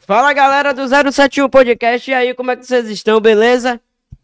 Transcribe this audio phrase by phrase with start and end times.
[0.00, 3.80] Fala galera do 071 Podcast, e aí, como é que vocês estão, beleza?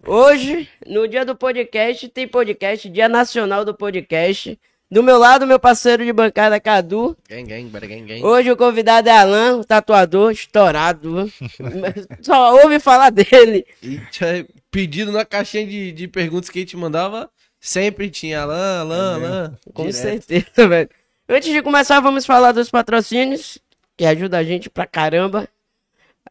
[0.07, 4.59] Hoje, no dia do podcast, tem podcast, Dia Nacional do Podcast.
[4.91, 7.17] Do meu lado, meu parceiro de bancada, Cadu.
[7.29, 8.25] Gang, gang, gang, gang.
[8.25, 11.31] Hoje o convidado é Alan, o tatuador, estourado.
[12.23, 13.67] Só ouve falar dele.
[13.83, 17.29] E tinha pedido na caixinha de, de perguntas que a gente mandava,
[17.61, 19.59] sempre tinha Alan, Alan, Alan.
[19.75, 20.01] Com direto.
[20.01, 20.89] certeza, velho.
[21.29, 23.59] Antes de começar, vamos falar dos patrocínios,
[23.97, 25.49] que ajuda a gente pra caramba.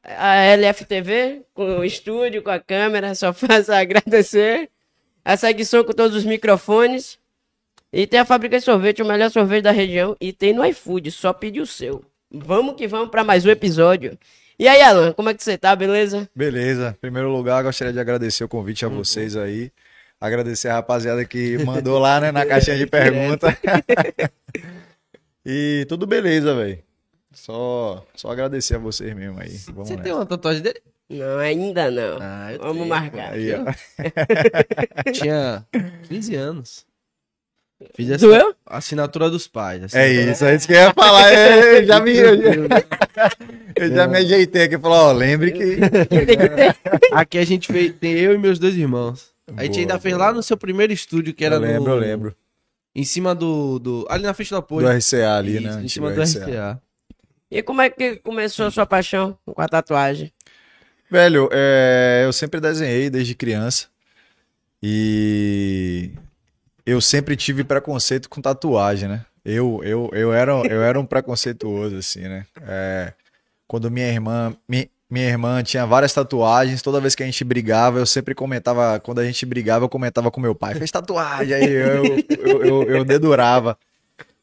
[0.03, 4.69] A LFTV, com o estúdio, com a câmera, só faço agradecer.
[5.23, 7.17] A Seguição com todos os microfones.
[7.91, 10.15] E tem a Fábrica de Sorvete, o melhor sorvete da região.
[10.19, 12.03] E tem no iFood, só pedir o seu.
[12.31, 14.17] Vamos que vamos pra mais um episódio.
[14.59, 16.29] E aí, Alan, como é que você tá, beleza?
[16.35, 16.93] Beleza.
[16.97, 19.71] Em primeiro lugar, gostaria de agradecer o convite a vocês aí.
[20.19, 23.57] Agradecer a rapaziada que mandou lá, né, na caixinha de pergunta.
[25.45, 26.79] e tudo beleza, velho.
[27.35, 29.49] Só, só agradecer a vocês mesmo aí.
[29.67, 30.03] Vamos Você nessa.
[30.03, 30.81] tem uma tatuagem dele?
[31.09, 32.17] Não, ainda não.
[32.19, 32.87] Ah, eu Vamos tenho.
[32.87, 33.33] marcar.
[33.33, 33.65] Aí, ó.
[35.13, 35.65] Tinha
[36.07, 36.85] 15 anos.
[37.93, 38.55] Fiz essa Doeu?
[38.65, 39.81] assinatura dos pais.
[39.81, 41.29] É assinatura- isso, é isso que eu ia falar.
[41.31, 43.31] É, Eu já me, eu já,
[43.75, 45.77] eu já me ajeitei aqui e falei, ó, lembre que.
[47.11, 49.29] Aqui a gente fez, tem eu e meus dois irmãos.
[49.55, 50.27] A gente Boa, ainda fez boa.
[50.27, 51.89] lá no seu primeiro estúdio, que era eu lembro, no...
[51.91, 52.35] eu lembro.
[52.95, 54.07] Em cima do, do...
[54.09, 54.87] Ali na frente do Do apoio.
[54.87, 55.83] RCA ali, Isso, né?
[55.83, 56.81] em cima do RCA.
[57.55, 60.29] E como é que começou a sua paixão com a tatuagem?
[61.09, 63.87] Velho, é, eu sempre desenhei desde criança.
[64.83, 66.11] E
[66.85, 69.25] eu sempre tive preconceito com tatuagem, né?
[69.45, 72.45] Eu, eu, eu, era, eu era um preconceituoso, assim, né?
[72.67, 73.13] É,
[73.67, 77.99] quando minha irmã, mi- minha irmã tinha várias tatuagens, toda vez que a gente brigava,
[77.99, 81.71] eu sempre comentava, quando a gente brigava, eu comentava com meu pai, fez tatuagem, aí
[81.71, 83.77] eu, eu, eu, eu dedurava.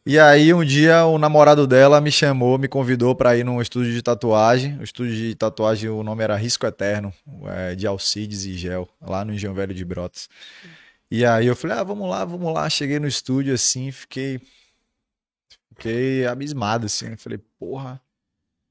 [0.05, 3.93] E aí um dia o namorado dela me chamou, me convidou para ir num estúdio
[3.93, 4.77] de tatuagem.
[4.79, 7.15] O estúdio de tatuagem, o nome era Risco Eterno,
[7.47, 10.29] é, de Alcides e Gel, lá no Engenho Velho de Brotas.
[11.09, 12.69] E aí eu falei, ah, vamos lá, vamos lá.
[12.69, 14.41] Cheguei no estúdio assim, fiquei
[15.77, 18.01] fiquei abismado assim, falei, porra,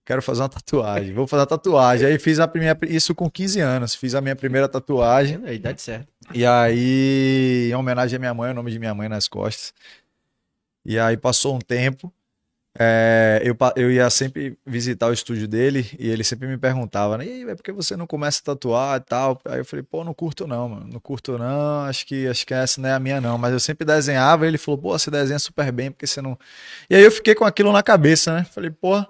[0.06, 2.08] quero fazer uma tatuagem, vou fazer uma tatuagem.
[2.08, 5.42] Aí fiz a primeira, isso com 15 anos, fiz a minha primeira tatuagem.
[5.46, 6.08] É a idade certa.
[6.34, 9.74] E aí, em homenagem à minha mãe, o nome de minha mãe nas costas.
[10.86, 12.12] E aí passou um tempo,
[12.80, 17.26] é, eu, eu ia sempre visitar o estúdio dele e ele sempre me perguntava, né?
[17.26, 19.42] E aí, velho, por que você não começa a tatuar e tal?
[19.46, 20.88] Aí eu falei, pô, não curto não, mano.
[20.92, 23.38] Não curto não, acho que, acho que essa não é a minha não.
[23.38, 26.40] Mas eu sempre desenhava e ele falou, pô, você desenha super bem, porque você não...
[26.90, 28.46] E aí eu fiquei com aquilo na cabeça, né?
[28.46, 29.06] Falei, pô,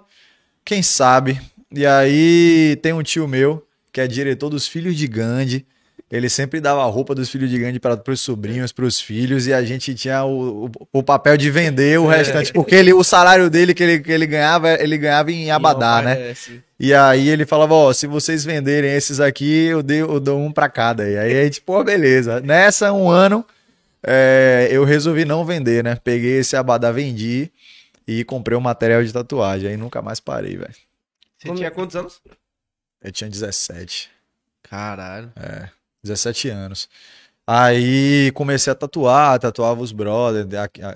[0.64, 1.40] quem sabe?
[1.70, 5.64] E aí tem um tio meu, que é diretor dos Filhos de Gandhi,
[6.12, 9.46] ele sempre dava a roupa dos filhos de Gandhi para os sobrinhos, para os filhos,
[9.46, 13.02] e a gente tinha o, o, o papel de vender o restante, porque ele, o
[13.02, 16.12] salário dele que ele, que ele ganhava, ele ganhava em Abadá, né?
[16.20, 16.34] É.
[16.78, 20.52] E aí ele falava, ó, se vocês venderem esses aqui, eu, dei, eu dou um
[20.52, 21.08] para cada.
[21.08, 22.40] E aí a gente, pô, beleza.
[22.40, 23.42] Nessa, um ano,
[24.02, 25.96] é, eu resolvi não vender, né?
[26.04, 27.50] Peguei esse Abadá, vendi
[28.06, 29.70] e comprei um material de tatuagem.
[29.70, 30.74] Aí nunca mais parei, velho.
[31.38, 32.20] Você Como tinha é- quantos anos?
[33.02, 34.10] Eu tinha 17.
[34.62, 35.32] Caralho.
[36.02, 36.88] 17 anos.
[37.46, 40.46] Aí comecei a tatuar, tatuava os brothers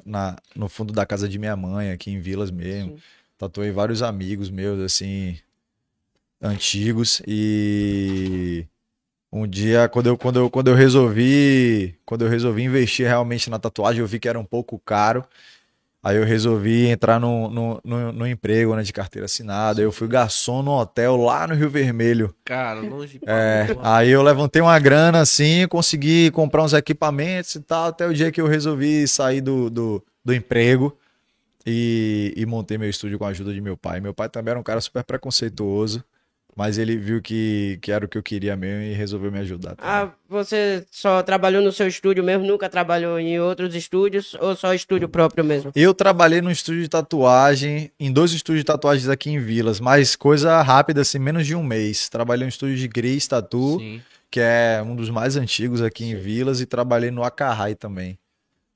[0.04, 2.96] na, no fundo da casa de minha mãe, aqui em Vilas mesmo.
[3.38, 5.38] Tatuei vários amigos meus, assim,
[6.40, 7.20] antigos.
[7.26, 8.66] E
[9.32, 13.58] um dia, quando eu, quando eu, quando eu resolvi, quando eu resolvi investir realmente na
[13.58, 15.24] tatuagem, eu vi que era um pouco caro.
[16.06, 19.82] Aí eu resolvi entrar no, no, no, no emprego, né, de carteira assinada.
[19.82, 22.32] Eu fui garçom no hotel lá no Rio Vermelho.
[22.44, 27.88] Cara, longe É, aí eu levantei uma grana assim, consegui comprar uns equipamentos e tal,
[27.88, 30.96] até o dia que eu resolvi sair do, do, do emprego
[31.66, 33.98] e, e montei meu estúdio com a ajuda de meu pai.
[33.98, 36.04] Meu pai também era um cara super preconceituoso,
[36.56, 39.76] mas ele viu que, que era o que eu queria mesmo e resolveu me ajudar.
[39.76, 39.84] também.
[39.92, 44.72] Ah, você só trabalhou no seu estúdio mesmo, nunca trabalhou em outros estúdios ou só
[44.72, 45.70] estúdio próprio mesmo?
[45.76, 50.16] Eu trabalhei no estúdio de tatuagem, em dois estúdios de tatuagens aqui em Vilas, mas
[50.16, 52.08] coisa rápida, assim, menos de um mês.
[52.08, 54.00] Trabalhei no estúdio de Gris Tatu, Sim.
[54.30, 58.18] que é um dos mais antigos aqui em Vilas, e trabalhei no Acarrai também.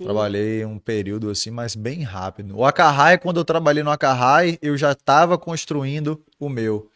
[0.03, 2.57] Trabalhei um período assim, mas bem rápido.
[2.57, 6.91] O Acarrai, quando eu trabalhei no Acarrai, eu já estava construindo o meu.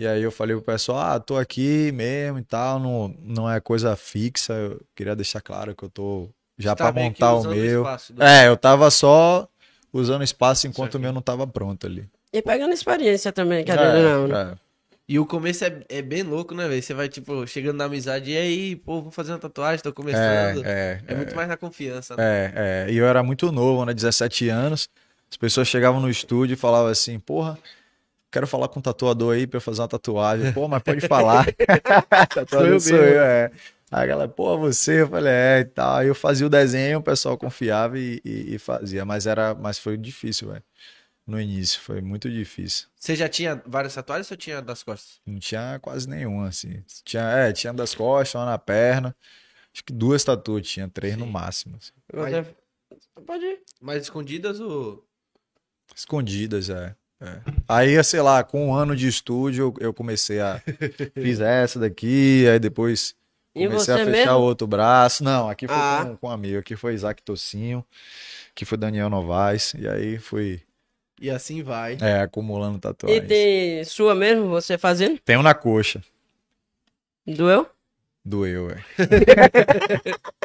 [0.00, 3.60] E aí eu falei pro pessoal, ah, tô aqui mesmo e tal, não, não é
[3.60, 4.54] coisa fixa.
[4.54, 7.82] Eu queria deixar claro que eu tô já Tá para montar o usando meu.
[7.82, 9.46] espaço do- É, eu tava só
[9.92, 12.08] usando espaço enquanto o meu não tava pronto ali.
[12.32, 14.52] E pegando experiência também, querendo ou não, né?
[14.54, 14.70] é.
[15.06, 16.82] E o começo é, é bem louco, né, velho?
[16.82, 20.64] Você vai, tipo, chegando na amizade, e aí, pô, vou fazer uma tatuagem, tô começando.
[20.64, 22.24] É, É, é, muito mais na confiança, né?
[22.24, 22.92] É, é.
[22.92, 23.92] E eu era muito novo, né?
[23.92, 24.88] 17 anos.
[25.30, 27.58] As pessoas chegavam no estúdio e falavam assim, porra,
[28.30, 30.52] quero falar com um tatuador aí pra eu fazer uma tatuagem.
[30.52, 31.44] Pô, mas pode falar.
[31.44, 33.50] Sou tatuador eu sou eu, é.
[33.92, 35.02] Aí a galera, pô, você?
[35.02, 35.96] Eu falei, é, e tal.
[35.96, 39.04] Aí eu fazia o desenho, o pessoal confiava e, e- e fazia.
[39.04, 40.62] Mas era, mas foi difícil, velho.
[41.26, 42.88] No início, foi muito difícil.
[42.96, 45.20] Você já tinha várias tatuagens ou tinha das costas?
[45.26, 46.82] Não tinha quase nenhuma, assim.
[47.04, 49.14] Tinha, é, tinha das costas, uma na perna.
[49.72, 51.30] Acho que duas tatuas tinha, três no Sim.
[51.30, 51.76] máximo.
[51.76, 51.92] assim.
[52.12, 52.54] Você...
[53.24, 53.60] Pode ir.
[53.80, 55.06] Mais escondidas ou.
[55.94, 56.94] Escondidas, é.
[57.20, 57.40] É.
[57.68, 60.60] Aí, sei lá, com um ano de estúdio, eu comecei a.
[61.14, 63.14] Fiz essa daqui, aí depois
[63.54, 64.32] E comecei a fechar mesmo?
[64.38, 65.22] o outro braço.
[65.22, 66.04] Não, aqui foi Ah.
[66.06, 67.84] com, com um amigo, aqui foi Isaac Tocinho,
[68.52, 70.62] aqui foi Daniel Novaes, e aí fui
[71.20, 71.98] E assim vai.
[72.00, 73.28] é, acumulando E tatuagens.
[73.28, 75.18] tem sua mesmo, você fazendo?
[75.24, 76.02] Tenho na coxa,
[77.26, 77.68] Doeu?
[78.24, 78.84] Doeu, velho.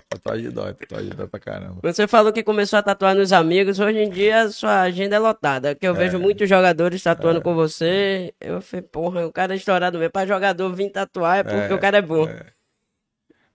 [0.10, 1.79] tatuagem dói, tatuagem dói pra caramba.
[1.84, 3.79] Você falou que começou a tatuar nos amigos.
[3.79, 5.75] Hoje em dia a sua agenda é lotada.
[5.75, 8.34] Que eu vejo muitos jogadores tatuando com você.
[8.39, 10.12] Eu falei, porra, o cara é estourado mesmo.
[10.12, 12.27] Pra jogador vir tatuar é porque o cara é bom.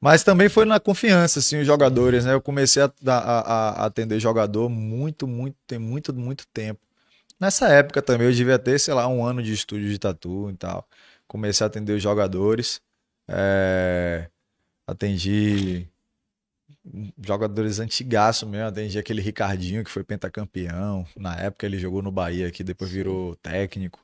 [0.01, 2.33] Mas também foi na confiança, assim, os jogadores, né?
[2.33, 6.81] Eu comecei a, a- a- a atender jogador muito, muito, tem muito, muito tempo.
[7.39, 10.57] Nessa época também eu devia ter, sei lá, um ano de estúdio de tatu e
[10.57, 10.87] tal.
[11.29, 12.81] Comecei a atender os jogadores.
[13.31, 14.29] É,
[14.91, 15.87] Atendi
[17.25, 18.67] jogadores antigaço mesmo.
[18.67, 21.07] Atendi aquele Ricardinho que foi pentacampeão.
[21.17, 24.01] Na época ele jogou no Bahia aqui, depois virou técnico.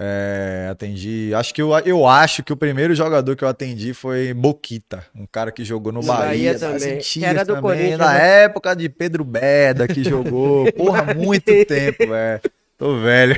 [0.00, 1.32] É, atendi.
[1.34, 5.26] Acho que eu, eu acho que o primeiro jogador que eu atendi foi Boquita, um
[5.26, 8.44] cara que jogou no Bahia, Bahia também, que era do também, Corinthians, na né?
[8.44, 10.72] época de Pedro Beda que jogou.
[10.72, 12.40] Porra, muito tempo, velho.
[12.78, 13.34] Tô velho.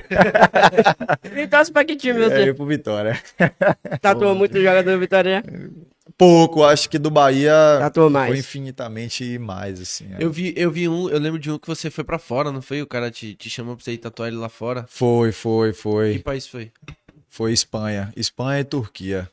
[1.34, 3.18] E torce pra que time É, você eu pro Vitória.
[4.00, 5.42] tatuou muito jogador Vitória?
[6.18, 8.38] Pouco, acho que do Bahia Tatuou foi mais.
[8.38, 10.06] infinitamente mais, assim.
[10.12, 10.22] é.
[10.22, 12.60] Eu vi, eu vi um, eu lembro de um que você foi pra fora, não
[12.60, 12.82] foi?
[12.82, 14.84] O cara te, te chamou pra você ir tatuar ele lá fora.
[14.88, 16.18] Foi, foi, Que foi.
[16.18, 16.70] país foi?
[17.26, 18.12] Foi Espanha.
[18.14, 19.30] Espanha e Turquia.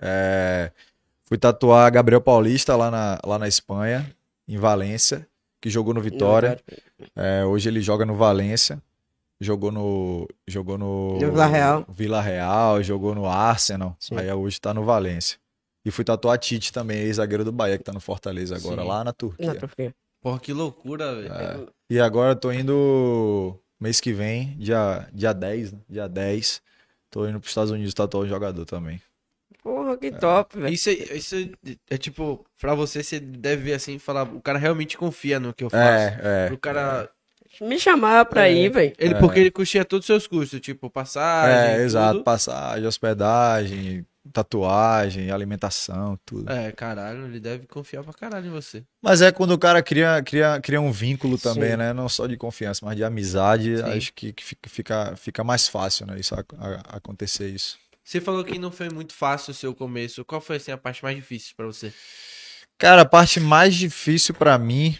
[0.00, 0.70] É,
[1.26, 4.10] Fui tatuar Gabriel Paulista lá na, lá na Espanha,
[4.48, 5.26] em Valência,
[5.60, 6.58] que jogou no Vitória.
[7.16, 8.80] É, hoje ele joga no Valência.
[9.40, 10.26] Jogou no.
[10.46, 11.18] Jogou no.
[11.18, 11.84] Vila Real.
[11.88, 13.94] Vila Real, jogou no Arsenal.
[14.00, 14.16] Sim.
[14.16, 15.38] Aí hoje tá no Valência.
[15.84, 18.88] E fui tatuar Tite também, ex-zagueiro do Bahia, que tá no Fortaleza agora, Sim.
[18.88, 19.46] lá na Turquia.
[19.46, 19.94] Na Turquia.
[20.20, 21.32] Porra, que loucura, velho.
[21.32, 21.66] É.
[21.88, 25.78] E agora eu tô indo mês que vem, dia, dia 10, né?
[25.88, 26.60] Dia 10.
[27.10, 29.00] Tô indo pros Estados Unidos tatuar o jogador também.
[29.62, 30.74] Porra, que top, velho.
[30.74, 34.40] Isso, é- isso é- é tipo, pra você, você deve ver assim e falar, o
[34.40, 35.82] cara realmente confia no que eu faço.
[35.84, 36.52] É, é.
[36.52, 37.08] O cara.
[37.60, 38.92] Me chamar pra ir, velho.
[38.98, 41.80] Ele, Porque ele custeia todos os seus custos, tipo, passagem.
[41.80, 42.14] É, exato.
[42.14, 42.24] tudo.
[42.24, 46.50] Passagem, hospedagem, tatuagem, alimentação, tudo.
[46.50, 48.84] É, caralho, ele deve confiar pra caralho em você.
[49.02, 51.76] Mas é quando o cara cria, cria, cria um vínculo também, Sim.
[51.76, 51.92] né?
[51.92, 53.76] Não só de confiança, mas de amizade.
[53.78, 53.82] Sim.
[53.84, 56.16] Acho que, que fica, fica, mais fácil, né?
[56.18, 57.78] Isso a- a- acontecer isso.
[58.04, 60.24] Você falou que não foi muito fácil o seu começo.
[60.24, 61.92] Qual foi, assim, a parte mais difícil pra você?
[62.78, 64.96] Cara, a parte mais difícil pra mim,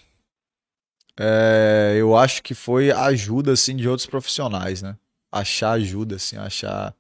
[1.19, 4.97] é, eu acho que foi a ajuda, assim, de outros profissionais, né?
[5.33, 6.95] Achar ajuda, assim, achar,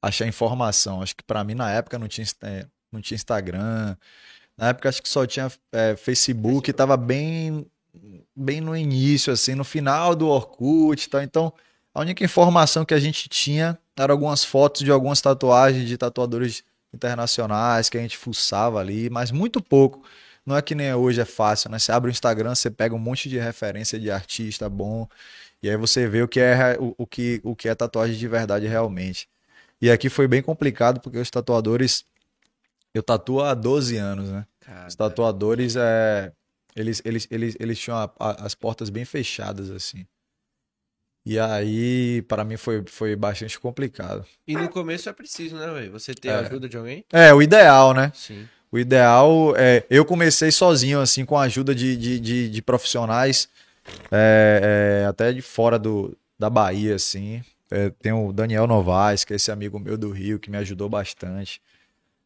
[0.00, 1.02] achar informação.
[1.02, 3.96] Acho que pra mim, na época, não tinha, é, não tinha Instagram.
[4.56, 7.66] Na época, acho que só tinha é, Facebook, tava bem,
[8.36, 11.22] bem no início, assim, no final do Orkut e tal.
[11.22, 11.52] Então,
[11.94, 16.64] a única informação que a gente tinha eram algumas fotos de algumas tatuagens de tatuadores
[16.92, 20.02] internacionais que a gente fuçava ali, mas muito pouco.
[20.44, 21.78] Não é que nem hoje é fácil, né?
[21.78, 25.08] Você abre o Instagram, você pega um monte de referência de artista bom,
[25.62, 28.26] e aí você vê o que é, o, o que, o que é tatuagem de
[28.28, 29.28] verdade realmente.
[29.80, 32.04] E aqui foi bem complicado, porque os tatuadores.
[32.94, 34.46] Eu tatuo há 12 anos, né?
[34.60, 36.30] Cara, Os tatuadores, é,
[36.76, 40.04] eles, eles, eles, eles tinham a- a- as portas bem fechadas, assim.
[41.24, 44.26] E aí, para mim, foi, foi bastante complicado.
[44.46, 45.92] E no começo é preciso, né, velho?
[45.92, 46.34] Você ter É.
[46.34, 47.04] a ajuda de alguém?
[47.12, 48.10] É, o ideal, né?
[48.14, 48.48] Sim.
[48.72, 49.84] O ideal é.
[49.90, 53.48] Eu comecei sozinho, assim, com a ajuda de, de, de, de profissionais,
[54.10, 57.42] é, é, até de fora do, da Bahia, assim.
[57.70, 60.88] É, tem o Daniel Novaes, que é esse amigo meu do Rio, que me ajudou
[60.88, 61.60] bastante.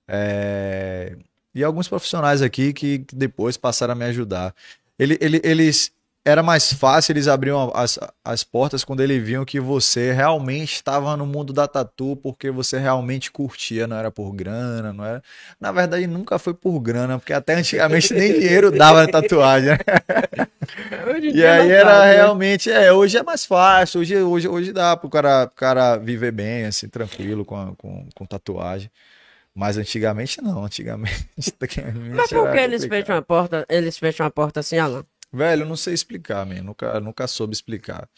[0.09, 1.17] É,
[1.55, 4.55] e alguns profissionais aqui que, que depois passaram a me ajudar.
[4.99, 5.93] Ele, ele- eles.
[6.27, 11.17] Era mais fácil, eles abriam as, as portas quando eles viam que você realmente estava
[11.17, 15.23] no mundo da tatu, porque você realmente curtia, não era por grana, não era.
[15.61, 19.77] Na verdade, nunca foi por grana, porque até antigamente nem dinheiro dava na tatuagem, né?
[21.33, 22.15] E aí era né?
[22.15, 26.33] realmente, é, hoje é mais fácil, hoje, hoje, hoje dá pro cara, pro cara viver
[26.33, 28.91] bem, assim, tranquilo com, a- com, com tatuagem.
[29.55, 31.29] Mas antigamente não, antigamente.
[31.63, 33.65] antigamente Mas por que eles fecham a porta?
[33.69, 35.05] Eles fecham a porta assim, Alan?
[35.37, 36.63] Velho, eu não sei explicar, man.
[36.63, 38.09] Nunca, nunca soube explicar.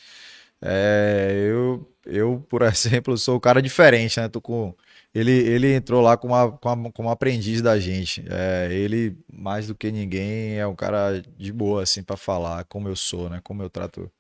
[0.62, 4.28] É, eu, eu, por exemplo, sou o cara diferente, né?
[4.28, 4.74] Tô com,
[5.14, 8.24] ele, ele entrou lá como, como, como aprendiz da gente.
[8.30, 12.88] É, ele, mais do que ninguém, é um cara de boa, assim, para falar como
[12.88, 13.40] eu sou, né?
[13.42, 14.10] Como eu trato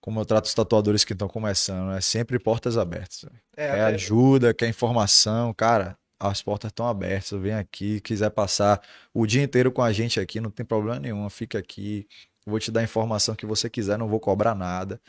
[0.00, 3.24] como eu trato os tatuadores que estão começando, é sempre portas abertas.
[3.56, 5.96] É, quer ajuda, quer informação, cara,
[6.30, 8.80] as portas estão abertas, vem aqui, quiser passar
[9.12, 12.06] o dia inteiro com a gente aqui, não tem problema nenhum, fica aqui,
[12.46, 15.00] vou te dar a informação que você quiser, não vou cobrar nada.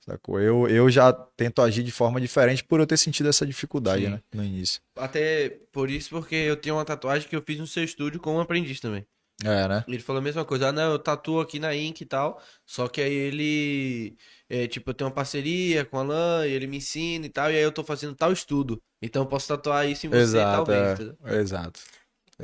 [0.00, 0.38] Sacou?
[0.38, 4.20] Eu, eu já tento agir de forma diferente por eu ter sentido essa dificuldade, né,
[4.34, 4.82] no início.
[4.96, 8.38] Até por isso, porque eu tenho uma tatuagem que eu fiz no seu estúdio como
[8.38, 9.06] aprendiz também.
[9.44, 9.84] É, né?
[9.86, 12.88] Ele falou a mesma coisa, ah, não, eu tatuo aqui na Ink e tal, só
[12.88, 14.16] que aí ele,
[14.48, 17.50] é, tipo, eu tenho uma parceria com o Alan, e ele me ensina e tal,
[17.50, 20.64] e aí eu tô fazendo tal estudo, então eu posso tatuar isso em você, exato,
[20.64, 21.12] talvez.
[21.24, 21.80] É, exato.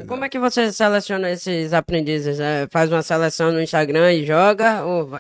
[0.07, 2.39] Como é que você seleciona esses aprendizes?
[2.39, 4.85] É, faz uma seleção no Instagram e joga?
[4.85, 5.19] Ou...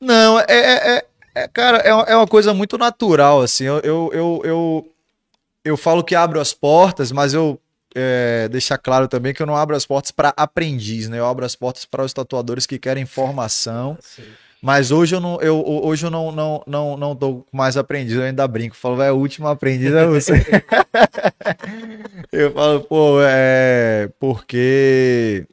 [0.00, 1.04] Não, é, é, é,
[1.36, 4.92] é cara, é, é uma coisa muito natural, assim, eu, eu, eu, eu,
[5.64, 7.61] eu falo que abro as portas, mas eu
[7.94, 11.18] é, deixar claro também que eu não abro as portas para aprendiz, né?
[11.18, 13.96] Eu abro as portas para os tatuadores que querem formação.
[14.02, 14.24] Sim.
[14.62, 18.22] Mas hoje eu não, eu, hoje eu não, não, não, não tô mais aprendiz, eu
[18.22, 18.76] ainda brinco.
[18.76, 20.34] Falo, vai, o último aprendiz é você.
[22.30, 24.08] eu falo, pô, é.
[24.20, 25.48] Porque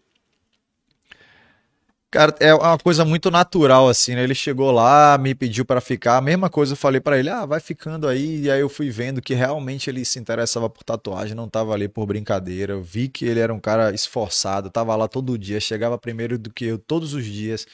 [2.11, 4.23] Cara, é uma coisa muito natural, assim, né?
[4.23, 6.17] Ele chegou lá, me pediu para ficar.
[6.17, 8.41] A mesma coisa eu falei para ele, ah, vai ficando aí.
[8.41, 11.87] E aí eu fui vendo que realmente ele se interessava por tatuagem, não tava ali
[11.87, 12.73] por brincadeira.
[12.73, 16.51] Eu vi que ele era um cara esforçado, tava lá todo dia, chegava primeiro do
[16.51, 17.67] que eu todos os dias.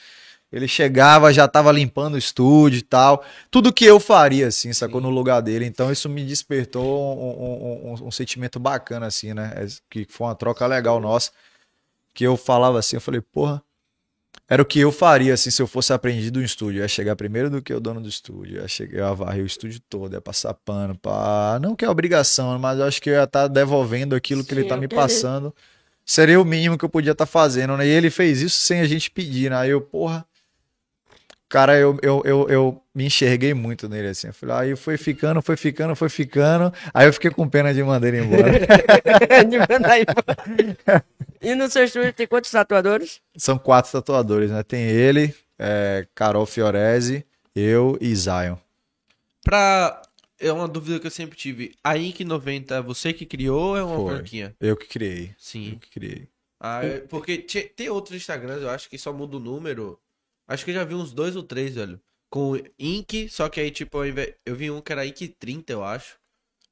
[0.52, 3.24] Ele chegava, já tava limpando o estúdio e tal.
[3.50, 5.64] Tudo que eu faria, assim, sacou no lugar dele.
[5.64, 9.52] Então isso me despertou um, um, um, um sentimento bacana, assim, né?
[9.56, 11.32] É, que foi uma troca legal nossa.
[12.14, 13.65] Que eu falava assim, eu falei, porra
[14.48, 16.78] era o que eu faria assim, se eu fosse aprendido no estúdio.
[16.78, 18.58] Eu ia chegar primeiro do que o dono do estúdio.
[18.58, 20.96] Eu ia, chegar, eu ia varrer o estúdio todo, ia passar pano.
[20.96, 21.58] Pra...
[21.60, 24.54] Não que é obrigação, mas eu acho que eu ia estar tá devolvendo aquilo que
[24.54, 25.54] Sim, ele tá me passando.
[26.04, 27.86] Seria o mínimo que eu podia estar tá fazendo, né?
[27.86, 29.56] E ele fez isso sem a gente pedir, né?
[29.56, 30.24] Aí eu, porra.
[31.48, 34.26] Cara, eu, eu, eu, eu me enxerguei muito nele assim.
[34.26, 36.72] Eu falei, aí foi ficando, foi ficando, foi ficando.
[36.92, 38.50] Aí eu fiquei com pena de mandar ele embora.
[39.48, 41.04] de mandar embora.
[41.40, 43.20] E no seu estúdio tem quantos tatuadores?
[43.36, 44.64] São quatro tatuadores, né?
[44.64, 47.24] Tem ele, é, Carol Fiorese,
[47.54, 48.56] eu e Zion.
[49.44, 50.02] Pra.
[50.38, 51.74] É uma dúvida que eu sempre tive.
[51.82, 54.54] A Ink 90, você que criou ou é uma franquia?
[54.60, 55.30] Eu que criei.
[55.38, 55.72] Sim.
[55.72, 56.28] Eu que criei.
[56.60, 57.38] Ah, é, porque
[57.74, 59.98] tem outros Instagrams, eu acho que só muda o número.
[60.46, 62.00] Acho que eu já vi uns dois ou três, velho.
[62.30, 66.18] Com Ink, só que aí, tipo, eu vi um que era Ink 30, eu acho.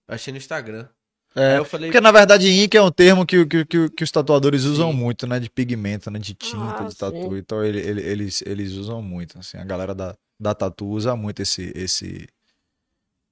[0.06, 0.88] Achei no Instagram.
[1.34, 1.90] É, eu falei...
[1.90, 4.68] Porque na verdade ink é um termo que, que, que, que os tatuadores sim.
[4.68, 5.40] usam muito, né?
[5.40, 6.18] De pigmento, né?
[6.18, 7.16] De tinta, ah, de tatu.
[7.16, 7.36] Sim.
[7.38, 9.38] Então ele, ele, eles, eles usam muito.
[9.38, 12.28] Assim, a galera da, da tatu usa muito esse, esse,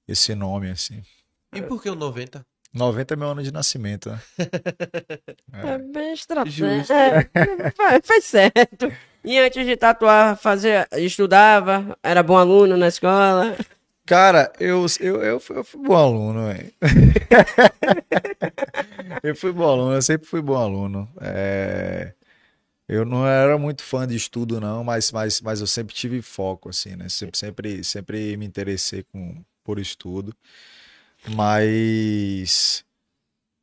[0.05, 1.01] esse nome, assim.
[1.53, 2.45] E por que o 90?
[2.73, 4.19] 90 é meu ano de nascimento, né?
[5.53, 5.67] é.
[5.73, 6.91] é bem estratégico.
[6.91, 8.91] É, faz certo.
[9.23, 13.55] E antes de tatuar, fazia, estudava, era bom aluno na escola.
[14.05, 16.73] Cara, eu, eu, eu, fui, eu fui bom aluno, velho.
[19.23, 21.09] eu fui bom aluno, eu sempre fui bom aluno.
[21.21, 22.13] É...
[22.87, 26.69] Eu não era muito fã de estudo, não, mas, mas, mas eu sempre tive foco,
[26.69, 27.07] assim, né?
[27.07, 30.35] Sempre, sempre, sempre me interessei com, por estudo.
[31.29, 32.83] Mas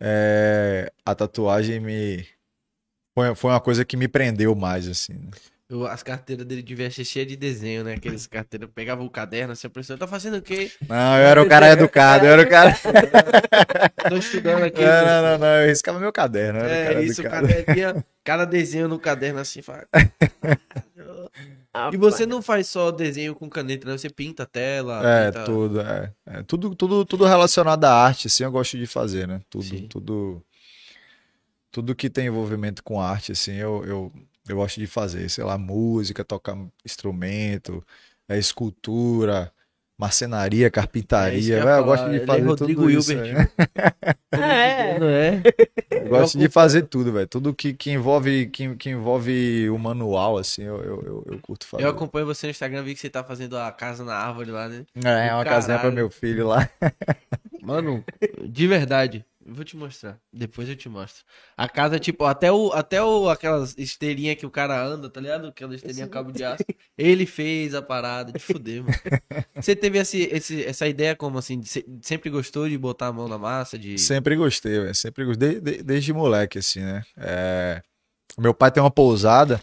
[0.00, 2.26] é, a tatuagem me.
[3.14, 5.14] Foi, foi uma coisa que me prendeu mais, assim.
[5.14, 5.30] Né?
[5.68, 7.94] Eu, as carteiras dele deviam ser cheias de desenho, né?
[7.94, 10.72] Aqueles carteiras, pegava o caderno, assim, a professora, tá fazendo o quê?
[10.88, 12.74] Não, eu era o cara educado, eu era o cara...
[14.08, 14.80] Tô estudando aqui.
[14.80, 16.58] Não, não, não, não, eu riscava meu caderno.
[16.60, 19.86] é, isso, o caderno, cada desenho no caderno, assim, fala...
[21.92, 23.96] e você não faz só desenho com caneta, né?
[23.96, 25.06] Você pinta a tela.
[25.08, 25.44] É, pinta...
[25.44, 26.12] tudo, é.
[26.26, 26.42] é.
[26.42, 29.40] Tudo, tudo, tudo relacionado à arte, assim, eu gosto de fazer, né?
[29.48, 29.86] Tudo, Sim.
[29.88, 30.44] tudo...
[31.72, 34.12] Tudo que tem envolvimento com arte, assim, eu, eu
[34.48, 37.84] eu gosto de fazer, sei lá, música, tocar instrumento,
[38.28, 39.52] é, escultura,
[40.00, 41.58] marcenaria, carpintaria.
[41.58, 43.12] É eu, eu gosto de é fazer é Rodrigo tudo isso.
[43.12, 43.48] É.
[44.32, 45.42] é.
[45.90, 47.26] Eu gosto de fazer tudo, velho.
[47.26, 51.66] Tudo que, que, envolve, que, que envolve o manual, assim, eu, eu, eu, eu, curto
[51.66, 51.84] fazer.
[51.84, 54.68] Eu acompanho você no Instagram, vi que você tá fazendo a casa na árvore lá,
[54.68, 54.86] né?
[55.04, 56.66] É, é uma casinha pra meu filho lá.
[57.62, 58.02] Mano,
[58.42, 59.24] de verdade.
[59.52, 60.16] Vou te mostrar.
[60.32, 61.24] Depois eu te mostro.
[61.56, 65.48] A casa, tipo, até o, até o, aquelas esteirinhas que o cara anda, tá ligado?
[65.48, 66.62] Aquela esteirinha cabo de aço.
[66.96, 68.94] Ele fez a parada de fuder, mano.
[69.56, 71.58] Você teve esse, esse, essa ideia como assim?
[71.58, 71.68] De,
[72.00, 73.76] sempre gostou de botar a mão na massa?
[73.76, 73.98] De...
[73.98, 74.94] Sempre gostei, velho.
[74.94, 75.60] Sempre gostei.
[75.60, 77.02] Desde, desde moleque, assim, né?
[77.16, 77.82] É...
[78.38, 79.60] Meu pai tem uma pousada.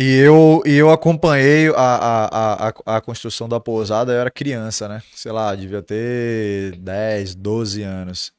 [0.00, 4.88] E eu, e eu acompanhei a, a, a, a construção da pousada, eu era criança,
[4.88, 5.02] né?
[5.12, 8.32] Sei lá, devia ter 10, 12 anos.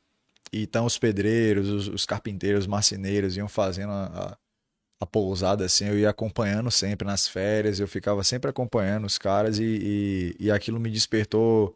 [0.53, 4.37] E então os pedreiros, os, os carpinteiros, os marceneiros iam fazendo a, a,
[5.01, 9.59] a, pousada assim, eu ia acompanhando sempre nas férias, eu ficava sempre acompanhando os caras
[9.59, 9.63] e,
[10.39, 11.75] e, e aquilo me despertou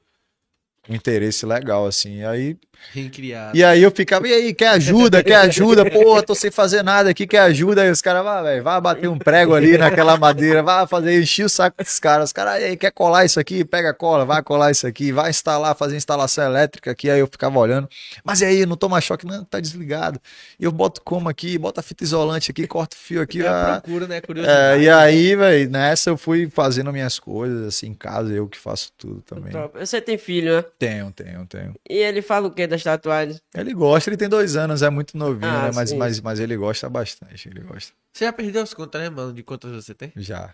[0.90, 2.20] um interesse legal, assim.
[2.20, 2.58] E aí.
[2.92, 3.58] Recriado.
[3.58, 5.24] E aí eu ficava, e aí, quer ajuda?
[5.24, 5.90] Quer ajuda?
[5.90, 7.82] Pô, tô sem fazer nada aqui, quer ajuda?
[7.82, 11.46] Aí os caras, vai, velho, vai bater um prego ali naquela madeira, vai fazer, encher
[11.46, 12.30] o saco desses caras.
[12.30, 13.64] Os caras, aí, quer colar isso aqui?
[13.64, 17.10] Pega cola, vai colar isso aqui, vai instalar, fazer instalação elétrica aqui.
[17.10, 17.88] Aí eu ficava olhando,
[18.24, 19.26] mas e aí, não toma choque?
[19.26, 20.20] Não, tá desligado.
[20.60, 23.42] E eu boto como aqui, boto a fita isolante aqui, corto o fio aqui.
[23.42, 24.18] É ah, procura, né?
[24.18, 24.84] é, Curiosidade.
[24.84, 28.92] e aí, velho, nessa eu fui fazendo minhas coisas, assim, em casa, eu que faço
[28.98, 29.54] tudo também.
[29.80, 30.66] Você tem filho, né?
[30.88, 31.76] Tenho, tenho, tenho.
[31.90, 33.42] E ele fala o que das tatuagens?
[33.56, 35.72] Ele gosta, ele tem dois anos, é muito novinho, Ah, né?
[35.74, 35.98] Mas, sim.
[35.98, 37.94] mas, mas ele gosta bastante, ele gosta.
[38.12, 39.34] Você já perdeu as contas, né, mano?
[39.34, 40.12] De quantas você tem?
[40.16, 40.54] Já.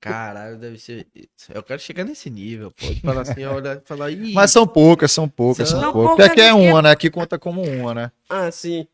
[0.00, 1.06] Caralho, deve ser.
[1.52, 2.86] Eu quero chegar nesse nível, pô.
[2.86, 4.10] De falar assim, olha, falar.
[4.10, 6.26] Ih, Mas são poucas, são poucas, São são, poucas poucas.
[6.28, 6.90] Porque aqui é uma, né?
[6.90, 8.12] Aqui conta como uma, né?
[8.28, 8.86] Ah, sim.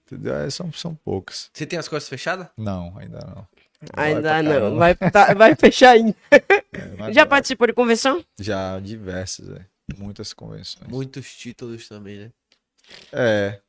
[0.47, 1.51] É, São, são poucas.
[1.53, 2.47] Você tem as costas fechadas?
[2.57, 3.47] Não, ainda não.
[3.95, 4.77] Ainda não.
[4.77, 6.15] Vai, tá- vai fechar ainda.
[6.75, 7.29] É, Já vai.
[7.29, 8.25] participou de convenção?
[8.41, 9.67] Já, diversas, é.
[9.97, 10.89] Muitas convenções.
[10.89, 12.31] Muitos títulos também, né?
[13.13, 13.61] É.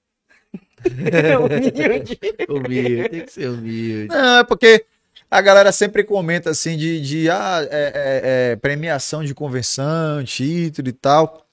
[0.86, 2.20] Humilde.
[2.50, 4.08] Humilde, tem que ser humilde.
[4.08, 4.86] Não, é porque
[5.30, 10.90] a galera sempre comenta assim de, de ah, é, é, é, premiação de convenção, título
[10.90, 11.48] e tal.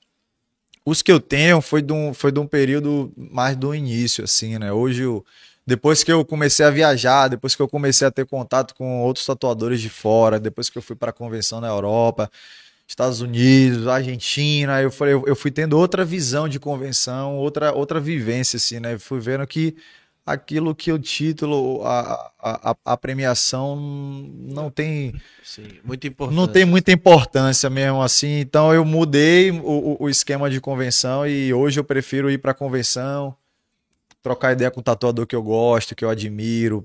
[0.84, 4.58] Os que eu tenho foi de um, foi de um período mais do início, assim,
[4.58, 4.72] né?
[4.72, 5.24] Hoje, eu,
[5.66, 9.24] depois que eu comecei a viajar, depois que eu comecei a ter contato com outros
[9.24, 12.30] tatuadores de fora, depois que eu fui para a convenção na Europa,
[12.90, 18.00] Estados Unidos, Argentina, eu, falei, eu, eu fui tendo outra visão de convenção, outra, outra
[18.00, 18.98] vivência, assim, né?
[18.98, 19.76] Fui vendo que
[20.26, 26.36] aquilo que o título, a, a, a, premiação não tem, Sim, muito importante.
[26.36, 28.40] não tem muita importância mesmo assim.
[28.40, 32.52] Então eu mudei o, o- o esquema de convenção e hoje eu prefiro ir para
[32.52, 33.36] convenção,
[34.20, 36.84] trocar ideia com o tatuador que eu gosto, que eu admiro,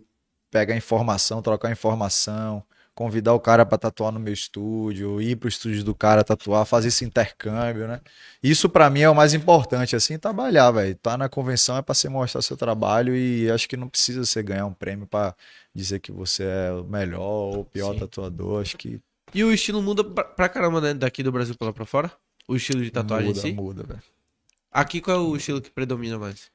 [0.52, 2.63] pegar informação, trocar informação,
[2.95, 6.88] convidar o cara para tatuar no meu estúdio, ir pro estúdio do cara tatuar, fazer
[6.88, 7.99] esse intercâmbio, né?
[8.41, 10.95] Isso para mim é o mais importante, assim, trabalhar, velho.
[10.95, 14.41] Tá na convenção é para você mostrar seu trabalho e acho que não precisa você
[14.41, 15.36] ganhar um prêmio para
[15.73, 17.99] dizer que você é o melhor ou o pior Sim.
[17.99, 18.62] tatuador.
[18.62, 19.01] Acho que
[19.34, 20.93] E o estilo muda pra, caramba, né?
[20.93, 22.10] Daqui do Brasil pra lá pra fora?
[22.47, 23.51] O estilo de tatuagem muda, em si?
[23.53, 24.03] muda, velho.
[24.71, 26.49] Aqui qual é o estilo que predomina mais?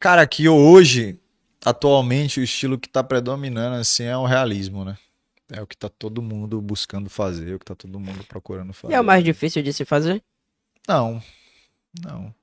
[0.00, 1.18] Cara, aqui hoje,
[1.64, 4.96] atualmente, o estilo que tá predominando assim é o realismo, né?
[5.52, 8.72] É o que tá todo mundo buscando fazer, é o que tá todo mundo procurando
[8.72, 8.94] fazer.
[8.94, 10.22] E é o mais difícil de se fazer?
[10.88, 11.22] Não,
[12.02, 12.34] não.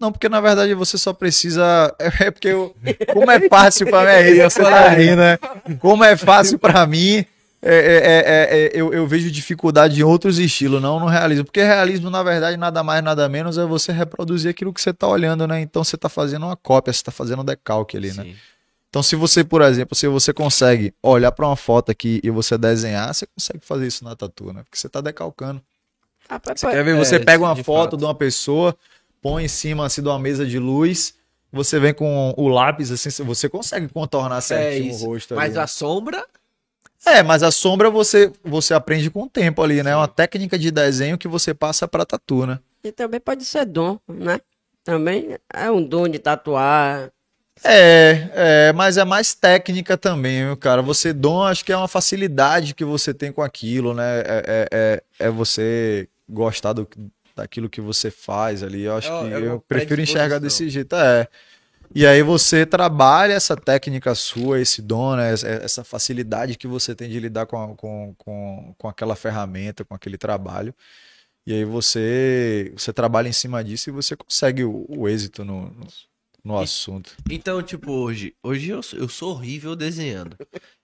[0.00, 1.94] Não, porque na verdade você só precisa.
[2.20, 2.74] É porque eu...
[3.12, 5.38] como é fácil pra mim, é isso, você tá rindo, né?
[5.80, 7.24] Como é fácil pra mim,
[7.64, 11.44] é, é, é, é, eu, eu vejo dificuldade em outros estilos, não no realismo.
[11.44, 15.06] Porque realismo, na verdade, nada mais, nada menos é você reproduzir aquilo que você tá
[15.06, 15.60] olhando, né?
[15.60, 18.34] Então você tá fazendo uma cópia, você tá fazendo um decalque ali, né?
[18.92, 22.58] Então, se você, por exemplo, se você consegue olhar pra uma foto aqui e você
[22.58, 24.62] desenhar, você consegue fazer isso na tatu, né?
[24.64, 25.62] Porque você tá decalcando.
[26.28, 26.94] Ah, pá, Você quer ver?
[26.94, 27.96] É, Você pega uma de foto fato.
[27.96, 28.76] de uma pessoa,
[29.22, 31.14] põe em cima assim de uma mesa de luz,
[31.50, 35.06] você vem com o lápis assim, você consegue contornar certinho isso.
[35.06, 35.54] o rosto Mas ali.
[35.54, 35.62] né?
[35.62, 36.26] a sombra.
[37.06, 39.92] É, mas a sombra você você aprende com o tempo ali, né?
[39.92, 42.58] É uma técnica de desenho que você passa pra tatu, né?
[42.84, 44.38] E também pode ser dom, né?
[44.84, 47.10] Também é um dom de tatuar.
[47.64, 50.82] É, é, mas é mais técnica também, viu, cara.
[50.82, 54.20] Você dom, acho que é uma facilidade que você tem com aquilo, né?
[54.20, 56.88] É, é, é, é você gostar do,
[57.36, 58.82] daquilo que você faz ali.
[58.82, 60.96] Eu acho que uma eu prefiro enxergar desse jeito.
[60.96, 61.28] É.
[61.94, 65.32] E aí você trabalha essa técnica sua, esse dom, né?
[65.32, 69.84] Essa- Essa facilidade que você tem de lidar com, a- com, com, com aquela ferramenta,
[69.84, 70.74] com aquele trabalho.
[71.46, 75.66] E aí você, você trabalha em cima disso e você consegue o, o êxito no,
[75.70, 75.86] no,
[76.44, 77.12] no assunto.
[77.30, 78.34] Então, tipo, hoje.
[78.42, 80.36] Hoje eu, sou- eu sou horrível desenhando.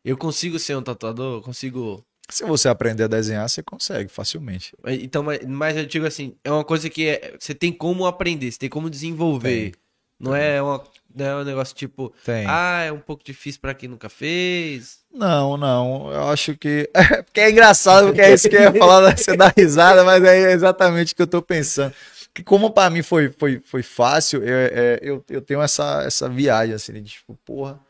[0.05, 1.39] Eu consigo ser um tatuador?
[1.39, 2.05] Eu consigo.
[2.31, 4.75] Se você aprender a desenhar, você consegue facilmente.
[4.87, 8.51] Então, mas, mas eu digo assim, é uma coisa que é- você tem como aprender,
[8.53, 9.73] você tem como desenvolver.
[10.21, 10.83] Não é uma,
[11.15, 12.45] não é um negócio tipo, Tem.
[12.47, 14.99] ah, é um pouco difícil pra quem nunca fez.
[15.15, 16.13] Não, não.
[16.13, 16.91] Eu acho que.
[17.25, 19.17] porque é engraçado, porque é isso que eu ia falar, né?
[19.17, 21.95] você dá risada, mas é exatamente o que eu tô pensando.
[22.35, 26.29] Que como pra mim foi, foi, foi fácil, eu, é, eu, eu tenho essa, essa
[26.29, 27.81] viagem, assim, de tipo, porra.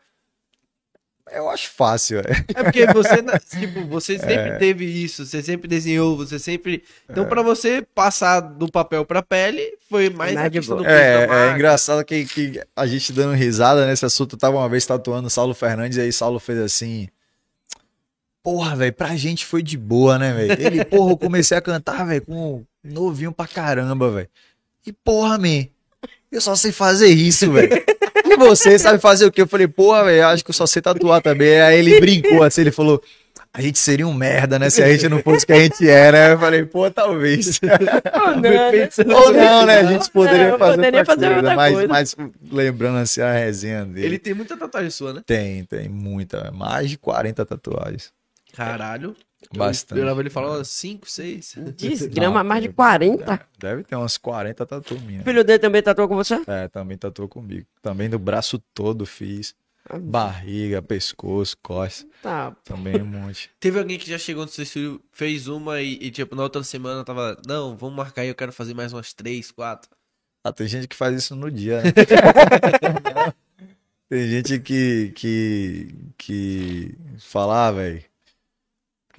[1.31, 2.45] Eu acho fácil, é.
[2.55, 3.21] É porque você,
[3.59, 6.83] tipo, você sempre teve isso, você sempre desenhou, você sempre.
[7.07, 11.49] Então, pra você passar do papel pra pele, foi mais Nada a questão do É,
[11.49, 14.35] é engraçado que, que a gente dando risada nesse assunto.
[14.35, 17.07] Eu tava uma vez tatuando o Saulo Fernandes, e aí Saulo fez assim.
[18.43, 20.61] Porra, velho, pra gente foi de boa, né, velho?
[20.61, 24.29] Ele, porra, eu comecei a cantar, velho, com novinho pra caramba, velho.
[24.85, 25.65] E porra, man,
[26.31, 27.69] eu só sei fazer isso, velho.
[28.25, 29.41] E você sabe fazer o quê?
[29.41, 31.59] Eu falei, porra, velho, acho que eu só sei tatuar também.
[31.61, 33.01] Aí ele brincou assim, ele falou,
[33.51, 34.69] a gente seria um merda, né?
[34.69, 36.29] Se a gente não fosse o que a gente era.
[36.29, 37.59] Eu falei, pô, talvez.
[37.65, 38.89] Ou não, né?
[39.15, 39.79] Ou não, né?
[39.79, 41.87] A gente poderia É, eu fazer, poderia outra fazer coisa, outra mas, coisa.
[41.87, 42.15] mas
[42.51, 44.05] lembrando assim a resenha dele.
[44.05, 45.21] Ele tem muita tatuagem sua, né?
[45.25, 46.51] Tem, tem muita.
[46.51, 48.11] Mais de 40 tatuagens.
[48.65, 49.15] Caralho.
[49.55, 50.01] Bastante.
[50.01, 51.55] Eu ele umas 5, 6.
[51.75, 53.47] Desgrama, mais de deve- 40.
[53.57, 55.21] Deve ter umas 40 tatu minhas.
[55.21, 56.41] O filho dele também tatuou com você?
[56.45, 57.65] É, também tatuou comigo.
[57.81, 59.55] Também do braço todo fiz.
[60.01, 62.05] Barriga, pescoço, costas.
[62.21, 62.55] Tá.
[62.63, 63.49] Também um monte.
[63.59, 66.61] Teve alguém que já chegou no seu estúdio, fez uma e, e, tipo, na outra
[66.63, 69.89] semana tava, não, vamos marcar aí, eu quero fazer mais umas 3, 4.
[70.43, 71.91] Ah, tem gente que faz isso no dia, né?
[74.07, 78.03] tem gente que, que, que fala, ah, velho,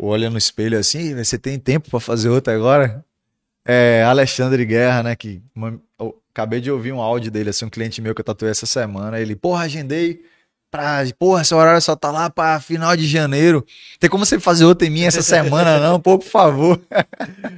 [0.00, 3.04] olha no espelho assim, "Véi, você tem tempo pra fazer outra agora?
[3.66, 7.70] É, Alexandre Guerra, né, que uma- eu acabei de ouvir um áudio dele, assim, um
[7.70, 10.22] cliente meu que eu tatuei essa semana, ele, porra, agendei
[10.70, 13.64] pra, porra, seu horário só tá lá pra final de janeiro,
[13.98, 16.00] tem como você fazer outra em mim essa semana não?
[16.00, 16.80] Pô, por favor.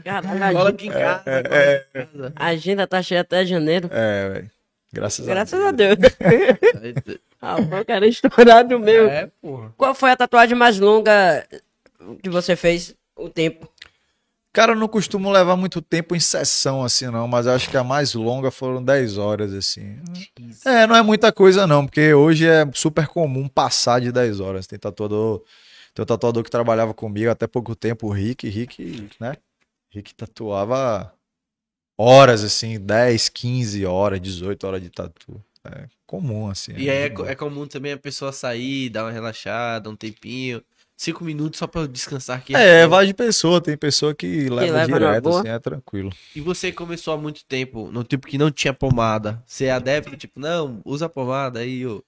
[0.04, 1.22] Caralho, agenda- aqui em casa.
[1.26, 2.32] é, casa.
[2.34, 3.88] a agenda tá cheia até janeiro.
[3.92, 4.50] É, velho,
[4.92, 5.96] graças, Graças a a Deus.
[5.96, 6.12] Deus.
[7.44, 9.08] Ah, o cara é estourado mesmo.
[9.08, 9.72] É, porra.
[9.76, 11.44] Qual foi a tatuagem mais longa
[12.22, 12.94] que você fez?
[13.16, 13.68] O tempo.
[14.52, 17.76] Cara, eu não costumo levar muito tempo em sessão assim, não, mas eu acho que
[17.76, 19.98] a mais longa foram 10 horas, assim.
[20.66, 24.66] É, não é muita coisa, não, porque hoje é super comum passar de 10 horas.
[24.66, 25.42] Tem tatuador,
[25.94, 29.36] tem um tatuador que trabalhava comigo até pouco tempo, o Rick, Rick, né?
[29.90, 31.10] Rick tatuava
[31.96, 35.42] horas, assim, 10, 15 horas, 18 horas de tatu.
[35.64, 36.72] É comum, assim.
[36.72, 37.30] E aí é, boa.
[37.30, 40.62] é comum também a pessoa sair, dar uma relaxada, um tempinho.
[40.96, 42.54] Cinco minutos só pra descansar aqui.
[42.54, 46.10] É, vai de pessoa, tem pessoa que leva, leva direto, assim, é tranquilo.
[46.34, 49.42] E você começou há muito tempo, no tipo que não tinha pomada.
[49.46, 52.04] Você é adepto, tipo, não, usa a pomada aí, ô.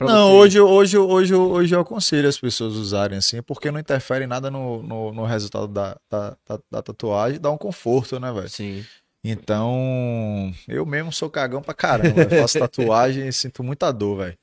[0.00, 0.32] Não, você.
[0.32, 4.80] hoje, hoje, hoje, hoje eu aconselho as pessoas usarem assim, porque não interfere nada no,
[4.80, 8.48] no, no resultado da, da, da, da tatuagem, dá um conforto, né, velho?
[8.48, 8.84] Sim.
[9.24, 14.38] Então, eu mesmo sou cagão pra caramba, eu faço tatuagem e sinto muita dor, velho.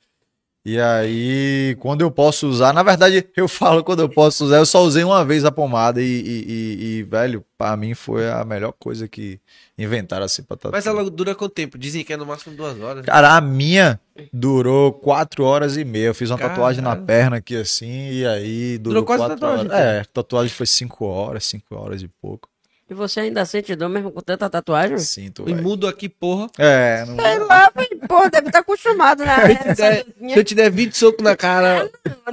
[0.67, 4.65] E aí, quando eu posso usar, na verdade, eu falo quando eu posso usar, eu
[4.65, 8.73] só usei uma vez a pomada e, e, e- velho, pra mim foi a melhor
[8.79, 9.39] coisa que
[9.77, 10.73] inventaram assim pra tatuar.
[10.73, 11.77] Mas ela dura quanto tempo?
[11.77, 13.05] Dizem que é no máximo duas horas.
[13.05, 13.99] Cara, a minha
[14.33, 16.07] durou quatro horas e meia.
[16.07, 16.55] Eu fiz uma Caralho.
[16.55, 19.79] tatuagem na perna aqui assim, e aí durou, Durou quase quatro tatuagem, horas.
[19.79, 22.49] É, tatuagem foi cinco horas, cinco horas e pouco.
[22.87, 24.99] E você ainda sente dor mesmo com tanta tatuagem?
[24.99, 26.47] Sinto, E mudo aqui, porra.
[26.59, 27.15] É, não...
[27.15, 27.99] Sei lá, velho.
[28.07, 29.35] Pô, deve estar acostumado, né?
[29.75, 31.89] Se eu te der 20 socos na cara,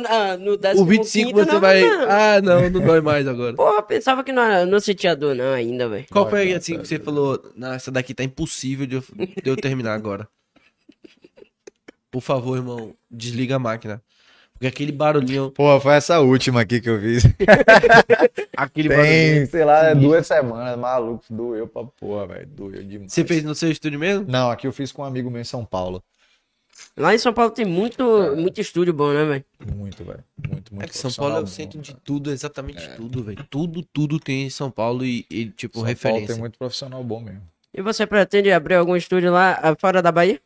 [0.06, 1.80] Ah, no o 25 15º, você não, vai.
[1.80, 2.06] não.
[2.10, 3.54] Ah, não, não dói mais agora.
[3.54, 6.04] Porra, pensava que não, não sentia dor não ainda, velho.
[6.10, 7.42] Qual foi assim que você falou?
[7.56, 9.04] Não, essa daqui tá impossível de eu,
[9.42, 10.28] de eu terminar agora.
[12.12, 14.02] Por favor, irmão, desliga a máquina.
[14.62, 15.50] Porque aquele barulhinho.
[15.50, 17.24] Pô, foi essa última aqui que eu fiz.
[18.56, 19.46] Aquele Tem, barulhinho.
[19.48, 21.24] sei lá, é duas semanas, maluco.
[21.28, 22.46] Doeu pra porra, velho.
[22.46, 23.12] Doeu demais.
[23.12, 24.24] Você fez no seu estúdio mesmo?
[24.28, 26.00] Não, aqui eu fiz com um amigo meu em São Paulo.
[26.96, 28.04] Lá em São Paulo tem muito,
[28.36, 29.44] muito estúdio bom, né, velho?
[29.74, 30.22] Muito, velho.
[30.48, 32.02] Muito, muito É que São Paulo é o profissional centro bom, de cara.
[32.04, 33.46] tudo, exatamente tudo, velho.
[33.50, 36.28] Tudo, tudo tem em São Paulo e, e, tipo, São Paulo referência.
[36.28, 37.42] tem muito profissional bom mesmo.
[37.74, 40.40] E você pretende abrir algum estúdio lá ah, fora da Bahia?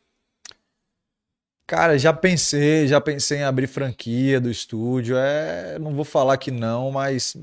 [1.67, 5.17] Cara, já pensei, já pensei em abrir franquia do estúdio.
[5.17, 7.35] É, não vou falar que não, mas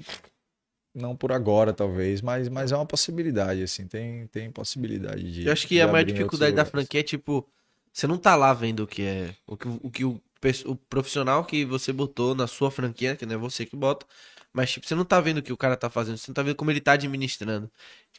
[0.94, 5.44] não por agora, talvez, mas, mas é uma possibilidade, assim, tem, tem possibilidade de.
[5.44, 7.46] Eu acho que a maior dificuldade da franquia é, tipo,
[7.92, 9.34] você não tá lá vendo o que é.
[9.46, 10.20] O que o, que o,
[10.64, 14.06] o profissional que você botou na sua franquia, que não é você que bota,
[14.54, 16.42] mas, tipo, você não tá vendo o que o cara tá fazendo, você não tá
[16.42, 17.68] vendo como ele tá administrando.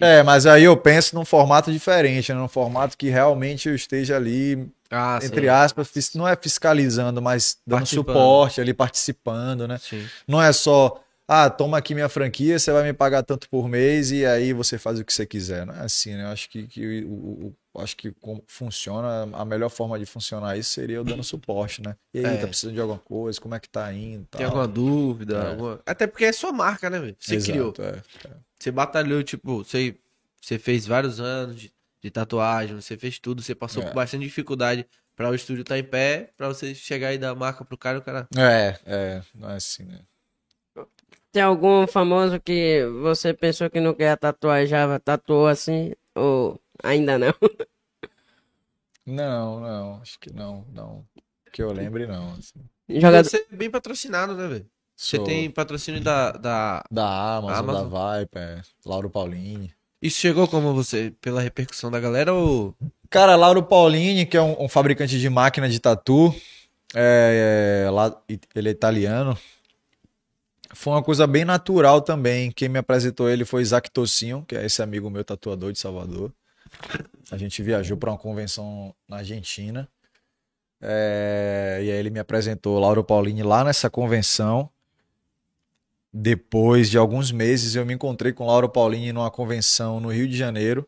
[0.02, 2.38] É, mas aí eu penso num formato diferente, né?
[2.38, 7.58] num formato que realmente eu esteja ali, Ah, entre aspas, fis- não é fiscalizando, mas
[7.66, 9.78] dando suporte ali, participando, né?
[9.78, 10.06] Sim.
[10.28, 14.12] Não é só, ah, toma aqui minha franquia, você vai me pagar tanto por mês
[14.12, 15.66] e aí você faz o que você quiser.
[15.66, 16.24] Não é assim, né?
[16.24, 17.10] Eu acho que, que o,
[17.74, 18.14] o- acho que
[18.48, 21.96] funciona, a melhor forma de funcionar isso seria eu dando suporte, né?
[22.14, 22.38] E aí, É.
[22.38, 24.26] tá precisando de alguma coisa, como é que tá indo?
[24.32, 24.46] Tem tal.
[24.46, 25.38] alguma dúvida?
[25.44, 25.50] É.
[25.52, 27.16] alguma- Até porque é sua marca, né, velho?
[27.20, 27.74] Você Exato, criou.
[27.80, 28.02] é.
[28.58, 29.96] Você batalhou, tipo, você,
[30.42, 31.72] você fez vários anos de,
[32.06, 33.88] de tatuagem, você fez tudo, você passou É.
[33.88, 37.36] por bastante dificuldade pra o estúdio estar em pé, pra você chegar e dar a
[37.36, 38.28] marca pro cara e o cara.
[38.38, 40.02] É, é, não é assim, né?
[41.32, 45.94] Tem algum famoso que você pensou que não quer tatuar e já tatuou assim?
[46.14, 47.34] Ou ainda não?
[49.08, 51.06] Não, não, acho que não, não.
[51.52, 52.34] Que eu lembre, não.
[52.34, 52.60] assim.
[52.90, 53.30] Jogador...
[53.30, 54.66] Você é bem patrocinado, né, velho?
[54.96, 56.84] Você Sou tem patrocínio da, da.
[56.90, 57.90] da Amazon, Amazon.
[57.92, 59.72] da Viper, Lauro Paulini.
[60.06, 61.12] Isso chegou como você?
[61.20, 62.76] Pela repercussão da galera ou.
[63.10, 66.32] Cara, Lauro Paulini, que é um, um fabricante de máquina de tatu,
[66.94, 68.16] é, é, lá,
[68.54, 69.36] ele é italiano.
[70.76, 72.52] Foi uma coisa bem natural também.
[72.52, 76.32] Quem me apresentou ele foi Isaac Tocinho, que é esse amigo meu tatuador de Salvador.
[77.32, 79.90] A gente viajou para uma convenção na Argentina.
[80.80, 84.70] É, e aí ele me apresentou Lauro Paulini lá nessa convenção.
[86.18, 90.38] Depois de alguns meses, eu me encontrei com Lauro Paulini numa convenção no Rio de
[90.38, 90.88] Janeiro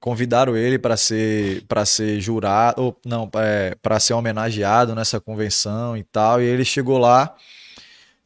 [0.00, 6.02] convidaram ele para ser para ser jurado, ou não, para ser homenageado nessa convenção e
[6.02, 7.34] tal, e ele chegou lá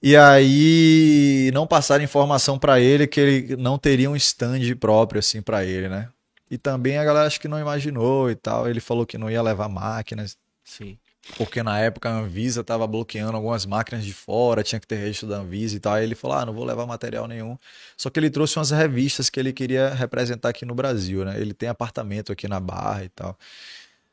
[0.03, 5.43] e aí não passaram informação para ele que ele não teria um stand próprio assim
[5.43, 6.09] para ele, né?
[6.51, 9.43] E também a galera acho que não imaginou e tal, ele falou que não ia
[9.43, 10.99] levar máquinas, Sim.
[11.37, 15.29] Porque na época a Anvisa estava bloqueando algumas máquinas de fora, tinha que ter registro
[15.29, 15.95] da Anvisa e tal.
[15.95, 17.59] Aí ele falou: ah, não vou levar material nenhum.
[17.97, 21.41] Só que ele trouxe umas revistas que ele queria representar aqui no Brasil, né?
[21.41, 23.39] Ele tem apartamento aqui na Barra e tal.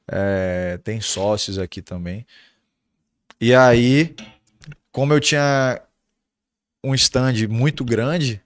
[0.08, 2.26] É, tem sócios aqui também.
[3.40, 4.16] E aí,
[4.92, 5.82] como eu tinha
[6.84, 8.42] um stand muito grande,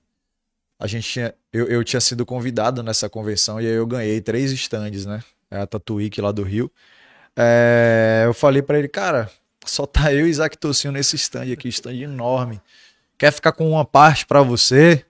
[0.79, 4.51] a gente tinha, eu, eu tinha sido convidado nessa convenção e aí eu ganhei três
[4.51, 5.23] stands, né?
[5.49, 6.71] É a Tatuíque lá do Rio.
[7.37, 9.29] É, eu falei pra ele, cara,
[9.65, 12.61] só tá eu e Isaac Tocinho nesse stand aqui, stand enorme.
[13.17, 15.05] Quer ficar com uma parte pra você?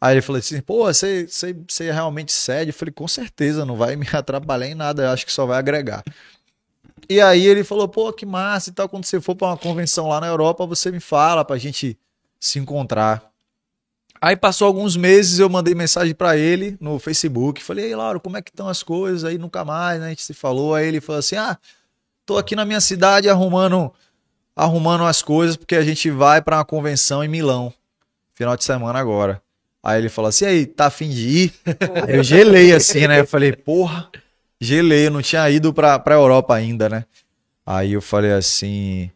[0.00, 2.70] Aí ele falou assim, pô, você, você, você realmente cede?
[2.70, 5.58] Eu falei, com certeza, não vai me atrapalhar em nada, eu acho que só vai
[5.58, 6.04] agregar.
[7.08, 10.08] E aí ele falou, pô, que massa e tal, quando você for pra uma convenção
[10.08, 11.98] lá na Europa, você me fala pra gente
[12.38, 13.25] se encontrar.
[14.20, 17.62] Aí passou alguns meses, eu mandei mensagem pra ele no Facebook.
[17.62, 19.24] Falei, ei, Lauro, como é que estão as coisas?
[19.24, 20.06] Aí nunca mais, né?
[20.06, 20.74] A gente se falou.
[20.74, 21.58] Aí ele falou assim: ah,
[22.24, 23.92] tô aqui na minha cidade arrumando,
[24.54, 27.72] arrumando as coisas, porque a gente vai pra uma convenção em Milão,
[28.34, 29.42] final de semana agora.
[29.82, 31.54] Aí ele falou assim: aí, tá afim de ir?
[32.06, 33.20] Aí eu gelei assim, né?
[33.20, 34.10] Eu falei, porra,
[34.60, 37.04] gelei, eu não tinha ido pra, pra Europa ainda, né?
[37.64, 39.10] Aí eu falei assim: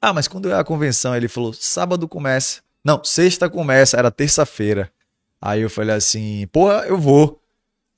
[0.00, 1.16] ah, mas quando é a convenção?
[1.16, 2.65] Ele falou: sábado começa.
[2.86, 4.88] Não, sexta começa, era terça-feira.
[5.42, 7.42] Aí eu falei assim, porra, eu vou.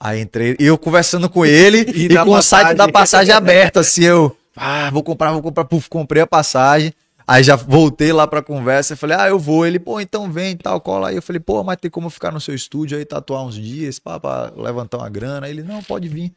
[0.00, 2.76] Aí entrei, e eu conversando com ele e, E com o site passagem.
[2.76, 6.94] da passagem aberto, assim, eu, ah, vou comprar, vou comprar, puf, comprei a passagem.
[7.26, 9.66] Aí já voltei lá pra conversa e falei, ah, eu vou.
[9.66, 11.16] Ele, pô, então vem e tal, cola aí.
[11.16, 14.18] Eu falei, pô, mas tem como ficar no seu estúdio aí, tatuar uns dias, pá,
[14.18, 15.44] pra levantar uma grana.
[15.44, 16.32] Aí ele, não, pode vir,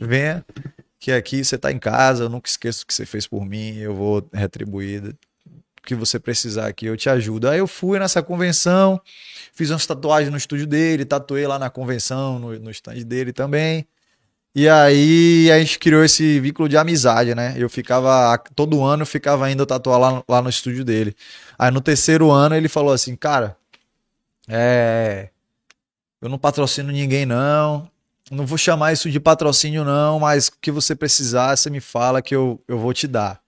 [0.00, 0.42] venha,
[0.98, 3.76] que aqui você tá em casa, eu nunca esqueço o que você fez por mim,
[3.76, 5.14] eu vou retribuir
[5.82, 7.48] que você precisar aqui, eu te ajudo.
[7.48, 9.00] Aí eu fui nessa convenção,
[9.52, 13.86] fiz umas tatuagens no estúdio dele, tatuei lá na convenção, no, no stand dele também.
[14.54, 17.54] E aí a gente criou esse vínculo de amizade, né?
[17.56, 21.14] Eu ficava, todo ano eu ficava indo tatuar lá, lá no estúdio dele.
[21.58, 23.56] Aí no terceiro ano ele falou assim, cara,
[24.48, 25.30] é.
[26.20, 27.88] Eu não patrocino ninguém, não.
[28.30, 32.22] Não vou chamar isso de patrocínio, não, mas o que você precisar, você me fala
[32.22, 33.40] que eu, eu vou te dar.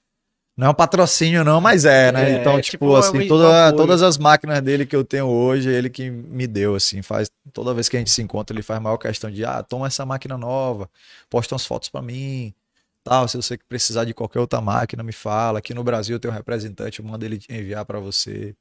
[0.57, 2.33] Não é um patrocínio, não, mas é, né?
[2.37, 5.71] É, então, tipo, tipo, é assim, toda- todas as máquinas dele que eu tenho hoje,
[5.71, 7.31] ele que me deu, assim, faz.
[7.55, 10.05] Toda vez que a gente se encontra, ele faz maior questão de, ah, toma essa
[10.05, 10.91] máquina nova,
[11.31, 12.53] posta umas fotos pra mim.
[13.03, 15.59] Tal, se você precisar de qualquer outra máquina, me fala.
[15.59, 18.55] Aqui no Brasil eu tenho um representante, eu mando ele enviar pra você.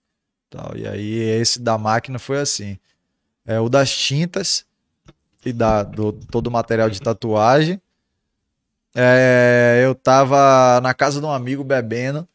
[0.50, 0.76] Tal.
[0.78, 2.78] E aí, esse da máquina foi assim.
[3.46, 4.66] É, o das tintas
[5.46, 7.82] e da, do todo o material de tatuagem.
[8.96, 12.28] É, eu tava na casa de um amigo bebendo.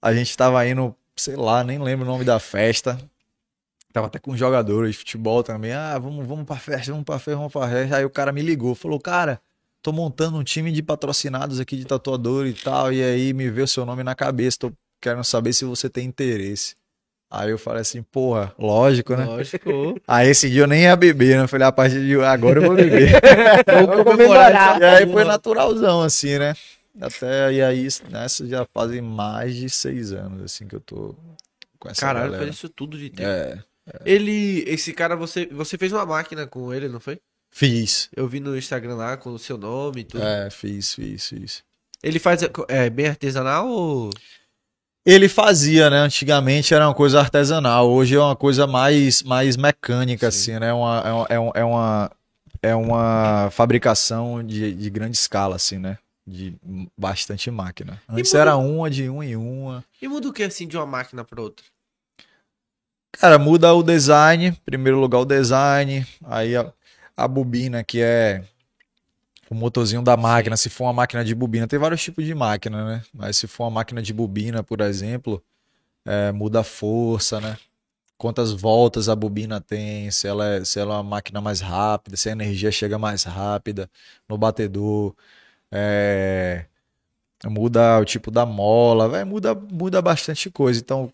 [0.00, 2.98] A gente tava indo, sei lá, nem lembro o nome da festa.
[3.92, 5.72] Tava até com jogadores de futebol também.
[5.72, 7.96] Ah, vamos, vamos pra festa, vamos pra festa, vamos pra festa.
[7.96, 9.40] Aí o cara me ligou, falou, cara,
[9.82, 12.92] tô montando um time de patrocinados aqui de tatuador e tal.
[12.92, 14.58] E aí me veio o seu nome na cabeça.
[14.60, 16.76] Tô querendo saber se você tem interesse.
[17.30, 19.24] Aí eu falei assim, porra, lógico, né?
[19.24, 20.00] Lógico.
[20.06, 21.44] Aí esse dia eu nem ia beber, né?
[21.44, 23.12] Eu falei, a partir de agora eu vou beber.
[23.66, 24.80] Vamos comemorar.
[24.80, 26.54] E aí foi naturalzão, assim, né?
[27.00, 31.14] Até e aí, nessa já fazem mais de seis anos, assim, que eu tô
[31.78, 32.44] com essa Caralho, galera.
[32.44, 33.28] faz isso tudo de tempo.
[33.28, 33.62] É,
[34.04, 37.20] Ele, esse cara, você, você fez uma máquina com ele, não foi?
[37.50, 38.08] fiz.
[38.14, 40.22] Eu vi no Instagram lá com o seu nome e tudo.
[40.22, 41.62] É, fiz, fiz, fiz.
[42.02, 44.10] Ele faz é, bem artesanal ou.
[45.04, 45.98] Ele fazia, né?
[45.98, 50.52] Antigamente era uma coisa artesanal, hoje é uma coisa mais, mais mecânica, Sim.
[50.52, 50.72] assim, né?
[50.72, 52.10] Uma, é, uma, é é uma,
[52.62, 55.96] é uma fabricação de, de grande escala, assim, né?
[56.26, 56.54] De
[56.96, 58.00] bastante máquina.
[58.08, 59.82] Antes muda- era uma de uma em uma.
[60.00, 61.64] E muda o que assim de uma máquina pra outra?
[63.12, 66.72] Cara, muda o design, em primeiro lugar o design, aí a,
[67.16, 68.44] a bobina, que é
[69.50, 72.84] o motorzinho da máquina, se for uma máquina de bobina, tem vários tipos de máquina,
[72.86, 73.02] né?
[73.12, 75.42] Mas se for uma máquina de bobina, por exemplo,
[76.06, 77.58] é, muda a força, né?
[78.18, 82.16] Quantas voltas a bobina tem, se ela, é, se ela é uma máquina mais rápida,
[82.16, 83.90] se a energia chega mais rápida
[84.28, 85.14] no batedor,
[85.72, 86.66] é,
[87.46, 90.80] muda o tipo da mola, vai, muda, muda bastante coisa.
[90.80, 91.12] Então,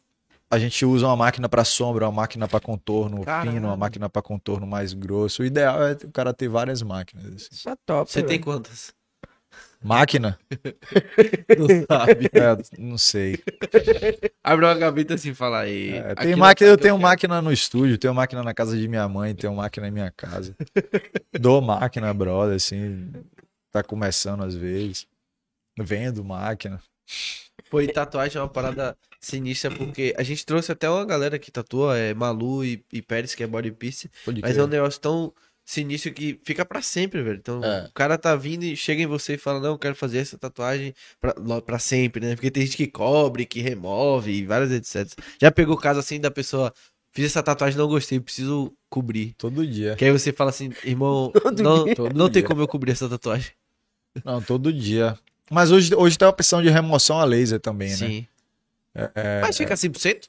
[0.51, 3.53] a gente usa uma máquina para sombra, uma máquina para contorno Caralho.
[3.53, 5.43] fino, uma máquina para contorno mais grosso.
[5.43, 7.27] O ideal é o cara ter várias máquinas.
[7.27, 7.49] assim.
[7.53, 8.11] Isso é top.
[8.11, 8.45] Você tem velho.
[8.45, 8.95] quantas?
[9.83, 10.39] Máquina?
[11.59, 12.31] Não sabe.
[12.37, 13.39] É, não sei.
[14.43, 15.95] Abre uma gaveta assim e fala aí.
[15.95, 19.09] É, tem não máquina, eu tenho máquina no estúdio, tenho máquina na casa de minha
[19.09, 20.57] mãe, tenho máquina na minha casa.
[21.33, 23.13] Dou máquina, brother, assim,
[23.71, 25.07] tá começando às vezes.
[25.79, 26.81] Vendo máquina.
[27.71, 31.51] Pô, e tatuagem é uma parada sinistra, porque a gente trouxe até uma galera que
[31.51, 34.61] tatua, é Malu e, e Pérez, que é body piece, Pode mas crer.
[34.63, 35.33] é um negócio tão
[35.65, 37.39] sinistro que fica pra sempre, velho.
[37.39, 37.87] Então, É.
[37.89, 40.39] o cara tá vindo e chega em você e fala, não, eu quero fazer essa
[40.39, 42.37] tatuagem pra, sempre, né?
[42.37, 45.13] Porque tem gente que cobre, que remove e várias etc.
[45.43, 46.73] Já pegou o caso assim da pessoa,
[47.13, 49.35] fiz essa tatuagem, não gostei, preciso cobrir.
[49.37, 49.97] Todo dia.
[49.97, 51.95] Que aí você fala assim, irmão, Todo não.
[51.95, 53.51] Todo não tem como eu cobrir essa tatuagem.
[54.25, 55.19] Não, todo dia.
[55.51, 57.97] Mas hoje, hoje tem a opção de remoção a laser também, né?
[57.97, 58.27] Sim.
[59.15, 60.29] É, Mas fica 100%?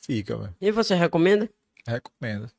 [0.00, 0.54] Fica, velho.
[0.60, 1.48] E você recomenda?
[1.86, 2.50] Recomendo.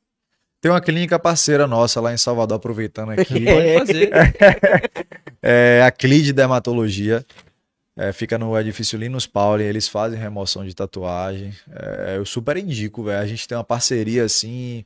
[0.60, 3.44] Tem uma clínica parceira nossa lá em Salvador, aproveitando aqui.
[3.44, 4.10] Pode fazer.
[5.44, 7.26] É a Clide Dermatologia.
[7.96, 9.64] É, fica no edifício Linus Pauling.
[9.64, 11.52] Eles fazem remoção de tatuagem.
[11.68, 13.20] É, eu super indico, velho.
[13.20, 14.84] A gente tem uma parceria assim.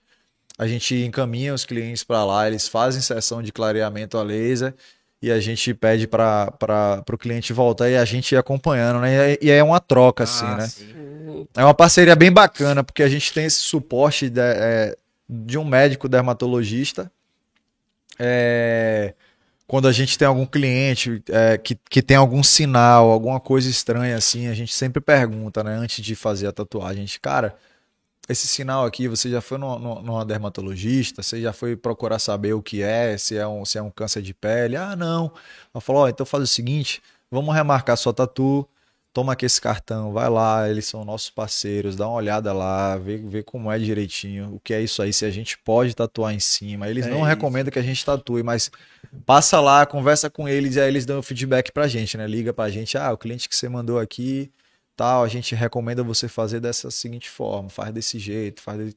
[0.56, 2.48] A gente encaminha os clientes para lá.
[2.48, 4.74] Eles fazem sessão de clareamento a laser.
[5.22, 9.36] E a gente pede para o cliente voltar e a gente ir acompanhando, né?
[9.40, 10.66] E é uma troca, assim, Ah, né?
[10.66, 11.46] sim.
[11.56, 14.96] É uma parceria bem bacana, porque a gente tem esse suporte de, é,
[15.28, 17.10] de um médico dermatologista.
[18.18, 19.14] É,
[19.66, 24.16] quando a gente tem algum cliente é, que, que tem algum sinal, alguma coisa estranha
[24.16, 27.54] assim, a gente sempre pergunta, né, antes de fazer a tatuagem, a gente, cara,
[28.28, 31.22] esse sinal aqui, você já foi no, no, numa dermatologista?
[31.22, 34.22] Você já foi procurar saber o que é, se é um, se é um câncer
[34.22, 34.76] de pele?
[34.76, 35.32] Ah, não.
[35.74, 38.68] Ela falou, ó, então faz o seguinte, vamos remarcar sua tatu,
[39.12, 43.16] toma aqui esse cartão, vai lá, eles são nossos parceiros, dá uma olhada lá, vê,
[43.18, 46.40] vê como é direitinho, o que é isso aí, se a gente pode tatuar em
[46.40, 46.88] cima.
[46.88, 47.26] Eles É não isso.
[47.26, 48.70] recomendam que a gente tatue, mas
[49.24, 52.26] passa lá, conversa com eles e aí eles dão o feedback pra gente, né?
[52.26, 54.50] Liga pra gente, ah, o cliente que você mandou aqui,
[54.96, 58.96] tal, a gente recomenda você fazer dessa seguinte forma, faz desse jeito, faz de...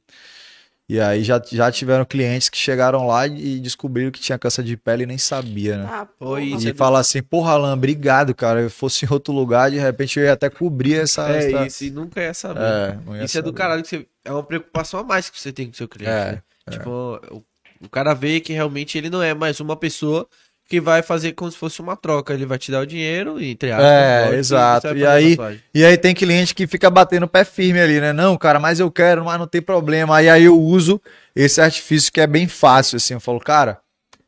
[0.88, 4.76] E aí já, já tiveram clientes que chegaram lá e descobriram que tinha câncer de
[4.76, 5.88] pele e nem sabia, né?
[5.88, 6.40] Ah, porra.
[6.40, 6.66] isso.
[6.66, 8.62] E é fala assim, porra, Alan, obrigado, cara.
[8.62, 11.30] Eu fosse em outro lugar, de repente eu ia até cobrir essa.
[11.30, 12.60] É essa- isso, e nunca ia saber.
[12.60, 13.56] É, não ia Isso é do saber.
[13.58, 16.10] caralho, que você, é uma preocupação a mais que você tem com o seu cliente.
[16.10, 16.42] É, né?
[16.70, 17.44] Tipo, o,
[17.82, 20.26] o cara vê que realmente ele não é mais uma pessoa
[20.70, 22.32] que vai fazer como se fosse uma troca.
[22.32, 23.86] Ele vai te dar o dinheiro, entre aspas.
[23.88, 24.96] É, exato.
[24.96, 25.36] E aí-.
[25.74, 28.12] E aí tem cliente que fica batendo o pé firme ali, né?
[28.12, 30.16] Não, cara, mas eu quero, mas não tem problema.
[30.16, 31.02] Aí, aí eu uso
[31.34, 33.14] esse artifício que é bem fácil, assim.
[33.14, 33.78] Eu falo, cara,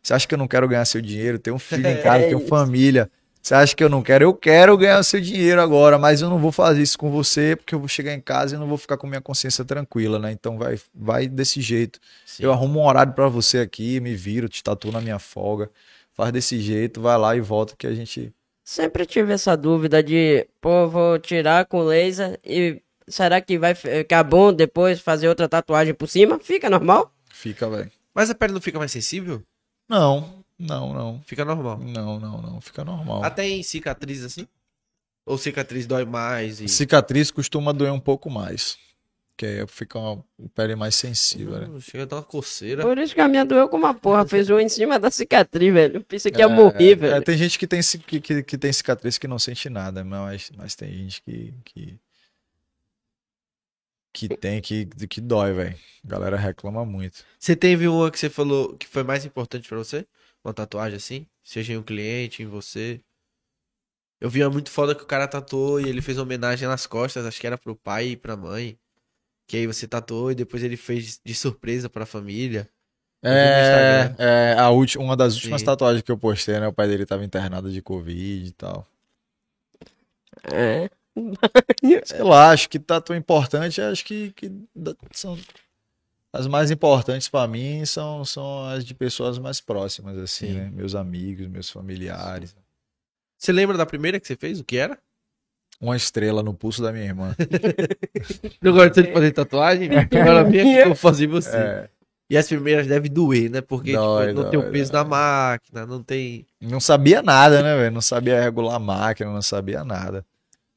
[0.02, 1.38] você acha que eu não quero ganhar seu dinheiro?
[1.38, 2.48] Tenho um filho em casa, É tenho isso.
[2.48, 3.08] família.
[3.40, 4.24] Você acha que eu não quero?
[4.24, 7.72] Eu quero ganhar seu dinheiro agora, mas eu não vou fazer isso com você, porque
[7.74, 10.32] eu vou chegar em casa e não vou ficar com minha consciência tranquila, né?
[10.32, 12.00] Então vai, vai desse jeito.
[12.26, 12.44] Sim.
[12.44, 15.70] Eu arrumo um horário pra você aqui, me viro, te tatuo na minha folga.
[16.14, 18.32] Faz desse jeito, vai lá e volta que a gente.
[18.64, 24.22] Sempre tive essa dúvida de, pô, vou tirar com laser e será que vai ficar
[24.22, 26.38] bom depois fazer outra tatuagem por cima?
[26.38, 27.12] Fica normal?
[27.30, 27.90] Fica, velho.
[28.14, 29.42] Mas a pele não fica mais sensível?
[29.88, 31.20] Não, não, não.
[31.24, 31.78] Fica normal.
[31.78, 32.60] Não, não, não.
[32.60, 33.24] Fica normal.
[33.24, 34.46] Até em cicatriz assim?
[35.26, 36.60] Ou cicatriz dói mais?
[36.60, 36.68] E...
[36.68, 38.78] Cicatriz costuma doer um pouco mais.
[39.42, 40.24] Que aí fica uma
[40.54, 41.80] pele mais sensível, né?
[41.80, 42.84] Chega a dar uma coceira.
[42.84, 44.24] Por isso que a minha doeu como uma porra.
[44.24, 46.04] Fez um em cima da cicatriz, velho.
[46.04, 47.24] Pensei que ia É, morrer, é, velho.
[47.24, 50.76] tem gente que tem, que, que, que tem cicatriz que não sente nada, mas, mas
[50.76, 51.52] tem gente que.
[51.64, 51.98] que...
[54.12, 55.76] Que tem que, que dói, velho.
[56.04, 57.24] A galera reclama muito.
[57.36, 60.06] Você teve uma que você falou que foi mais importante pra você?
[60.44, 61.26] Uma tatuagem assim?
[61.42, 63.00] Seja em um cliente, em você?
[64.20, 66.86] Eu vi uma muito foda que o cara tatuou e ele fez uma homenagem nas
[66.86, 68.78] costas, acho que era pro pai e pra mãe.
[69.46, 72.68] Que aí você tatuou e depois ele fez de surpresa pra família.
[73.24, 75.66] É, é a última, uma das últimas Sim.
[75.66, 76.66] tatuagens que eu postei, né?
[76.66, 78.86] O pai dele tava internado de Covid e tal.
[80.52, 80.90] É.
[82.04, 84.50] Sei lá, acho que tatu importante, acho que, que
[85.12, 85.38] são
[86.32, 90.54] as mais importantes pra mim são, são as de pessoas mais próximas, assim, Sim.
[90.54, 90.70] né?
[90.70, 92.56] Meus amigos, meus familiares.
[93.36, 94.58] Você lembra da primeira que você fez?
[94.58, 94.98] O que era?
[95.82, 97.34] Uma estrela no pulso da minha irmã.
[98.62, 99.88] Não gostou de fazer tatuagem?
[99.98, 101.56] Agora vem aqui que eu vou fazer em você.
[101.56, 101.88] É,
[102.30, 103.60] E as primeiras devem doer, né?
[103.60, 105.02] Porque Dói, tipo, não dói, tem o peso dói.
[105.02, 106.46] da máquina, não tem.
[106.60, 107.90] não sabia nada, né, velho?
[107.92, 110.24] Não sabia regular a máquina, não sabia nada.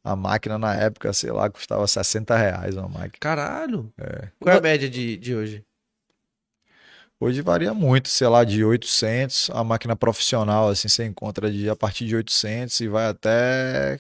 [0.04, 3.14] A máquina na época, sei lá, custava 60 reais uma máquina.
[3.20, 3.94] Caralho.
[4.40, 5.64] Qual é a média de, de hoje?
[7.20, 11.76] Hoje varia muito, sei lá, de 800, a máquina profissional, assim, você encontra de, a
[11.76, 14.00] partir de 800 e vai até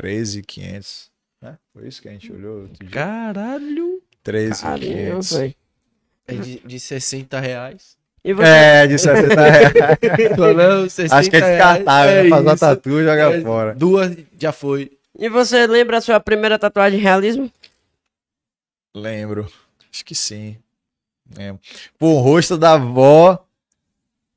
[0.00, 1.10] 13,500.
[1.42, 1.56] Né?
[1.72, 2.90] Foi isso que a gente olhou outro dia.
[2.90, 4.02] Caralho.
[4.22, 5.32] 13,500.
[5.32, 5.54] velho.
[6.28, 7.96] É de, de 60 reais.
[8.24, 9.72] E você, É, de 60 reais.
[10.56, 12.30] Não, 60 Acho que é descartável, É né?
[12.30, 13.74] Faz uma tatu e joga É, fora.
[13.74, 14.90] Duas já foi.
[15.18, 17.50] e você lembra a sua primeira tatuagem realismo?
[18.94, 19.50] Lembro.
[19.92, 20.56] Acho que sim.
[21.36, 21.60] Lembro.
[21.98, 23.45] Pô, o rosto da avó.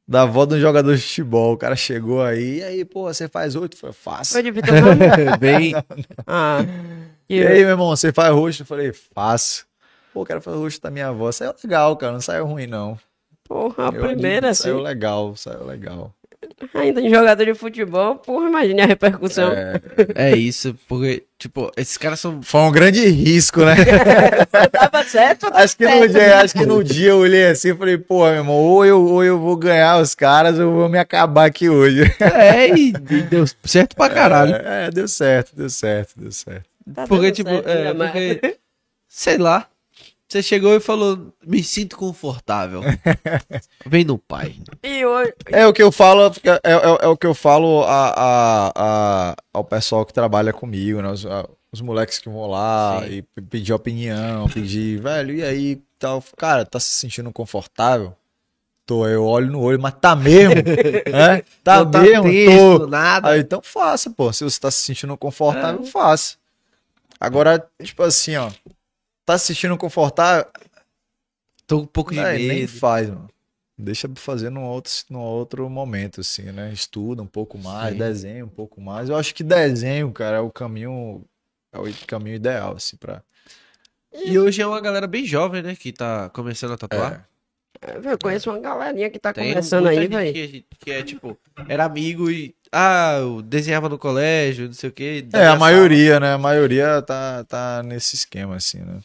[0.10, 1.54] Da avó de um jogador de futebol.
[1.54, 2.58] O cara chegou aí.
[2.58, 3.76] E aí, pô, você faz oito?
[3.76, 4.34] Eu falei, faço.
[4.34, 4.74] Foi de Vitor?
[5.40, 5.74] Bem.
[6.26, 6.66] Ah.
[7.30, 8.64] E aí, meu irmão, você faz rosto?
[8.64, 9.68] Eu falei, faço.
[10.12, 11.32] Pô, quero fazer o rosto da minha avó.
[11.32, 12.14] Saiu legal, cara.
[12.14, 12.98] Não saiu ruim, não.
[13.48, 14.84] Porra, a Eu primeira, admito, Saiu assim.
[14.84, 16.12] legal, saiu legal.
[16.74, 19.52] Ainda em jogador de futebol, porra, imagine a repercussão.
[19.52, 19.82] É,
[20.16, 22.42] É isso, porque, tipo, esses caras são.
[22.42, 23.76] foi um grande risco, né?
[24.72, 25.48] Tava certo?
[25.54, 28.36] acho, que no dia, acho que no dia eu olhei assim e falei, pô, meu
[28.36, 31.70] irmão, ou eu, ou eu vou ganhar os caras ou eu vou me acabar aqui
[31.70, 32.04] hoje.
[32.20, 34.56] É, e, e deu certo pra caralho.
[34.56, 36.66] É, é, deu certo, deu certo, deu certo.
[36.94, 38.58] Tá Porque, tipo, certo, é, porque.
[39.08, 39.68] Sei lá.
[40.30, 42.82] Você chegou e falou, me sinto confortável.
[43.84, 44.56] Vem no pai.
[44.84, 48.10] E hoje, É o que eu falo, é, é- é o que eu falo a,
[48.16, 51.10] a- a- ao pessoal que trabalha comigo, né?
[51.10, 53.24] Os, a- os moleques que vão lá Sim.
[53.36, 58.16] e pedir opinião, pedir, velho, e aí, tal, cara, tá se sentindo confortável?
[58.86, 60.56] Tô, eu olho no olho, mas tá mesmo?
[61.12, 61.42] Hã?
[61.64, 62.24] Tá Não mesmo?
[62.24, 62.88] tenso, Tô.
[62.88, 63.30] nada.
[63.30, 64.32] Aí, então faça, pô.
[64.32, 66.36] Se você tá se sentindo confortável, faça.
[67.20, 68.50] Agora, tipo assim, ó,
[69.30, 70.48] tá se sentindo confortável,
[71.68, 72.68] Tô um pouco de é, nem medo.
[72.68, 73.30] faz, mano.
[73.78, 76.74] Deixa pra fazer num outro, num outro momento, assim, né?
[76.74, 78.00] Estuda um pouco mais, Sim.
[78.00, 79.08] desenha um pouco mais.
[79.08, 81.24] Eu acho que desenho, cara, é o caminho,
[81.72, 83.22] é o caminho ideal, assim, pra...
[84.12, 85.76] E hoje é uma galera bem jovem, né?
[85.76, 87.30] Que tá começando a tatuar.
[88.04, 90.34] eu conheço uma galerinha que tá Tem começando aí, velho.
[90.34, 92.56] Que, que é tipo, era amigo e.
[92.72, 95.22] Ah, eu desenhava no colégio, não sei o quê.
[95.22, 96.34] da É, a maioria, né?
[96.34, 99.00] A maioria tá, tá nesse esquema, assim, né?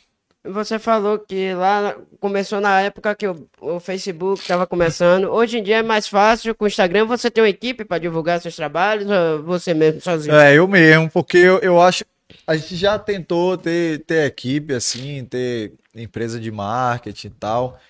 [0.46, 5.24] Você falou que lá começou na época que o, o Facebook estava começando.
[5.24, 7.06] Hoje em dia é mais fácil com o Instagram.
[7.06, 10.34] Você tem uma equipe para divulgar seus trabalhos ou você mesmo sozinho?
[10.36, 12.04] É, eu mesmo, porque eu, eu acho.
[12.46, 17.80] A gente já tentou ter, ter equipe, assim, ter empresa de marketing e tal.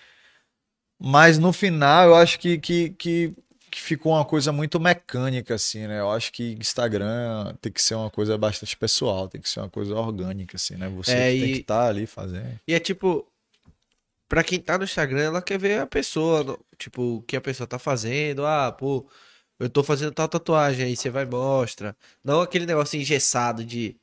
[0.97, 3.35] Mas no final eu acho que, que, que,
[3.75, 5.99] que ficou uma coisa muito mecânica, assim, né?
[5.99, 9.69] Eu acho que Instagram tem que ser uma coisa bastante pessoal, tem que ser uma
[9.69, 10.89] coisa orgânica, assim, né?
[10.91, 12.61] Você É, que tem e- que estar ali fazendo.
[12.69, 13.27] E é tipo.
[14.29, 17.67] Pra quem tá no Instagram, ela quer ver a pessoa, tipo, o que a pessoa
[17.67, 18.47] tá fazendo.
[18.47, 19.09] Ah, pô,
[19.59, 21.97] eu tô fazendo tal tatuagem, aí você vai e mostra.
[22.23, 23.97] Não aquele negócio engessado de.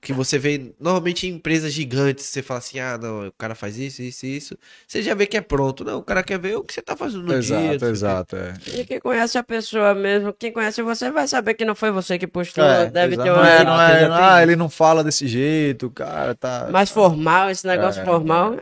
[0.00, 3.76] Que você vê normalmente em empresas gigantes, você fala assim, ah, não, o cara faz
[3.78, 4.58] isso, isso, isso.
[4.88, 5.84] Você já vê que é pronto.
[5.84, 7.38] Não, o cara quer ver o que você tá fazendo no dia.
[7.38, 8.36] não sei o Exato, exato.
[8.36, 8.54] É.
[8.80, 12.18] E quem conhece a pessoa mesmo, quem conhece você vai saber que não foi você
[12.18, 12.64] que postou.
[12.64, 13.28] É, deve exato.
[13.28, 16.68] ter não uma é, não é, ah, ele não fala desse jeito, o cara tá.
[16.70, 18.56] mais formal, esse negócio É, formal.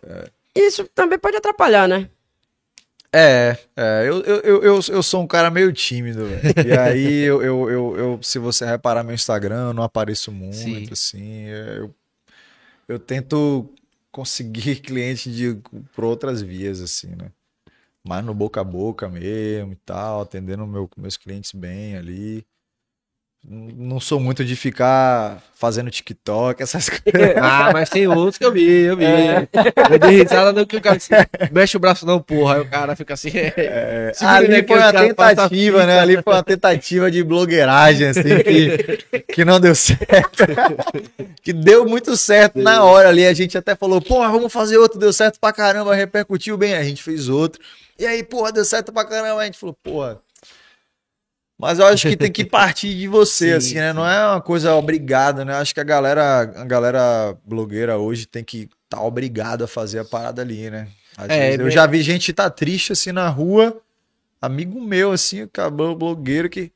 [0.55, 2.09] Isso também pode atrapalhar, né?
[3.15, 6.55] É, é, eu, eu, eu, eu, sou um cara meio tímido, velho.
[6.63, 10.93] E aí, eu, eu, eu, eu- se você reparar meu Instagram, eu não apareço muito,
[10.93, 10.93] Sim.
[10.93, 11.45] assim.
[11.47, 11.95] é, Eu,
[12.89, 13.69] eu tento
[14.13, 15.55] conseguir cliente de,
[15.95, 17.33] por outras vias, assim, né?
[18.05, 22.47] Mais no boca a boca mesmo e tal, atendendo meu, meus clientes bem ali.
[23.45, 27.37] Não sou muito de ficar fazendo TikTok, essas coisas.
[27.41, 29.05] Ah, mas tem outros que eu vi, eu vi.
[29.05, 29.49] É.
[29.91, 31.15] Eu dei risada no que o cara assim,
[31.53, 32.57] mexe o braço não, porra.
[32.57, 33.31] Aí o cara fica assim.
[33.35, 36.01] É, Segura ali foi uma tentativa, né?
[36.01, 40.45] Ali foi uma tentativa de blogueiragem, assim, que, que não deu certo.
[41.43, 43.25] que deu muito certo na hora ali.
[43.27, 46.75] A gente até falou, porra, vamos fazer outro, deu certo pra caramba, repercutiu bem.
[46.75, 47.61] A gente fez outro.
[47.99, 49.41] E aí, porra, deu certo pra caramba.
[49.41, 50.21] A gente falou, porra.
[51.59, 53.93] Mas eu acho que tem que partir de você, Sim, assim, né?
[53.93, 55.55] Não é uma coisa obrigada, né?
[55.55, 59.99] Acho que a galera, a galera blogueira hoje tem que estar tá obrigada a fazer
[59.99, 60.87] a parada ali, né?
[61.29, 63.77] É, eu bem- já vi gente tá triste assim na rua,
[64.41, 66.71] amigo meu, assim, acabou blogueiro que.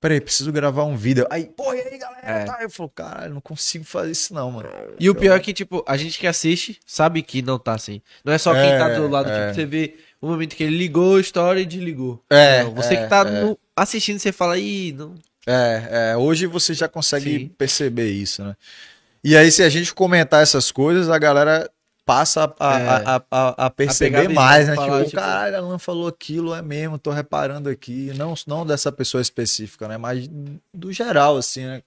[0.00, 1.26] Peraí, preciso gravar um vídeo.
[1.30, 2.20] Aí, pô, e aí, galera?
[2.30, 2.44] É.
[2.44, 2.58] Tá?
[2.60, 4.68] Eu falo, caralho, não consigo fazer isso, não, mano.
[5.00, 8.02] E o pior é que, tipo, a gente que assiste sabe que não tá assim.
[8.22, 9.40] Não é só quem É, tá do lado, é.
[9.46, 12.22] tipo, você vê o momento que ele ligou a história e desligou.
[12.28, 13.30] É, Não, você é, que tá é.
[13.44, 15.14] no- assistindo, você fala, ih, não.
[15.46, 17.48] É, é, hoje você já consegue Sim.
[17.48, 18.56] perceber isso, né?
[19.22, 21.70] E aí, se a gente comentar essas coisas, a galera
[22.06, 22.86] passa a, a- É.
[23.06, 24.74] a, a- a perceber mais, né?
[24.74, 28.12] falar, tipo, tipo- caralho, Alan falou aquilo, é mesmo, tô reparando aqui.
[28.16, 29.96] Não, não dessa pessoa específica, né?
[29.96, 30.28] Mas
[30.72, 31.82] do geral, assim, né?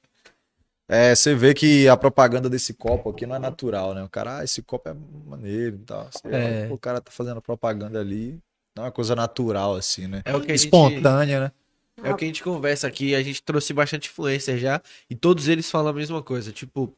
[0.89, 4.03] É, você vê que a propaganda desse copo aqui não é natural, né?
[4.03, 6.07] O cara, ah, esse copo é maneiro e tal.
[6.11, 6.67] Você É.
[6.71, 8.39] O cara tá fazendo propaganda ali.
[8.75, 10.21] Não é uma coisa natural, assim, né?
[10.23, 11.51] É o que a gente- Espontânea, né?
[12.03, 15.47] É o que a gente conversa aqui, a gente trouxe bastante influencer já, e todos
[15.47, 16.95] eles falam a mesma coisa, tipo,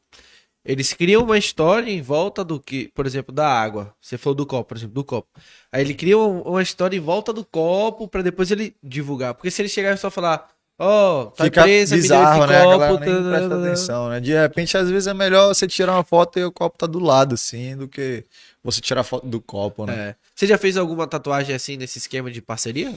[0.64, 3.94] eles criam uma história em volta do que, por exemplo, da água.
[4.00, 5.28] Você falou do copo, por exemplo, do copo.
[5.72, 9.32] Aí ele cria um- uma história em volta do copo pra depois ele divulgar.
[9.34, 12.56] Porque se ele chegar e só falar, ó, tá Fica deu bizarro, né?
[12.58, 13.62] A galera copo, nem tá, presta tá, tá.
[13.66, 14.20] atenção, né?
[14.20, 16.98] De repente, às vezes é melhor você tirar uma foto e o copo tá do
[16.98, 18.26] lado, assim, do que
[18.62, 20.10] você tirar foto do copo, né?
[20.10, 20.16] É.
[20.34, 22.92] Você já fez alguma tatuagem assim nesse esquema de parceria?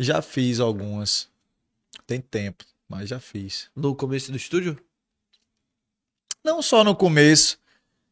[0.00, 1.28] Já fiz algumas.
[2.06, 3.68] Tem tempo, mas já fiz.
[3.76, 4.82] No começo do estúdio?
[6.42, 7.58] Não só no começo.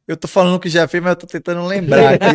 [0.07, 2.27] Eu tô falando que já fiz, mas eu tô tentando lembrar aqui.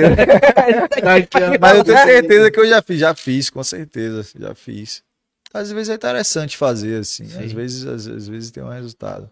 [1.61, 2.99] mas eu tenho certeza que eu já fiz.
[2.99, 4.27] Já fiz, com certeza.
[4.35, 5.03] Já fiz.
[5.53, 7.27] Às vezes é interessante fazer, assim.
[7.27, 7.43] Sim.
[7.43, 9.31] Às vezes, às, às vezes tem um resultado.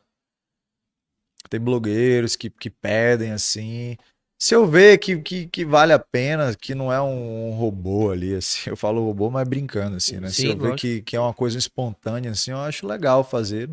[1.50, 3.98] Tem blogueiros que, que pedem, assim.
[4.42, 8.34] Se eu ver que, que, que vale a pena, que não é um, robô ali,
[8.34, 8.62] assim.
[8.72, 10.30] Eu falo robô, mas brincando, assim, né?
[10.30, 10.78] Se Sim, eu ver lógico.
[10.78, 13.70] que, que é uma coisa espontânea, assim, eu acho legal fazer.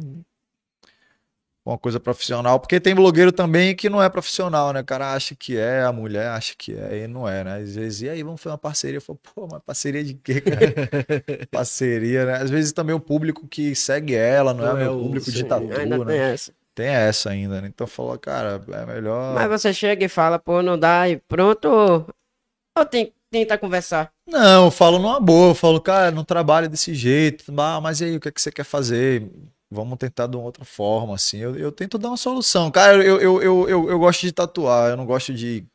[1.65, 2.61] Uma coisa profissional.
[2.61, 4.81] Porque tem blogueiro também que não é profissional, né?
[4.81, 7.63] O cara acha que é, a mulher acha que é, e não é, né?
[7.63, 8.99] Às vezes, e aí, vamos fazer uma parceria?
[8.99, 10.61] Eu falo, pô, mas parceria de quê, cara?
[11.51, 12.43] parceria, né?
[12.43, 15.33] Às vezes também o público que segue ela não, Não é, é meu o público
[15.33, 16.33] de tatu, né?
[16.35, 16.53] essa.
[16.79, 17.67] Tem essa ainda, né?
[17.67, 19.35] Então falou, cara, é melhor.
[19.35, 21.69] Mas você chega e fala, pô, não dá, e pronto.
[21.69, 24.13] Ou, tem, tenta conversar.
[24.25, 27.53] Não, eu falo numa boa, eu falo, cara, não trabalha desse jeito.
[27.59, 29.29] Ah, mas e aí, o que, é que você quer fazer?
[29.69, 31.39] Vamos tentar de uma outra forma, assim.
[31.39, 32.71] Eu, eu tento dar uma solução.
[32.71, 35.67] Cara, eu, eu, eu, eu, eu gosto de tatuar, eu não gosto de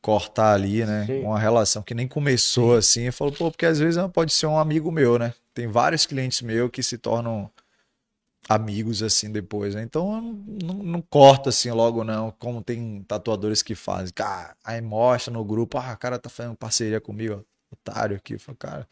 [0.00, 1.04] cortar ali, né?
[1.04, 1.20] Sim.
[1.20, 3.02] Uma relação que nem começou assim.
[3.02, 5.34] Eu falo, pô, porque às vezes pode ser um amigo meu, né?
[5.52, 7.50] Tem vários clientes meus que se tornam
[8.48, 9.82] amigos assim depois, né?
[9.82, 10.20] Então
[10.62, 12.30] não, não, corto assim logo, não.
[12.32, 14.12] Como tem tatuadores que fazem.
[14.14, 18.38] Cara, aí mostra no grupo, ah, o cara tá fazendo parceria comigo, ó, otário aqui.
[18.38, 18.88] Falo, cara,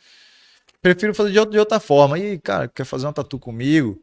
[0.82, 2.18] prefiro fazer de outra, de outra forma.
[2.18, 4.02] E, cara, quer fazer uma tatu comigo?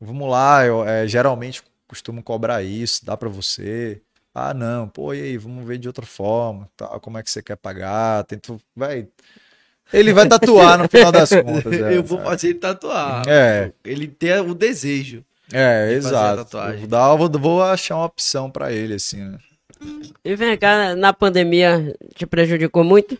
[0.00, 4.02] Vamos lá, eu é, geralmente costumo cobrar isso, dá pra você.
[4.34, 6.98] Ah, não, pô, e aí, vamos ver de outra forma, tá?
[7.00, 8.24] Como é que você quer pagar?
[8.24, 9.08] Tento, vai.
[9.92, 11.72] Ele vai tatuar no final das contas.
[11.72, 13.22] É, eu vou fazer ele tatuar.
[13.28, 13.72] É.
[13.84, 15.24] Ele tem o desejo.
[15.52, 16.44] É, de fazer a exato.
[16.44, 16.86] tatuagem.
[16.86, 19.38] Vou, vou, vou achar uma opção pra ele, assim, né?
[20.24, 23.18] E vem cá, na pandemia te prejudicou muito?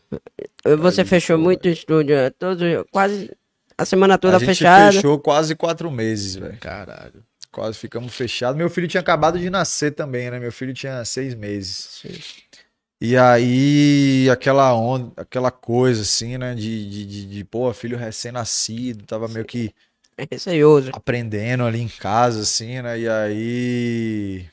[0.79, 3.31] Você fechou muito o estúdio, é, todo, quase
[3.77, 4.93] a semana toda a gente fechada.
[4.93, 6.57] fechou quase quatro meses, velho.
[6.59, 7.23] Caralho.
[7.51, 8.57] Quase ficamos fechados.
[8.57, 10.39] Meu filho tinha acabado de nascer também, né?
[10.39, 12.03] Meu filho tinha seis meses.
[13.05, 16.55] E aí, aquela onda, aquela coisa assim, né?
[16.55, 19.75] De, de, de, de pô, filho recém-nascido, tava meio que
[20.17, 20.91] É receioso.
[20.93, 22.99] aprendendo ali em casa, assim, né?
[23.01, 24.47] E aí.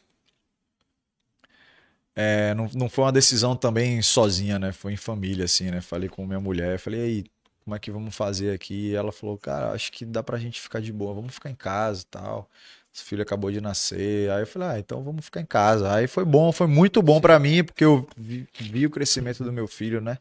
[2.16, 4.72] É, não, não foi uma decisão também sozinha, né?
[4.72, 5.82] Foi em família, assim, né?
[5.82, 7.24] Falei com minha mulher, falei, aí,
[7.64, 8.90] como é que vamos fazer aqui?
[8.92, 11.56] E ela falou, cara, acho que dá pra gente ficar de boa, vamos ficar em
[11.56, 12.50] casa e tal.
[12.94, 14.30] Esse filho acabou de nascer.
[14.32, 15.94] Aí eu falei, ah, então vamos ficar em casa.
[15.94, 19.54] Aí foi bom, foi muito bom pra mim, porque eu vi, vi o crescimento do
[19.54, 20.18] meu filho, né?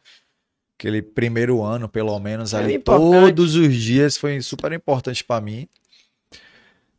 [0.79, 3.35] Aquele primeiro ano, pelo menos, É ali importante.
[3.35, 5.69] todos os dias foi super importante pra mim.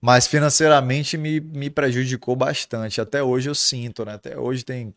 [0.01, 3.01] Mas financeiramente me, me prejudicou bastante.
[3.01, 4.13] Até hoje eu sinto, né?
[4.13, 4.93] Até hoje tem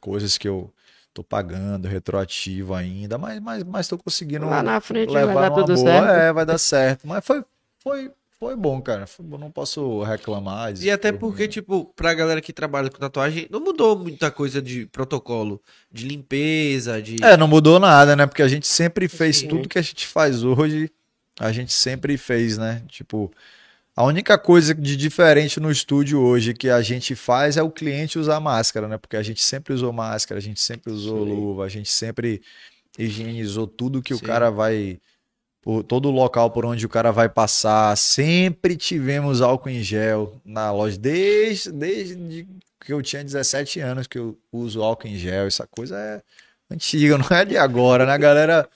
[0.00, 0.72] coisas que eu
[1.12, 5.50] tô pagando retroativo ainda, mas, mas, mas tô conseguindo Lá na frente vai levar dar
[5.50, 5.90] numa tudo boa.
[5.90, 6.10] certo.
[6.10, 7.06] É, vai dar certo.
[7.06, 7.44] Mas foi,
[7.78, 9.06] foi, foi bom, cara.
[9.06, 10.74] Foi bom, não posso reclamar.
[10.80, 11.50] E até porque, ruim.
[11.50, 15.60] tipo, pra galera que trabalha com tatuagem, não mudou muita coisa de protocolo,
[15.90, 17.16] de limpeza, de.
[17.22, 18.26] É, não mudou nada, né?
[18.26, 19.48] Porque a gente sempre fez Sim.
[19.48, 20.90] tudo que a gente faz hoje,
[21.40, 22.82] a gente sempre fez, né?
[22.88, 23.32] Tipo,
[23.96, 28.18] a única coisa de diferente no estúdio hoje que a gente faz é o cliente
[28.18, 28.98] usar máscara, né?
[28.98, 31.30] Porque a gente sempre usou máscara, a gente sempre usou Sim.
[31.30, 32.42] luva, a gente sempre
[32.98, 34.24] higienizou tudo que o Sim.
[34.26, 35.00] cara vai.
[35.66, 40.40] Por todo o local por onde o cara vai passar, sempre tivemos álcool em gel
[40.44, 42.46] na loja, desde, desde
[42.80, 45.48] que eu tinha 17 anos que eu uso álcool em gel.
[45.48, 46.22] Essa coisa é
[46.72, 48.16] antiga, não é de agora, né?
[48.16, 48.68] Galera.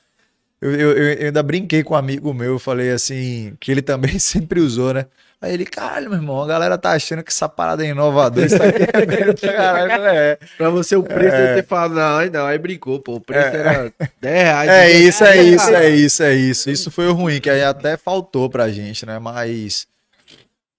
[0.61, 4.19] Eu, eu, eu ainda brinquei com um amigo meu, eu falei assim, que ele também
[4.19, 5.07] sempre usou, né?
[5.43, 8.63] Aí ele, caralho, meu irmão, a galera tá achando que essa parada é inovadora, isso
[8.63, 10.05] aqui é mesmo pra caralho.
[10.05, 11.55] É, Pra você o preço é...
[11.55, 13.15] ter falado, não, aí não, aí brincou, pô.
[13.15, 14.69] O preço era 10 reais.
[14.69, 14.91] é né?
[14.91, 16.71] isso, é isso, é isso, é isso.
[16.71, 19.19] Isso foi o ruim, que aí até faltou pra gente, né?
[19.19, 19.87] Mas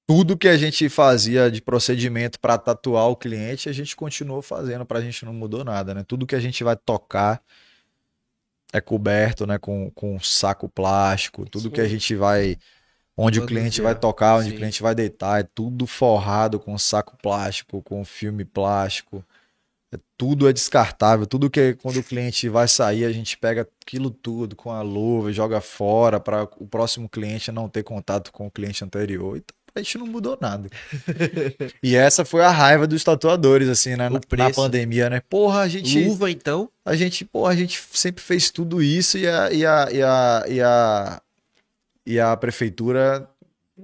[0.06, 4.86] tudo que a gente fazia de procedimento pra tatuar o cliente, a gente continuou fazendo,
[4.86, 6.04] pra gente não mudou nada, né?
[6.08, 7.42] Tudo que a gente vai tocar
[8.72, 11.90] é coberto, né, com, com saco plástico, tudo que a Sim.
[11.90, 12.58] gente vai
[13.22, 14.56] onde o Quando cliente vier, vai tocar, onde sim.
[14.56, 19.24] o cliente vai deitar, é tudo forrado com saco plástico, com filme plástico.
[19.94, 24.10] É, tudo é descartável, tudo que quando o cliente vai sair, a gente pega aquilo
[24.10, 28.48] tudo com a luva, e joga fora para o próximo cliente não ter contato com
[28.48, 29.38] o cliente anterior.
[29.38, 30.70] Então, a gente não mudou nada.
[31.84, 34.10] e essa foi a raiva dos tatuadores, assim, né?
[34.10, 35.22] O Na, pandemia, né?
[35.30, 36.70] Porra, a gente Luva, então.
[36.84, 40.46] a gente, pô, a gente sempre fez tudo isso e a, e a, e a,
[40.48, 41.22] e a,
[42.06, 43.28] e a prefeitura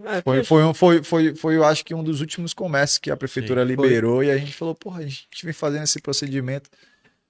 [0.05, 3.09] É, foi, foi, um- foi, foi, foi, eu acho que um dos últimos comércios que
[3.11, 3.87] a prefeitura Sim, foi.
[3.87, 6.69] liberou e a gente falou, porra, a gente vem fazendo esse procedimento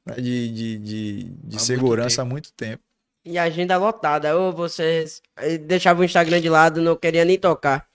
[0.05, 2.83] né, de, de, de, de muito segurança há muito tempo.
[3.23, 4.35] E a agenda lotada.
[4.38, 7.88] Ou vocês eh, deixavam o Instagram de lado, não queria nem tocar.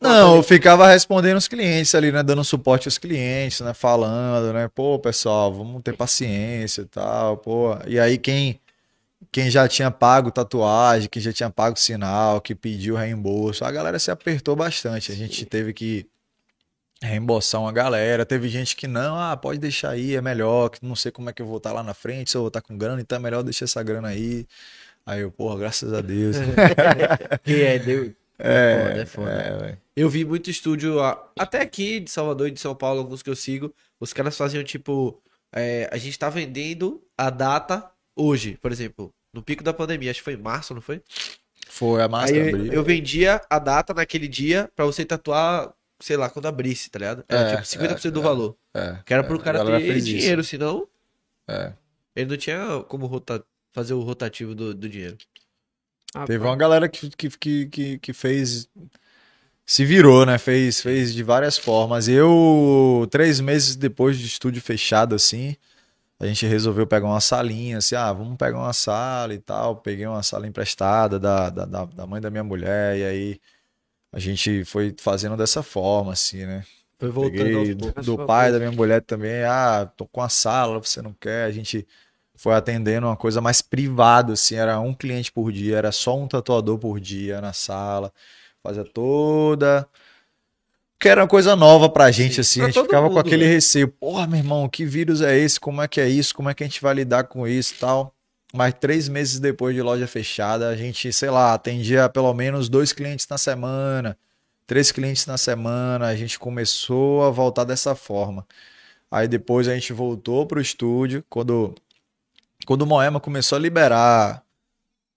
[0.00, 2.22] Não, eu ficava respondendo os clientes ali, né?
[2.22, 3.74] Dando suporte aos clientes, né?
[3.74, 4.68] Falando, né?
[4.74, 7.76] Pô, pessoal, vamos ter paciência e tal, pô.
[7.86, 8.58] E aí quem,
[9.30, 13.98] quem já tinha pago tatuagem, quem já tinha pago sinal, que pediu reembolso, a galera
[13.98, 15.12] se apertou bastante.
[15.12, 16.08] A gente teve que
[17.02, 18.26] reembolsar uma galera.
[18.26, 21.32] Teve gente que não, ah, pode deixar aí, é melhor, que não sei como é
[21.32, 23.20] que eu vou estar lá na frente, se eu vou estar com grana, então é
[23.20, 24.46] melhor deixar essa grana aí.
[25.04, 26.36] Aí eu, porra, graças a Deus.
[27.44, 28.14] Que é, deu.
[28.42, 29.68] É, foda, é foda.
[29.68, 29.78] é.
[29.94, 30.96] Eu vi muito estúdio,
[31.38, 34.64] até aqui de Salvador e de São Paulo, alguns que eu sigo, os caras faziam
[34.64, 37.90] tipo, é, a gente tá vendendo a data
[38.20, 41.02] hoje, por exemplo, no pico da pandemia, acho que foi em março, não foi?
[41.68, 46.28] Foi a Aí máscara eu, vendia a data naquele dia pra você tatuar, sei lá,
[46.28, 47.24] quando abrisse, tá ligado?
[47.28, 48.22] Era É, tipo 50% é, do é.
[48.22, 48.56] valor.
[48.74, 50.16] É, Que era pro é, cara ter fez isso.
[50.16, 50.88] dinheiro, senão
[51.48, 51.72] É.
[52.16, 55.16] ele não tinha como rota- fazer o rotativo do, do dinheiro.
[56.26, 58.68] Teve uma galera que, que, que, que, que fez.
[59.64, 60.38] Se virou, né?
[60.38, 62.08] Fez, fez de várias formas.
[62.08, 65.56] Eu, três meses depois de estúdio fechado, assim,
[66.20, 69.76] a gente resolveu pegar uma salinha, assim, ah, vamos pegar uma sala e tal.
[69.76, 73.40] Peguei uma sala emprestada da, da, da mãe da minha mulher, e aí
[74.12, 76.62] a gente foi fazendo dessa forma, assim, né?
[76.98, 80.78] Foi voltando Peguei do, do pai da minha mulher também, ah, tô com a sala,
[80.78, 81.44] você não quer?
[81.46, 81.88] A gente
[82.34, 86.28] foi atendendo uma coisa mais privada, assim, era um cliente por dia, era só um
[86.28, 88.12] tatuador por dia na sala,
[88.62, 89.88] fazia toda.
[91.00, 93.26] Que era uma coisa nova pra gente, Sim, assim, pra a gente ficava com mundo,
[93.26, 93.50] aquele né?
[93.50, 95.58] receio, porra, meu irmão, que vírus é esse?
[95.58, 96.34] Como é que é isso?
[96.34, 98.14] Como é que a gente vai lidar com isso e tal?
[98.52, 102.92] Mas três meses depois de loja fechada, a gente, sei lá, atendia pelo menos dois
[102.92, 104.14] clientes na semana,
[104.66, 108.46] três clientes na semana, a gente começou a voltar dessa forma.
[109.10, 111.74] Aí depois a gente voltou pro estúdio, quando,
[112.66, 114.42] quando o Moema começou a liberar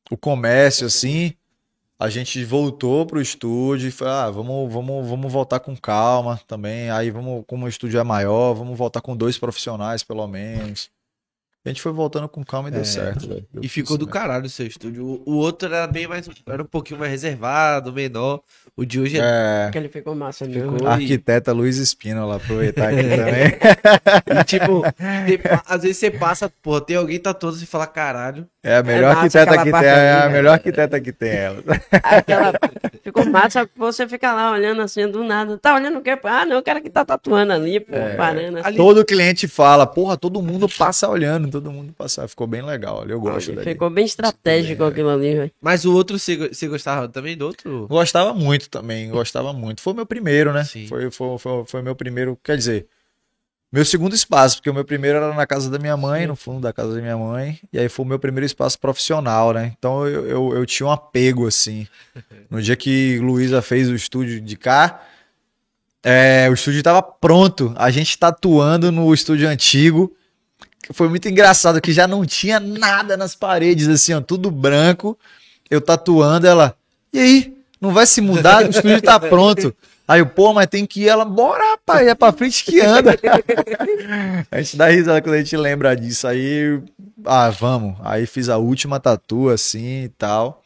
[0.09, 1.34] o comércio, assim,
[2.03, 6.89] a gente voltou pro estúdio e falou, ah, vamos, vamos, vamos voltar com calma também,
[6.89, 10.91] aí vamos, como o estúdio é maior, vamos voltar com dois profissionais, pelo menos.
[11.66, 12.84] A gente foi voltando com calma e deu É.
[12.84, 13.45] certo, velho.
[13.61, 14.14] E ficou do certo.
[14.14, 15.22] caralho o seu estúdio.
[15.26, 16.28] O, outro era bem mais.
[16.45, 18.41] Era um pouquinho mais reservado, menor.
[18.76, 19.22] O de hoje é.
[19.24, 20.74] É, Porque ele ficou massa mesmo.
[20.74, 20.88] Ficou.
[20.89, 24.39] arquiteta Luiz Espínola, aproveitar aqui também.
[24.39, 28.45] E, tipo, você às vezes você passa, pô, tem alguém tatuando e fala, caralho.
[28.61, 30.34] É a melhor massa arquiteta que tem, é ali, a né?
[30.34, 31.64] melhor arquiteta que tem ela.
[31.91, 32.53] Aquela...
[33.03, 35.57] Ficou massa, você fica lá olhando assim do nada.
[35.57, 36.18] Tá olhando o quê?
[36.24, 38.16] Ah, não, o cara que tá tatuando ali, pô, É.
[38.16, 38.68] parando assim.
[38.68, 42.27] Ali- Todo cliente fala, porra, todo mundo passa olhando, todo mundo passa.
[42.27, 43.71] Ficou bem legal, olha, eu gosto dali.
[43.71, 45.51] Ficou bem estratégico aquilo ali, velho.
[45.61, 47.87] Mas o outro, você, go- você gostava também do outro?
[47.87, 49.81] Gostava muito também, gostava muito.
[49.81, 50.63] Foi o meu primeiro, né?
[50.65, 50.87] Sim.
[50.87, 52.85] Foi, foi, foi, foi meu primeiro, quer dizer,
[53.71, 56.59] meu segundo espaço, porque o meu primeiro era na casa da minha mãe, no fundo
[56.61, 59.73] da casa da minha mãe, e aí foi o meu primeiro espaço profissional, né?
[59.77, 61.87] Então eu, eu, eu tinha um apego, assim.
[62.51, 65.01] No dia que Luísa fez o estúdio de cá,
[66.03, 70.15] é, o estúdio estava pronto, a gente tatuando no estúdio antigo.
[70.91, 75.17] Foi muito engraçado que já não tinha nada nas paredes, assim, ó, tudo branco.
[75.69, 76.75] Eu tatuando ela.
[77.11, 77.57] E aí?
[77.79, 78.63] Não vai se mudar?
[78.63, 79.75] O estúdio tá pronto.
[80.07, 81.07] Aí eu, pô, mas tem que ir.
[81.07, 83.17] Ela, bora, rapaz, é pra frente que anda.
[84.51, 86.27] a gente dá risada quando a gente lembra disso.
[86.27, 86.81] Aí,
[87.25, 87.95] ah, vamos.
[88.01, 90.61] Aí fiz a última tatu, assim e tal.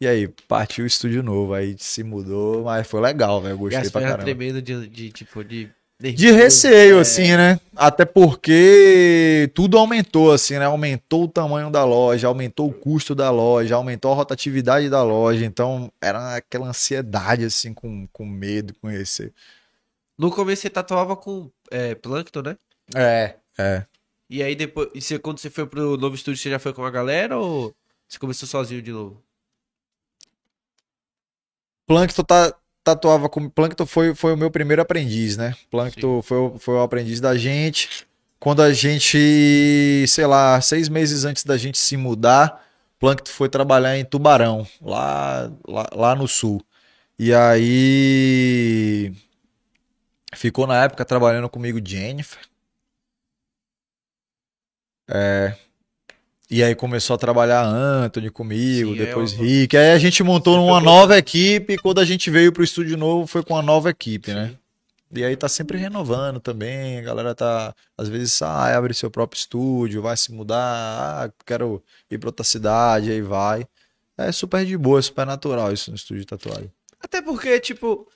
[0.00, 1.52] E aí, partiu o estúdio novo.
[1.52, 3.58] Aí se mudou, mas foi legal, velho.
[3.58, 4.24] Gostei pra pernas caramba.
[4.24, 5.68] tremendo de, de, tipo, de.
[6.00, 7.60] De receio, assim, né?
[7.76, 10.64] Até porque tudo aumentou, assim, né?
[10.64, 15.44] Aumentou o tamanho da loja, aumentou o custo da loja, aumentou a rotatividade da loja.
[15.44, 19.32] Então, era aquela ansiedade, assim, com, com medo, com receio.
[20.16, 22.56] No começo você tatuava com é, Plankton, né?
[22.94, 23.84] É, é.
[24.28, 24.88] E aí depois.
[24.94, 27.74] E você, quando você foi pro novo estúdio, você já foi com a galera ou
[28.08, 29.22] você começou sozinho de novo?
[31.86, 32.54] Plankton tá,
[32.84, 33.48] tatuava com.
[33.48, 35.54] Plankton foi, foi o meu primeiro aprendiz, né?
[35.70, 38.06] Plankton foi, o- foi o aprendiz da gente.
[38.38, 42.64] Quando a gente, sei lá, seis meses antes da gente se mudar,
[42.98, 46.62] Plankton foi trabalhar em Tubarão, lá, lá, lá no sul.
[47.18, 49.12] E aí.
[50.34, 52.38] Ficou na época trabalhando comigo Jennifer.
[55.08, 55.54] É.
[56.50, 59.76] E aí começou a trabalhar Anthony comigo, Sim, é, depois eu- Rick.
[59.76, 61.74] Aí a gente montou uma nova equipe.
[61.74, 64.56] e Quando a gente veio pro estúdio novo, foi com uma nova equipe, né?
[65.14, 66.98] E aí tá sempre renovando também.
[66.98, 71.82] A galera tá, às vezes, sai, abre seu próprio estúdio, vai se mudar, ah, quero
[72.10, 73.64] ir pra outra cidade, aí vai.
[74.18, 76.70] É super de boa, é super natural isso no estúdio de tatuagem.
[77.00, 78.06] Até porque, tipo,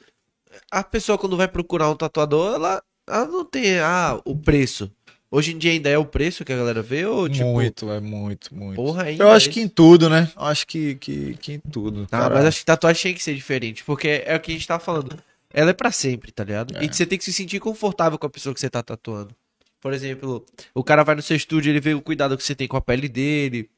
[0.70, 4.90] a pessoa quando vai procurar um tatuador, ela, ela não tem ah, o preço.
[5.34, 7.98] Hoje em dia ainda é o preço que a galera vê, ou tipo, muito, é
[7.98, 8.76] muito, muito.
[8.76, 10.30] porra, ainda Eu acho é que em tudo, né?
[10.36, 12.06] Eu acho que, que, que em tudo.
[12.12, 14.68] Ah, mas acho que tatuagem tem que ser diferente, porque é o que a gente
[14.68, 15.18] tá falando.
[15.52, 16.76] Ela é pra sempre, tá ligado?
[16.76, 16.84] É.
[16.84, 19.34] E você tem que se sentir confortável com a pessoa que você tá tatuando.
[19.80, 22.68] Por exemplo, o cara vai no seu estúdio, ele vê o cuidado que você tem
[22.68, 23.68] com a pele dele.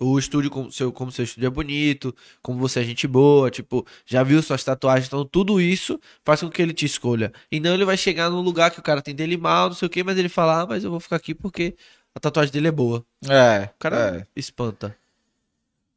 [0.00, 3.84] O estúdio, como seu, como seu estúdio é bonito, como você é gente boa, tipo,
[4.06, 7.32] já viu suas tatuagens, então tudo isso faz com que ele te escolha.
[7.50, 9.86] E não ele vai chegar num lugar que o cara tem dele mal, não sei
[9.86, 11.74] o que, mas ele fala, ah, mas eu vou ficar aqui porque
[12.14, 13.04] a tatuagem dele é boa.
[13.28, 14.26] É, O cara é.
[14.36, 14.96] espanta.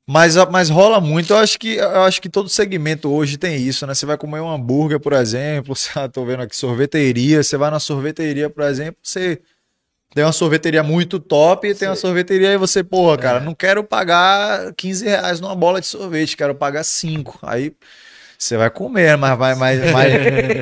[0.07, 1.31] Mas, mas rola muito.
[1.31, 3.93] Eu acho que eu acho que todo segmento hoje tem isso, né?
[3.93, 7.71] Você vai comer um hambúrguer, por exemplo, você, ah, tô vendo aqui sorveteria, você vai
[7.71, 9.41] na sorveteria, por exemplo, você
[10.13, 13.83] tem uma sorveteria muito top e tem uma sorveteria e você, porra, cara, não quero
[13.83, 17.39] pagar 15 reais numa bola de sorvete, quero pagar 5.
[17.41, 17.73] Aí
[18.37, 20.11] você vai comer, mas vai, mas, mas,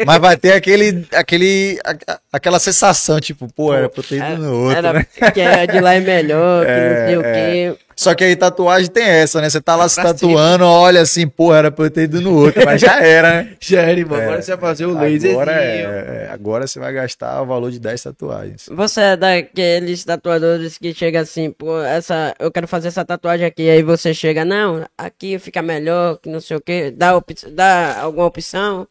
[0.05, 4.53] mas vai ter aquele, aquele, a- aquela sensação, tipo, pô, era pra ter ido no
[4.53, 5.05] outro, Era né?
[5.33, 7.77] que a de lá é melhor, que não sei o É, quê.
[7.99, 9.49] Só que aí tatuagem tem essa, né?
[9.49, 12.33] Você tá lá se pra tatuando, olha assim, pô, era pra eu ter ido no
[12.33, 13.55] outro, mas já era, né?
[13.59, 14.17] Já era, irmão.
[14.17, 15.31] Agora você vai fazer o laser.
[15.31, 18.69] Agora, é, é, agora você vai gastar o valor de 10 tatuagens.
[18.71, 23.69] Você é daqueles tatuadores que chega assim, pô, essa, eu quero fazer essa tatuagem aqui,
[23.69, 27.99] aí você chega, não, aqui fica melhor, que não sei o quê, dá, op dá
[27.99, 28.87] alguma opção.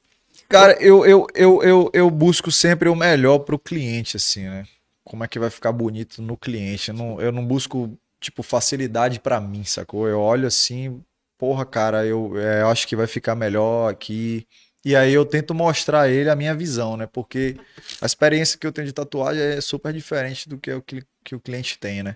[0.51, 4.65] Cara, eu, eu, eu, eu, eu busco sempre o melhor pro cliente, assim, né?
[5.03, 6.91] Como é que vai ficar bonito no cliente.
[6.91, 10.09] Eu não, eu não busco, tipo, facilidade pra mim, sacou?
[10.09, 11.03] Eu olho assim,
[11.37, 14.47] porra, cara, eu, é, eu acho que vai ficar melhor aqui.
[14.85, 17.07] E aí eu tento mostrar a ele a minha visão, né?
[17.07, 17.57] Porque
[18.01, 21.35] a experiência que eu tenho de tatuagem é super diferente do que o, que, que
[21.35, 22.15] o cliente tem, né?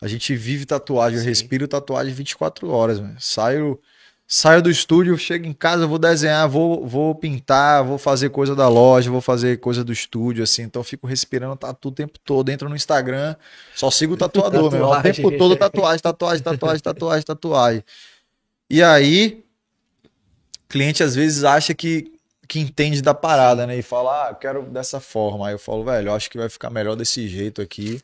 [0.00, 1.28] A gente vive tatuagem, eu Sim.
[1.28, 3.16] respiro tatuagem 24 horas, velho.
[3.18, 3.80] Saio,
[4.26, 8.68] saio do estúdio, chego em casa, vou desenhar, vou, vou pintar, vou fazer coisa da
[8.68, 10.62] loja, vou fazer coisa do estúdio, assim.
[10.62, 12.48] Então eu fico respirando tatu o tempo todo.
[12.50, 13.36] Entro no Instagram,
[13.74, 14.86] só sigo o tatuador, meu.
[14.86, 17.84] O tempo todo tatuagem, tatuagem, tatuagem, tatuagem, tatuagem.
[18.68, 19.44] E aí,
[20.68, 22.12] cliente às vezes acha que,
[22.48, 23.78] que entende da parada, né?
[23.78, 25.46] E fala, ah, eu quero dessa forma.
[25.46, 28.02] Aí eu falo, velho, eu acho que vai ficar melhor desse jeito aqui.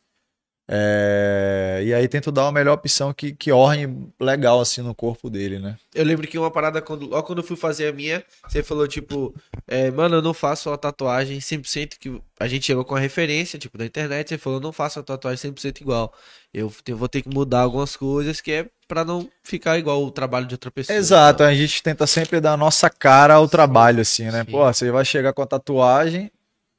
[0.68, 5.28] É, E aí tento dar uma melhor opção que, que orne legal assim no corpo
[5.28, 5.76] dele, né?
[5.94, 8.86] Eu lembro que uma parada, quando, logo quando eu fui fazer a minha, você falou,
[8.86, 9.34] tipo,
[9.66, 13.58] é, mano, eu não faço a tatuagem 100% que a gente chegou com a referência,
[13.58, 16.12] tipo, da internet, você falou, não faço a tatuagem 100% igual.
[16.54, 20.46] Eu vou ter que mudar algumas coisas que é pra não ficar igual o trabalho
[20.46, 20.96] de outra pessoa.
[20.96, 24.44] Exato, a gente tenta sempre dar a nossa cara ao trabalho, assim, né?
[24.44, 24.50] Sim.
[24.50, 26.30] Pô, você vai chegar com a tatuagem,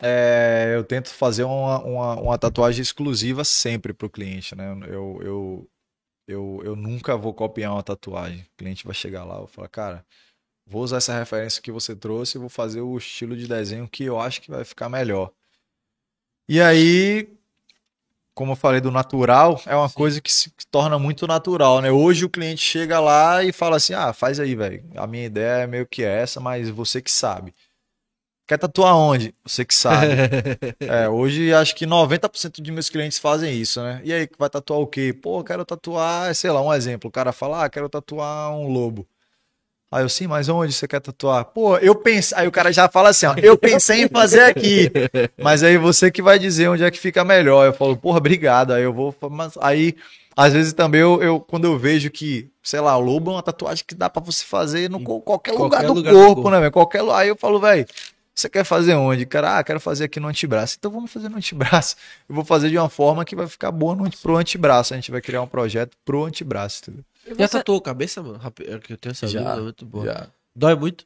[0.06, 4.78] é, eu tento fazer uma, uma, uma tatuagem exclusiva sempre pro cliente, né?
[4.88, 5.70] Eu, eu,
[6.28, 8.42] eu, eu nunca vou copiar uma tatuagem.
[8.42, 10.06] O cliente vai chegar lá, vou falar, cara,
[10.68, 14.04] vou usar essa referência que você trouxe e vou fazer o estilo de desenho que
[14.04, 15.32] eu acho que vai ficar melhor.
[16.50, 17.30] E aí,
[18.34, 21.92] como eu falei do natural, é uma coisa que se torna muito natural, né?
[21.92, 24.84] Hoje o cliente chega lá e fala assim: ah, faz aí, velho.
[24.98, 27.54] A minha ideia é meio que essa, mas você que sabe.
[28.46, 29.34] Quer tatuar onde?
[29.46, 30.08] Você que sabe.
[30.82, 34.02] É, hoje acho que 90% de meus clientes fazem isso, né?
[34.04, 35.14] E aí, vai tatuar o quê?
[35.14, 37.08] Pô, quero tatuar, sei lá, um exemplo.
[37.08, 39.08] O cara fala, ah, quero tatuar um lobo.
[39.92, 41.46] Aí eu, sim, mas onde você quer tatuar?
[41.46, 42.36] Pô, eu pensei.
[42.38, 44.92] Aí o cara já fala assim, ó, eu pensei em fazer aqui.
[45.38, 47.64] Mas aí você que vai dizer onde é que fica melhor.
[47.68, 48.74] Eu falo, porra, obrigado.
[48.74, 49.16] Aí eu vou.
[49.30, 49.96] Mas aí,
[50.36, 53.86] às vezes também, eu, eu- quando eu vejo que, sei lá, lobo é uma tatuagem
[53.88, 56.50] que dá pra você fazer no qualquer, lugar do lugar do corpo, corpo.
[56.50, 56.72] né, velho?
[56.72, 57.86] Qualquer lu- Aí eu falo, velho.
[58.36, 59.26] Você quer fazer onde?
[59.26, 60.76] Cara, ah, quero fazer aqui no antebraço.
[60.80, 61.96] Então vamos fazer no antebraço.
[62.28, 64.94] Eu vou fazer de uma forma que vai ficar boa no, pro antebraço.
[64.94, 67.06] A gente vai criar um projeto pro antebraço, entendeu?
[67.26, 68.40] E Já você- tatuou a cabeça, mano?
[68.68, 70.06] É que Eu tenho essa Já, é muito boa.
[70.06, 70.28] Já.
[70.56, 71.06] Dói muito?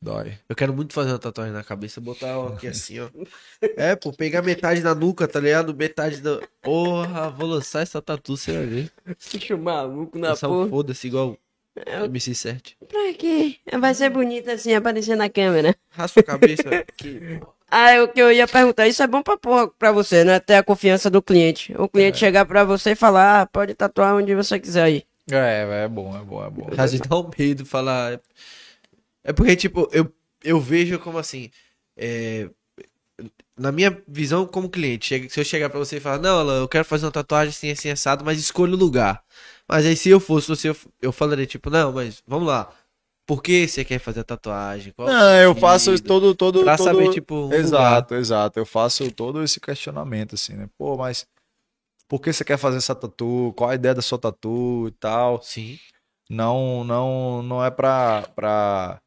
[0.00, 0.38] Dói.
[0.48, 3.08] Eu quero muito fazer uma tatuagem na cabeça, botar aqui assim, ó.
[3.76, 5.74] É, pô, pegar metade na nuca, tá ligado?
[5.74, 6.38] Metade da.
[6.62, 8.92] Porra, vou lançar essa tatu, você vai ver.
[9.32, 10.68] Bicho maluco na porra.
[10.68, 11.36] foda-se igual
[11.84, 12.74] É, MC7.
[12.88, 13.56] Pra quê?
[13.78, 15.76] Vai ser bonito assim, aparecer na câmera.
[15.90, 16.84] Raspa a cabeça.
[16.96, 17.40] que...
[17.68, 20.38] Ah, o que eu ia perguntar, isso é bom pra porra pra você, né?
[20.38, 21.74] Ter a confiança do cliente.
[21.76, 25.04] O cliente chegar pra você e falar, ah, pode tatuar onde você quiser aí.
[25.28, 26.68] É, é bom, é bom, é bom.
[26.78, 28.20] Às vezes dá um medo falar.
[29.24, 30.08] É porque, tipo, eu,
[30.44, 31.50] eu vejo como assim.
[31.96, 32.48] é,
[33.56, 36.68] na minha visão como cliente, se eu chegar pra você e falar, não, Alan, eu
[36.68, 39.22] quero fazer uma tatuagem assim, assim, assado, mas escolha o lugar.
[39.68, 42.70] Mas aí se eu fosse você, eu, eu falaria, tipo, não, mas vamos lá.
[43.26, 44.92] Por que você quer fazer a tatuagem?
[44.92, 46.84] Qual Não, eu faço todo, todo, Pra todo...
[46.86, 48.60] saber, tipo, um Exato, exato.
[48.60, 50.68] Eu faço todo esse questionamento, assim, né?
[50.78, 51.26] Pô, mas
[52.08, 53.52] por que você quer fazer essa tatu?
[53.56, 55.42] Qual a ideia da sua tatu e tal?
[55.42, 55.76] Sim.
[56.30, 59.00] Não, não, não é pra, pra,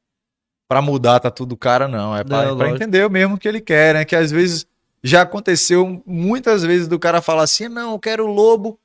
[0.68, 2.16] pra mudar a tatu do cara, não.
[2.16, 2.76] É pra lógico.
[2.76, 4.04] entender o mesmo que ele quer, né?
[4.04, 4.68] Que às vezes
[5.02, 8.78] já aconteceu muitas vezes do cara falar assim, não, eu quero lobo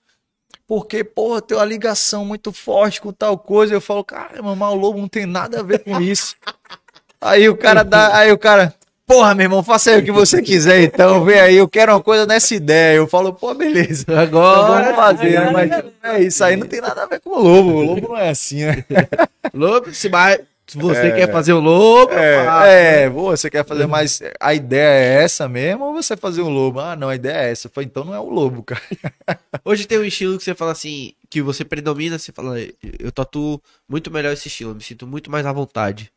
[0.67, 3.75] porque, porra, tem uma ligação muito forte com tal coisa.
[3.75, 6.37] Eu falo, cara, mas o lobo não tem nada a ver com isso.
[7.21, 8.75] aí o cara dá, aí o cara,
[9.07, 12.03] porra, meu irmão, faça aí o que você quiser, então, vem aí, eu quero uma
[12.03, 12.97] coisa nessa ideia.
[12.97, 14.07] Eu falo, pô, beleza.
[14.19, 15.51] Agora, vamos fazer, né?
[15.51, 15.71] mas
[16.03, 17.71] é isso aí não tem nada a ver com o lobo.
[17.71, 18.85] O lobo não é assim, né?
[19.53, 22.12] lobo, se, vai, se você quer fazer o lobo.
[22.12, 24.21] É, é, pô, você quer fazer mais.
[24.41, 26.81] A ideia é essa mesmo ou você fazer um lobo?
[26.81, 27.69] Ah, não, a ideia é essa.
[27.69, 28.83] Falei, então não é o lobo, cara.
[29.65, 32.57] Hoje tem um estilo que você fala assim, que você predomina, você fala,
[32.99, 36.11] eu tatuo muito melhor esse estilo, eu me sinto muito mais à vontade.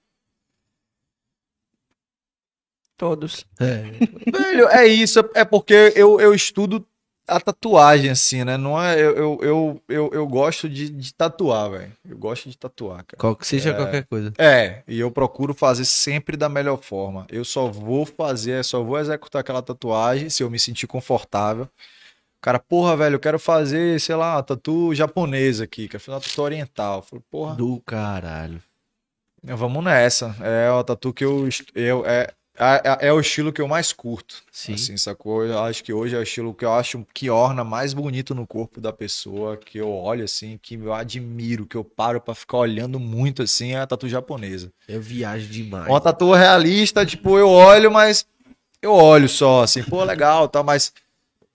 [2.96, 3.46] Todos.
[3.60, 3.84] É.
[4.32, 6.86] Velho, é isso, é porque eu, eu estudo
[7.28, 8.56] a tatuagem, assim, né?
[8.56, 9.00] Não é.
[9.00, 11.92] Eu, eu, eu, eu, gosto de, de tatuar, velho.
[12.10, 13.18] Eu gosto de tatuar, cara.
[13.18, 14.34] Qual que seja qualquer coisa.
[14.38, 17.28] É, e eu procuro fazer sempre da melhor forma.
[17.30, 21.66] Eu só vou fazer, só vou executar aquela tatuagem se eu me sentir confortável.
[21.66, 26.22] O cara, porra, velho, eu quero fazer, sei lá, tatu japonesa aqui, quero fazer uma
[26.22, 27.00] tatu oriental.
[27.00, 28.62] Eu falo, porra, Do caralho.
[29.44, 30.36] vamos nessa.
[30.40, 34.44] É uma tatu que eu, eu é, é, é o estilo que eu mais curto.
[34.52, 34.74] Sim.
[34.74, 35.46] Assim, sacou?
[35.46, 38.48] Eu acho que hoje é o estilo que eu acho que orna mais bonito no
[38.48, 42.58] corpo da pessoa, que eu olho assim, que eu admiro, que eu paro pra ficar
[42.58, 44.72] olhando muito assim, é a tatu japonesa.
[44.88, 45.88] Eu viajo demais.
[45.88, 48.26] Uma tatu realista, tipo, eu olho, mas
[48.82, 50.92] eu olho só, assim, pô, legal, tá, mas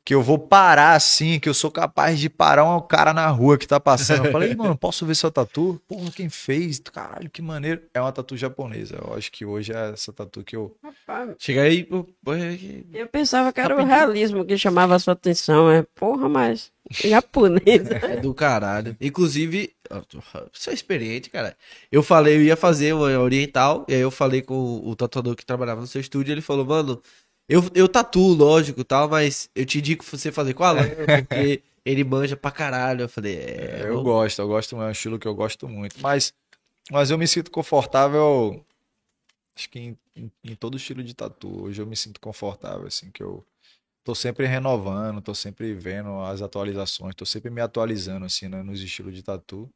[0.05, 3.57] que eu vou parar assim, que eu sou capaz de parar um cara na rua
[3.57, 4.26] que tá passando.
[4.26, 5.80] Eu falei, mano, posso ver sua tatu?
[5.86, 6.80] Porra, quem fez?
[6.80, 7.82] Caralho, que maneiro.
[7.94, 8.96] É uma tatu japonesa.
[9.00, 10.76] Eu acho que hoje é essa tatu que eu.
[10.82, 11.88] Rapaz, Chega aí,
[12.92, 15.70] é eu pensava que era o realismo que chamava a sua atenção.
[15.70, 17.88] É, porra, mas japonês.
[17.90, 18.96] é do caralho.
[19.00, 19.72] Inclusive,
[20.53, 21.57] você é experiente, cara.
[21.90, 25.46] Eu falei, eu ia fazer uma oriental, e aí eu falei com o tatuador que
[25.46, 27.00] trabalhava no seu estúdio, ele falou, mano,
[27.49, 31.62] eu, eu tatuo, lógico, tal, mas eu te indico você fazer com a Alan, porque
[31.84, 33.03] ele manja pra caralho.
[33.03, 36.01] Eu falei, é, eu vamos- gosto, eu gosto, é um estilo que eu gosto muito.
[36.01, 36.32] Mas,
[36.90, 38.64] mas eu me sinto confortável.
[39.57, 41.64] Acho que em, em, em todo estilo de tatu.
[41.64, 43.45] Hoje eu me sinto confortável, assim, que eu
[44.05, 48.82] tô sempre renovando, tô sempre vendo as atualizações, tô sempre me atualizando, assim, né, nos
[48.82, 49.70] estilos de tatu.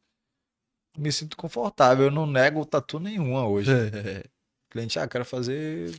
[0.99, 3.71] Me sinto confortável, eu não nego tatu nenhuma hoje.
[3.71, 3.77] O
[4.71, 5.95] cliente, ah, quero fazer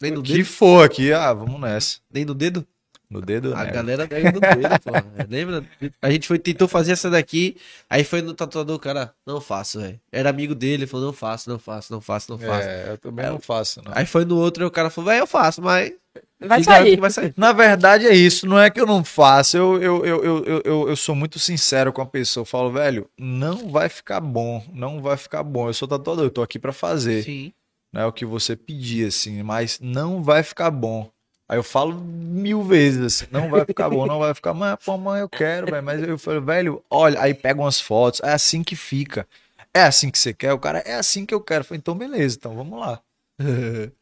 [0.00, 0.44] Nem no o que dedo?
[0.44, 1.98] for aqui, ah, vamos nessa.
[2.12, 2.66] Nem no dedo?
[3.08, 3.70] No dedo, A né?
[3.70, 4.90] galera nega no dedo, pô.
[5.30, 5.64] Lembra?
[6.02, 7.56] A gente foi, tentou fazer essa daqui,
[7.88, 10.00] aí foi no tatuador, o cara, não faço, velho.
[10.10, 12.68] Era amigo dele, falou, não faço, não faço, não faço, não faço.
[12.68, 13.92] É, eu também É, não faço, não.
[13.94, 15.92] Aí foi no outro, e o cara falou, velho, eu faço, mas.
[16.40, 16.94] Vai aí sair.
[16.96, 17.32] que vai sair.
[17.36, 20.62] Na verdade é isso, não é que eu não faço, eu, eu, eu, eu, eu,
[20.64, 24.64] eu, eu sou muito sincero com a pessoa, eu falo, velho, não vai ficar bom,
[24.72, 27.52] não vai ficar bom, eu sou tatuador, eu tô aqui pra fazer, Sim.
[27.96, 31.10] Né, o que você pedir, assim, mas não vai ficar bom.
[31.48, 34.98] Aí eu falo mil vezes assim, não vai ficar bom, não vai ficar, mas pô,
[34.98, 38.62] mãe, eu quero, velho, mas eu falo, velho, olha, aí pega umas fotos, é assim
[38.62, 39.26] que fica,
[39.72, 41.94] é assim que você quer, o cara, é assim que eu quero, eu falei, então
[41.94, 43.00] beleza, então vamos lá,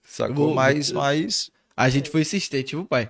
[0.03, 0.53] sacou?
[0.55, 3.09] Mas, mas, A gente foi insistente, viu, pai?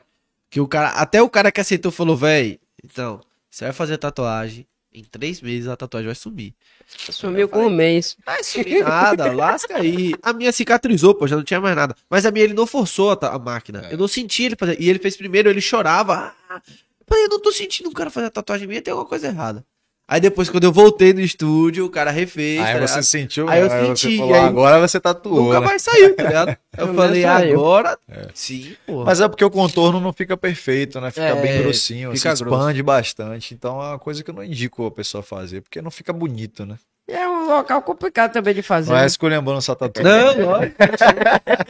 [0.51, 4.67] Que o cara, até o cara que aceitou falou, velho, então, você vai fazer tatuagem,
[4.95, 6.55] em três meses a tatuagem vai sumir.
[6.87, 8.17] Sumiu com um mês.
[8.25, 10.15] Vai sumir nada, lasca aí.
[10.23, 11.97] A minha cicatrizou, pô, já não tinha mais nada.
[12.09, 13.87] Mas a minha ele não forçou a, a máquina.
[13.89, 13.95] É.
[13.95, 14.81] Eu não senti ele fazer.
[14.81, 16.33] E ele fez primeiro, ele chorava.
[16.49, 16.63] Ah,
[17.11, 19.65] eu não tô sentindo um cara fazer a tatuagem minha, tem alguma coisa errada.
[20.07, 22.61] Aí depois, quando eu voltei no estúdio, o cara refez.
[22.61, 23.03] aí tá você ligado?
[23.05, 25.67] sentiu, Aí eu você senti, falou, e aí- agora você tatuou, Nunca né?
[25.67, 26.57] mais saiu, tá ligado?
[26.77, 27.99] Eu Nunca falei, agora.
[28.35, 29.05] Sim, pô.
[29.05, 31.11] Mas é porque o contorno não fica perfeito, né?
[31.11, 33.55] Fica É, bem grossinho, fica se expande bastante.
[33.55, 36.67] Então é uma coisa que eu não indico a pessoa fazer, porque não fica bonito,
[36.67, 36.77] né?
[37.09, 38.91] É um local complicado também de fazer.
[38.91, 39.07] Não é né?
[39.07, 40.03] esculhambando sua tatu.
[40.03, 40.77] Não, lógico.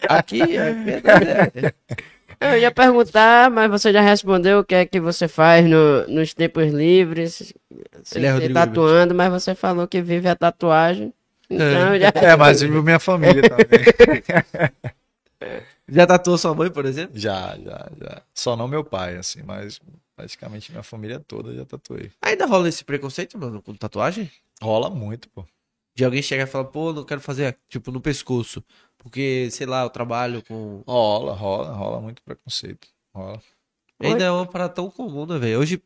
[0.09, 1.75] Aqui é verdade.
[2.53, 6.35] Eu ia perguntar, mas você já respondeu o que é que você faz no- nos
[6.35, 7.53] tempos livres.
[8.15, 11.13] Ele é ser Rodrigo tatuando, mas você falou que vive a tatuagem.
[11.49, 12.13] Então já.
[12.15, 13.85] É, mas viu minha família também.
[15.87, 17.19] Já tatuou sua mãe, por exemplo?
[17.19, 18.23] já, já, já.
[18.33, 19.79] Só não meu pai, assim, mas
[20.17, 22.11] praticamente minha família toda já tatuei.
[22.23, 24.31] Ainda rola esse preconceito, mano, com tatuagem?
[24.63, 25.45] Rola muito, pô.
[25.95, 28.63] De alguém chegar e falar, pô, não quero fazer, tipo, no pescoço.
[28.99, 30.83] Porque, sei lá, eu trabalho com.
[30.87, 32.89] Rola, rola, rola muito preconceito.
[33.15, 33.41] Rola.
[34.03, 35.61] Ainda é uma parada tão comum, né, velho?
[35.61, 35.83] Hoje,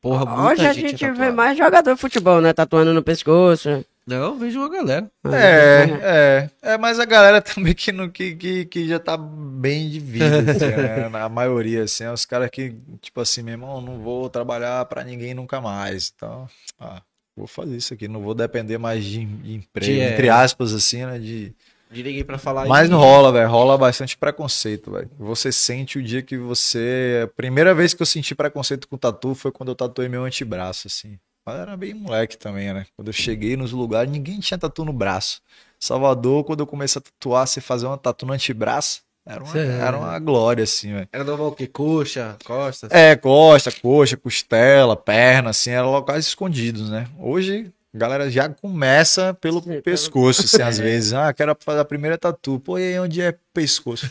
[0.00, 2.52] porra, muita Hoje a gente, gente é vê mais jogador de futebol, né?
[2.52, 3.84] Tatuando no pescoço.
[4.06, 5.10] Não, eu vejo uma galera.
[5.32, 9.88] É, é, é, mas a galera também que, não, que, que, que já tá bem
[9.88, 11.08] de vida, assim, né?
[11.10, 15.02] Na maioria, assim, é os caras que, tipo assim, meu irmão, não vou trabalhar pra
[15.02, 16.12] ninguém nunca mais.
[16.14, 16.46] Então,
[16.78, 17.02] ah,
[17.36, 20.12] vou fazer isso aqui, não vou depender mais de, de emprego, De, é.
[20.12, 21.18] entre aspas, assim, né?
[21.18, 21.54] De...
[21.90, 23.48] De ninguém pra falar Mas não rola, velho.
[23.48, 25.08] Rola bastante preconceito, velho.
[25.16, 27.20] Você sente o dia que você.
[27.22, 30.88] A primeira vez que eu senti preconceito com tatu foi quando eu tatuei meu antebraço,
[30.88, 31.16] assim.
[31.46, 32.86] Mas era bem moleque também, né?
[32.96, 35.40] Quando eu cheguei nos lugares, ninguém tinha tatu no braço.
[35.78, 39.98] Salvador, quando eu comecei a tatuar, você fazer uma tatu no antebraço, era uma, era
[39.98, 41.08] uma glória, assim, velho.
[41.12, 41.66] Era normal o quê?
[41.66, 42.90] Coxa, costas?
[42.90, 47.08] É, costa, coxa, costela, perna, assim, eram locais escondidos, né?
[47.18, 51.12] Hoje, a galera já começa pelo Sim, pescoço, assim, às vezes.
[51.14, 52.60] Ah, quero fazer a primeira tatu.
[52.60, 54.10] Pô, e aí onde é pescoço?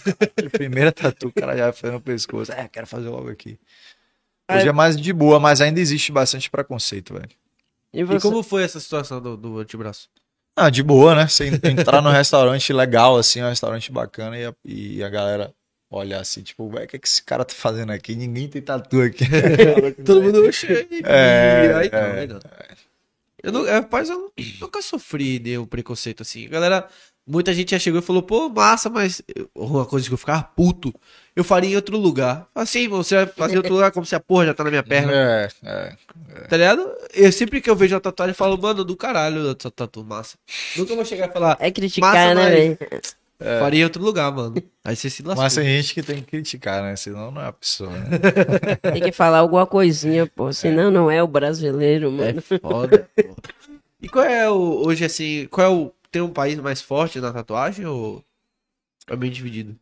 [0.51, 2.51] Primeira tatu, o cara já vai fazendo pescoço.
[2.51, 3.59] É, quero fazer logo aqui.
[4.51, 4.69] Hoje É.
[4.69, 7.29] é mais de boa, mas ainda existe bastante preconceito, velho.
[7.93, 8.19] E E você?
[8.27, 10.09] como foi essa situação do, do antebraço?
[10.55, 11.27] Ah, de boa, né?
[11.27, 15.53] Você entrar num restaurante legal, assim, um restaurante bacana e a, e a galera
[15.89, 18.15] olhar assim, tipo, o que, é que esse cara tá fazendo aqui?
[18.15, 19.25] Ninguém tem tatu aqui.
[20.05, 20.87] Todo mundo cheio.
[21.05, 22.19] É, aí não, é.
[22.19, 22.39] aí não.
[23.43, 24.31] Eu não, é, rapaz, eu
[24.61, 26.47] nunca sofri nenhum preconceito assim.
[26.47, 26.87] Galera,
[27.27, 29.21] muita gente já chegou e falou, pô, massa, mas
[29.53, 30.93] uma coisa que eu ficava puto,
[31.35, 32.47] eu faria em outro lugar.
[32.53, 34.83] Assim, você vai fazer em outro lugar como se a porra já tá na minha
[34.83, 35.11] perna.
[35.13, 35.95] É, é.
[36.47, 36.89] Tá ligado?
[37.13, 40.37] Eu sempre que eu vejo uma tatuagem, eu falo, mano, do caralho, essa tatu massa.
[40.75, 42.77] Nunca vou chegar e falar, É criticar, Massa, né, mas- velho?
[43.59, 44.55] faria em outro lugar, mano.
[44.85, 45.43] Aí você se lascou.
[45.43, 46.95] Mas tem gente que tem que criticar, né?
[46.95, 48.07] Senão não é a pessoa, né?
[48.93, 50.53] Tem que falar alguma coisinha, pô.
[50.53, 52.39] Senão não é o brasileiro, mano.
[52.39, 53.35] É foda, pô.
[54.01, 57.33] E qual é o, hoje assim, qual é o, tem um país mais forte na
[57.33, 58.23] tatuagem ou
[59.07, 59.75] é bem dividido?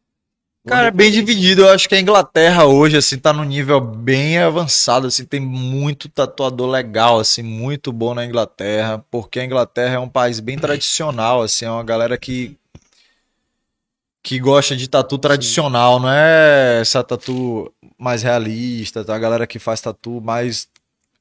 [0.66, 1.64] Cara, é bem dividido.
[1.64, 6.08] Eu acho que a Inglaterra hoje, assim, tá num nível bem avançado, assim, tem muito
[6.08, 11.42] tatuador legal, assim, muito bom na Inglaterra, porque a Inglaterra é um país bem tradicional,
[11.42, 12.56] assim, é uma galera que
[14.24, 19.16] que gosta de tatu tradicional, não é essa tatu mais realista, tá?
[19.16, 20.68] A galera que faz tatu mais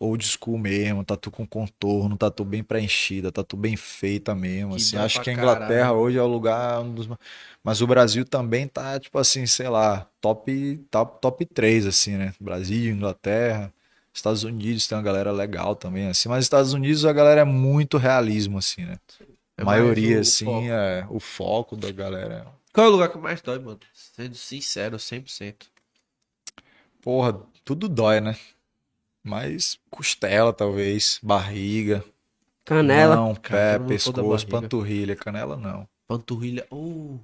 [0.00, 4.96] old school mesmo, tatu com contorno, tatu bem preenchida, tatu bem feita mesmo, Que assim.
[4.98, 5.94] Acho que a Inglaterra caralho.
[5.94, 7.18] hoje é o lugar um dos ma-
[7.64, 12.34] mas o Brasil também tá, tipo assim, sei lá, top, top, top 3, assim, né?
[12.40, 13.72] Brasil, Inglaterra,
[14.14, 16.28] Estados Unidos tem uma galera legal também, assim.
[16.28, 18.98] Mas Estados Unidos a galera é muito realismo, assim, né?
[19.56, 20.70] É A maioria, o assim, foco.
[20.70, 22.46] é o foco da galera.
[22.72, 23.78] Qual é o lugar que mais dói, mano?
[23.94, 25.70] Sendo sincero, 100%.
[27.02, 27.32] Porra,
[27.64, 28.36] tudo dói, né?
[29.22, 32.02] Mas costela, talvez, barriga,
[32.64, 33.16] Canela.
[33.42, 35.86] Cara, pé, da pescoço, panturrilha, canela não.
[36.06, 36.64] Panturrilha.
[36.70, 37.18] Uh,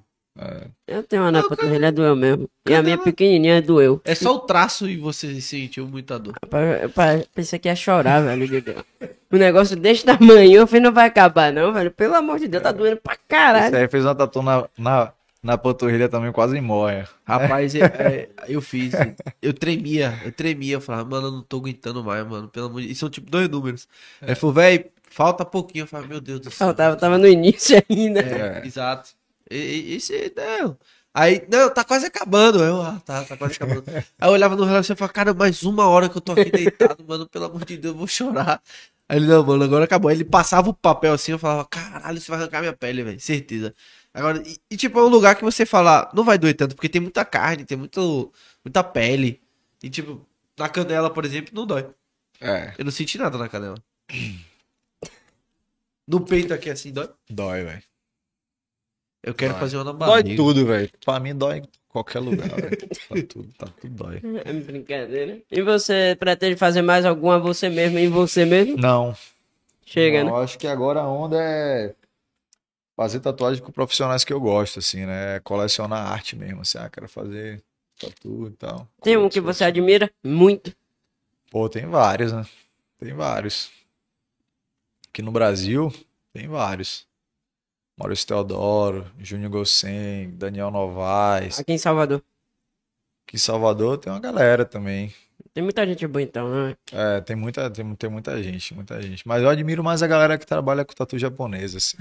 [0.85, 2.43] Eu tenho uma na panturrilha, doeu mesmo.
[2.65, 2.83] E a Canela.
[2.83, 3.99] minha pequenininha doeu.
[4.05, 6.35] é só o traço e você sentiu muita dor.
[6.43, 8.47] Rapaz, eu pa- Pensei que ia chorar, velho.
[8.47, 8.83] de Deus.
[9.31, 11.91] Um negócio desse tamanho, eu falei, não vai acabar não, velho.
[11.91, 13.75] Pelo amor de Deus, tá doendo pra caralho.
[13.75, 15.11] aí fez uma tatu na, na,
[15.41, 17.03] na panturrilha também, quase morre.
[17.25, 18.93] Rapaz, é- é, eu fiz.
[19.41, 20.73] Eu tremia, eu tremia.
[20.75, 22.47] Eu falava, mano, eu não tô aguentando mais, mano.
[22.49, 22.97] Pelo amor de Deus.
[22.97, 23.87] E são tipo dois números.
[24.21, 25.83] Aí falou, velho, falta pouquinho.
[25.83, 26.67] Eu falei, meu Deus do céu.
[26.69, 28.21] Eu tava, tava no início ainda.
[28.21, 29.11] É, exato.
[29.49, 30.77] E, e, esse, não.
[31.13, 32.63] Aí, não, tá quase acabando.
[32.63, 33.85] Eu, ah, tá, tá quase acabando.
[33.89, 36.51] Aí eu olhava no relógio e falava, cara, mais uma hora que eu tô aqui
[36.51, 38.61] deitado, mano, pelo amor de Deus, eu vou chorar.
[39.09, 40.09] Aí ele, não, mano, agora acabou.
[40.09, 43.19] Aí ele passava o papel assim, eu falava, caralho, você vai arrancar minha pele, velho,
[43.19, 43.73] certeza.
[44.17, 46.89] Agora, e, e, tipo, é um lugar que você fala, não vai doer tanto, porque
[46.89, 48.31] tem muita carne, tem muito,
[48.65, 49.39] muita pele.
[49.83, 50.25] E, tipo,
[50.57, 51.87] na canela, por exemplo, não dói.
[52.41, 53.75] É, Eu não senti nada na canela.
[56.07, 57.09] No peito aqui, assim, dói.
[57.29, 57.83] dói, velho.
[59.23, 59.59] Eu quero Dói.
[59.59, 60.35] fazer uma na Dói barriga.
[60.35, 60.89] tudo, velho.
[61.03, 62.77] Pra mim dói em qualquer lugar, velho.
[63.09, 64.21] Tá tudo, tá tudo dói.
[64.45, 65.41] É brincadeira.
[65.51, 68.77] E você pretende fazer mais alguma você mesmo em você mesmo?
[68.77, 69.15] Não,
[69.85, 70.31] Chega, não, né?
[70.31, 71.93] eu acho que agora a onda é
[72.97, 75.39] fazer tatuagem com profissionais que eu gosto, assim, né?
[75.41, 77.63] Colecionar arte mesmo, assim, ah, quero fazer
[77.99, 78.87] tatu e tal.
[79.03, 80.75] Tem um que você admira muito.
[81.51, 82.43] Pô, tem vários, né?
[82.97, 83.69] Tem vários.
[85.09, 85.93] Aqui no Brasil,
[86.33, 87.07] tem vários.
[87.95, 91.59] Maurício Teodoro, Júnior Gossen, Daniel Novaes.
[91.59, 92.23] Aqui em Salvador.
[93.27, 95.13] Aqui em Salvador tem uma galera também.
[95.57, 96.75] Tem muita gente boa então, né?
[96.91, 99.27] É, tem muita, tem, tem muita gente, muita gente.
[99.27, 101.97] Mas eu admiro mais a galera que trabalha com tatu japonês, assim.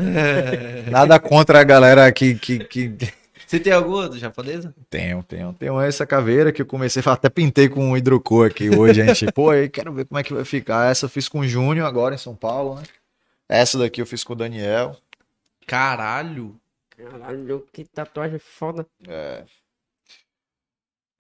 [0.90, 2.92] Nada contra a galera que, que, que...
[3.46, 4.74] Você tem alguma do japonesa?
[4.90, 5.54] Tenho, tenho.
[5.54, 9.24] Tenho essa caveira que eu comecei, a até pintei com um hidrocor aqui hoje, gente.
[9.32, 10.90] Pô, aí quero ver como é que vai ficar.
[10.90, 12.82] Essa eu fiz com o Júnior agora em São Paulo, né?
[13.48, 14.98] Essa daqui eu fiz com o Daniel.
[15.66, 16.60] Caralho.
[16.94, 18.86] Caralho, que tatuagem foda.
[19.08, 19.44] É.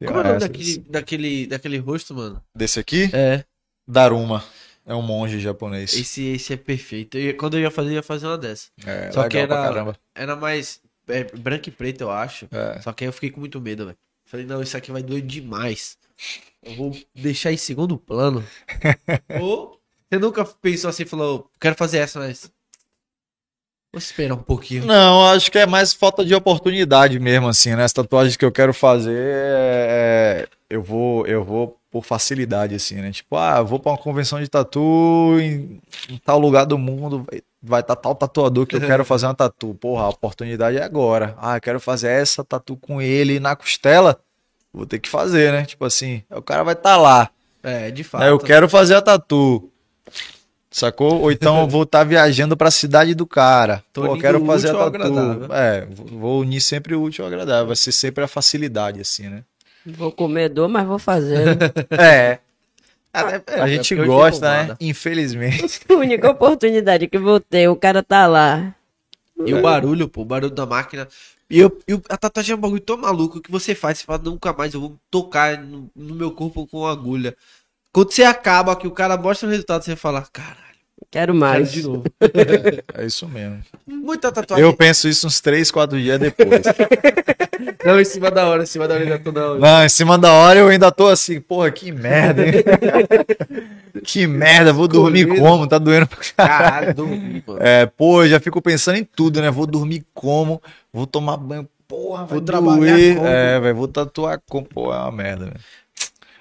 [0.04, 2.42] Como é o nome daquele, daquele, daquele rosto, mano?
[2.54, 3.08] Desse aqui?
[3.12, 3.44] É.
[3.88, 4.44] Daruma.
[4.84, 5.94] É um monge japonês.
[5.94, 7.16] Esse, esse é perfeito.
[7.18, 8.68] Eu ia- quando eu ia fazer, eu ia fazer uma dessa.
[8.84, 9.96] É, Só legal que pra era- caramba.
[10.14, 12.46] Era mais é, branco e preto, eu acho.
[12.52, 12.80] É.
[12.82, 13.98] Só que aí eu fiquei com muito medo, velho.
[14.26, 15.96] Falei, não, isso aqui vai doer demais.
[16.62, 18.44] Eu vou deixar em segundo plano.
[19.40, 19.80] Ou
[20.10, 22.50] você nunca pensou assim, falou, quero fazer essa, mas.
[23.92, 24.84] Vou esperar um pouquinho.
[24.84, 27.84] Não, acho que é mais falta de oportunidade mesmo, assim, né?
[27.84, 33.10] As tatuagens que eu quero fazer, é- eu vou, eu vou por facilidade, assim, né?
[33.10, 35.80] Tipo, ah, vou pra uma convenção de tatu em,
[36.10, 37.24] em tal lugar do mundo,
[37.62, 39.74] vai- estar tal tatuador que eu quero fazer uma tatu.
[39.80, 41.34] Porra, a oportunidade é agora.
[41.38, 44.20] Ah, eu quero fazer essa tatu com ele na costela,
[44.74, 45.64] vou ter que fazer, né?
[45.64, 47.30] Tipo assim, o cara vai estar lá.
[47.62, 48.22] É, de fato.
[48.22, 49.70] Aí eu quero fazer a tatu.
[50.76, 51.22] Sacou?
[51.22, 53.82] Ou então eu vou estar viajando pra cidade do cara.
[53.94, 54.86] Tô Pô, quero fazer a tatu.
[54.88, 55.48] agradável.
[55.50, 57.68] É, vou unir sempre o útil ao agradável.
[57.68, 59.42] Vai ser sempre a facilidade, assim, né?
[59.86, 61.46] Vou comer dor, mas vou fazer.
[61.56, 61.56] né?
[61.98, 62.38] É,
[63.14, 64.76] É, a gente porque hoje gosta, né?
[64.78, 65.80] Infelizmente.
[65.88, 68.74] A única oportunidade que vou ter, o cara tá lá.
[69.46, 71.08] E o barulho, pô, o barulho da máquina.
[71.48, 74.04] E, eu, e o- a tatuagem é um bagulho tão maluco que você faz, você
[74.04, 77.34] fala, nunca mais eu vou tocar no, no meu corpo com agulha.
[77.92, 80.65] Quando você acaba, que o cara mostra o resultado, você fala, caralho,
[81.10, 81.72] Quero quero mais.
[81.72, 82.04] de novo.
[82.94, 83.58] É isso mesmo.
[83.86, 84.64] Muita tatuagem.
[84.64, 86.62] Eu penso isso uns 3, 4 dias depois.
[87.84, 89.58] Não, em cima da hora, em cima da hora ainda tô não.
[89.58, 92.52] Não, em cima da hora eu ainda tô assim, porra, que merda, hein?
[94.04, 95.66] que merda, vou dormir como?
[95.68, 97.60] Tá doendo pra Caralho, dormi, mano.
[97.62, 99.50] É, pô, eu já fico pensando em tudo, né?
[99.50, 100.60] Vou dormir como?
[100.92, 103.14] Vou tomar banho, porra, vai Vou trabalhar doer.
[103.16, 103.26] como?
[103.26, 105.60] É, velho, vou tatuar como, pô, é uma merda, velho.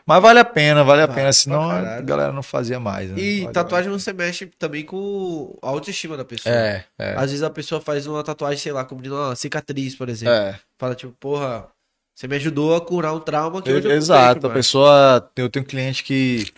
[0.05, 3.19] Mas vale a pena, vale a Vale pena, senão a galera não fazia mais, né?
[3.19, 6.53] E Vale, tatuagem você mexe também com a autoestima da pessoa.
[6.53, 7.15] É, é.
[7.15, 10.35] Às vezes a pessoa faz uma tatuagem, sei lá, cobrindo uma cicatriz, por exemplo.
[10.35, 11.67] É, Fala, tipo, porra,
[12.13, 14.45] você me ajudou a curar um trauma que hoje eu exato.
[14.45, 14.59] A mais.
[14.59, 16.53] pessoa, eu tenho um cliente que,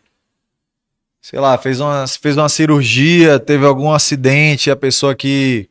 [1.22, 5.70] sei lá, fez uma, fez uma cirurgia, teve algum acidente, a pessoa que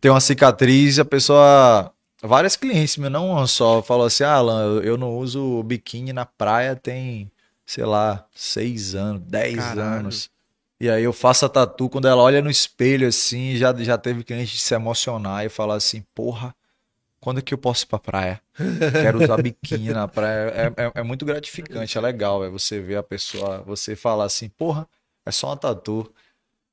[0.00, 1.92] tem uma cicatriz, a pessoa.
[2.26, 6.26] Várias clientes, mas não só, falou assim: ah, Alan, eu- eu não uso biquíni na
[6.26, 7.30] praia tem,
[7.64, 9.80] sei lá, seis anos, dez Caralho.
[9.80, 10.30] anos.
[10.80, 14.22] E aí eu faço a tatu, quando ela olha no espelho assim, já, já teve
[14.24, 16.54] cliente de se emocionar e falar assim: porra,
[17.20, 18.40] quando é que eu posso ir pra praia?
[19.00, 20.50] Quero usar biquíni na praia.
[20.76, 24.48] É, é, é muito gratificante, é legal, é você ver a pessoa, você falar assim,
[24.48, 24.88] porra,
[25.24, 26.12] é só uma tatu.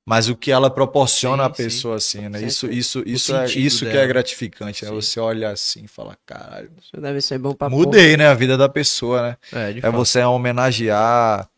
[0.05, 2.41] Mas o que ela proporciona Sim, à pessoa, assim, né?
[2.41, 4.89] Com Isso, isso, isso, é, isso que é gratificante, né?
[4.89, 4.95] Sim.
[4.95, 8.27] Você olha assim e fala, caralho, Isso deve ser bom pra mudei, né?
[8.27, 9.37] A vida da pessoa, né?
[9.53, 9.93] É, de É fato.
[9.95, 11.49] você homenagear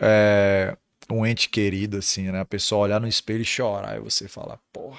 [0.00, 0.76] é,
[1.10, 2.40] um ente querido, assim, né?
[2.40, 4.98] A pessoa olhar no espelho e chorar, e você falar, porra,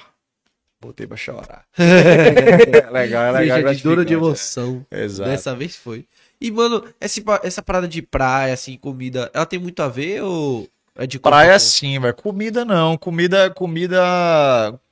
[0.80, 1.66] botei pra chorar.
[1.78, 3.58] é legal, é legal.
[3.58, 4.86] Seja de ou de gratificante, emoção.
[4.90, 5.04] é.
[5.04, 5.30] Exato.
[5.30, 6.06] Dessa vez foi.
[6.40, 10.68] E, mano, essa, essa parada de praia, assim, comida, ela tem muito a ver ou
[10.96, 12.14] é de Praia sim, velho.
[12.14, 12.98] Comida não.
[12.98, 14.00] Comida, comida,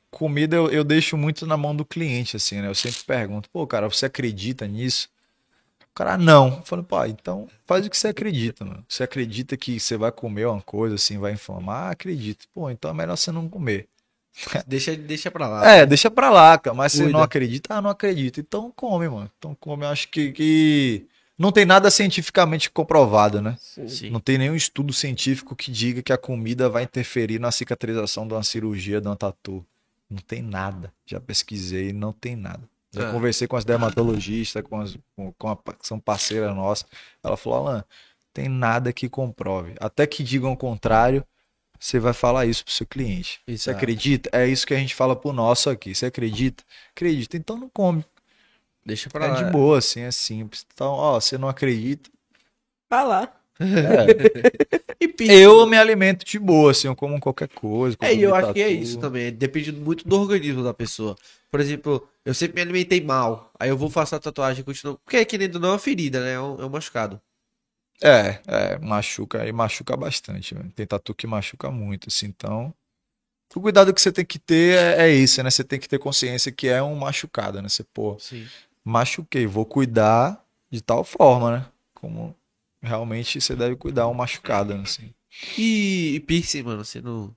[0.10, 2.68] comida eu, eu deixo muito na mão do cliente, assim, né?
[2.68, 5.10] Eu sempre pergunto, pô, cara, você acredita nisso?
[5.92, 6.58] O cara, não.
[6.58, 8.84] Eu falo, pô, então faz o que você acredita, mano.
[8.88, 11.88] Você acredita que você vai comer uma coisa assim, vai inflamar?
[11.88, 12.48] Ah, acredito.
[12.54, 13.88] Pô, então é melhor você não comer.
[14.66, 15.70] Deixa, deixa pra lá.
[15.70, 16.74] É, deixa pra lá, cara.
[16.74, 17.12] Mas você Cuida.
[17.12, 17.76] não acredita?
[17.76, 18.40] Ah, não acredito.
[18.40, 19.30] Então come, mano.
[19.38, 19.84] Então come.
[19.84, 21.08] Eu acho que, que
[21.40, 23.58] não tem nada cientificamente comprovado, né?
[23.88, 24.10] Sim.
[24.10, 28.34] Não tem nenhum estudo científico que diga que a comida vai interferir na cicatrização de
[28.34, 29.66] uma cirurgia, de uma tatu.
[30.10, 30.92] Não tem nada.
[31.06, 32.62] Já pesquisei, não tem nada.
[32.92, 33.12] Já Ah.
[33.14, 36.86] conversei com as dermatologistas, com, as, com, com a, que são parceira nossa.
[37.24, 37.84] Ela falou, Alan,
[38.34, 39.76] tem nada que comprove.
[39.80, 41.24] Até que digam o contrário,
[41.80, 43.40] você vai falar isso pro seu cliente.
[43.46, 43.78] Você Exato.
[43.78, 44.30] acredita?
[44.34, 45.96] É isso que a gente fala pro nosso aqui.
[45.96, 46.64] Você acredita?
[46.92, 47.38] Acredita.
[47.38, 48.04] Então não come.
[48.90, 49.44] Deixa pra É lá.
[49.44, 50.66] de boa, assim, é simples.
[50.74, 52.10] Então, ó, você não acredita.
[52.90, 53.34] Tá lá.
[55.02, 55.32] E pizza?
[55.32, 57.96] Eu me alimento de boa, assim, eu como qualquer coisa.
[58.02, 59.32] É, e eu como acho que é isso também.
[59.32, 61.16] Depende muito do organismo da pessoa.
[61.50, 63.50] Por exemplo, eu sempre me alimentei mal.
[63.58, 65.00] Aí eu vou fazer a tatuagem e continuo.
[65.06, 66.34] Porque querendo ou não é uma ferida, né?
[66.34, 67.22] É um, é um machucado.
[68.04, 70.54] É, é, machuca e machuca bastante.
[70.54, 70.70] velho.
[70.72, 72.74] Tem tatu que machuca muito, assim, então.
[73.56, 75.50] O cuidado que você tem que ter é, é isso, né?
[75.50, 77.70] Você tem que ter consciência que é um machucado, né?
[77.70, 78.46] Você, pô, Sim.
[78.84, 81.66] Machuquei, vou cuidar de tal forma, né?
[81.94, 82.36] Como
[82.82, 84.74] realmente você deve cuidar um machucado?
[84.74, 85.14] Assim.
[85.58, 87.36] E, e piercing, mano, você não.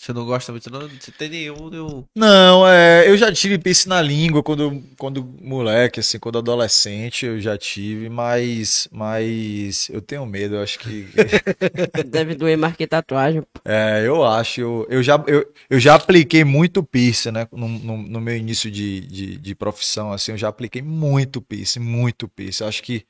[0.00, 0.88] Você não gosta muito, não?
[0.88, 2.04] Você tem nenhum, nenhum.
[2.16, 7.38] Não, é, eu já tive piercing na língua quando, quando moleque, assim, quando adolescente, eu
[7.38, 11.06] já tive, mas, mas eu tenho medo, eu acho que.
[12.08, 13.42] Deve doer mais que tatuagem.
[13.62, 14.62] É, eu acho.
[14.62, 17.46] Eu, eu, já, eu, eu já apliquei muito piercing, né?
[17.52, 21.80] No, no, no meu início de, de, de profissão, assim, eu já apliquei muito piercing,
[21.80, 22.64] muito piercing.
[22.64, 23.04] Eu acho que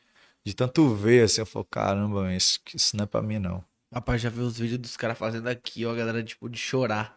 [0.45, 3.63] de tanto ver, assim, eu falo, caramba, isso, isso não é pra mim, não.
[3.93, 7.17] Rapaz, já vi os vídeos dos caras fazendo aqui, ó, a galera, tipo, de chorar.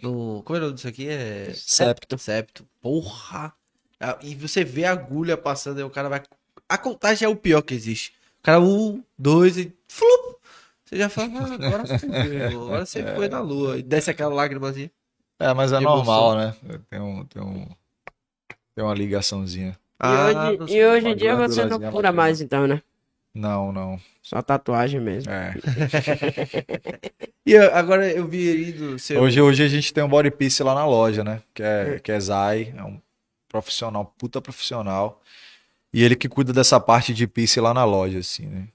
[0.00, 0.42] No...
[0.44, 1.08] Como é o nome disso aqui?
[1.08, 1.52] É...
[1.54, 2.16] Septo.
[2.18, 2.66] Septo.
[2.80, 3.52] Porra!
[3.98, 6.22] Ah, E você vê a agulha passando e o cara vai...
[6.68, 8.12] A contagem é o pior que existe.
[8.38, 9.74] O cara, um, dois e...
[9.88, 10.36] Flup!
[10.84, 13.78] Você já fala, ah, agora fudeu, agora você foi na lua.
[13.78, 14.90] E desce aquela lágrimazinha.
[15.38, 16.54] É, mas é normal, né?
[16.90, 17.66] Tem, um, tem, um,
[18.74, 19.76] tem uma ligaçãozinha.
[20.02, 22.12] E hoje, Ah, não e hoje em dia você não bacana.
[22.12, 22.82] mais, então, né?
[23.34, 23.98] Não, não.
[24.22, 25.30] Só tatuagem mesmo.
[25.32, 25.54] É.
[27.44, 29.20] E eu- agora eu vi do seu...
[29.20, 31.42] Hoje, hoje a gente tem um body piece lá na loja, né?
[31.52, 33.00] Que é, que é Zai, é um
[33.48, 35.20] profissional, puta profissional.
[35.92, 38.68] E ele que cuida dessa parte de piece lá na loja, assim, né?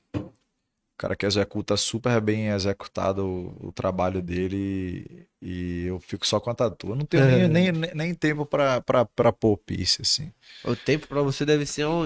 [0.98, 6.26] O cara que executa super bem executado o, o trabalho dele e, e eu fico
[6.26, 6.88] só com a tatu.
[6.90, 7.48] Eu não tenho É.
[7.48, 10.32] nem, nem, nem tempo pra, pra, pra pôr piece, assim.
[10.64, 12.06] O tempo pra você deve ser um...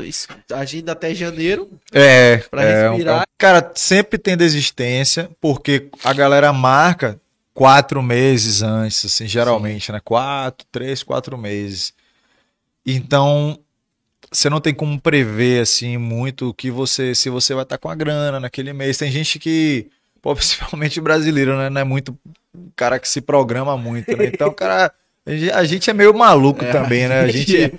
[0.53, 1.69] agenda até janeiro.
[1.93, 3.21] É, Pra é um- respirar.
[3.21, 7.17] é cara, sempre tem desistência, porque a galera marca
[7.53, 10.01] quatro meses antes, assim, geralmente, né?
[10.03, 11.93] Quatro, três, quatro meses.
[12.85, 13.57] Então,
[14.31, 17.89] você não tem como prever, assim, muito o que você, se você vai estar com
[17.89, 18.97] a grana naquele mês.
[18.97, 19.87] Tem gente que,
[20.21, 21.69] pô, principalmente brasileiro, né?
[21.69, 22.17] Não é muito
[22.75, 24.25] cara que se programa muito, né?
[24.27, 24.91] Então, cara,
[25.53, 27.21] a gente- é meio maluco também, né?
[27.21, 27.71] A gente, é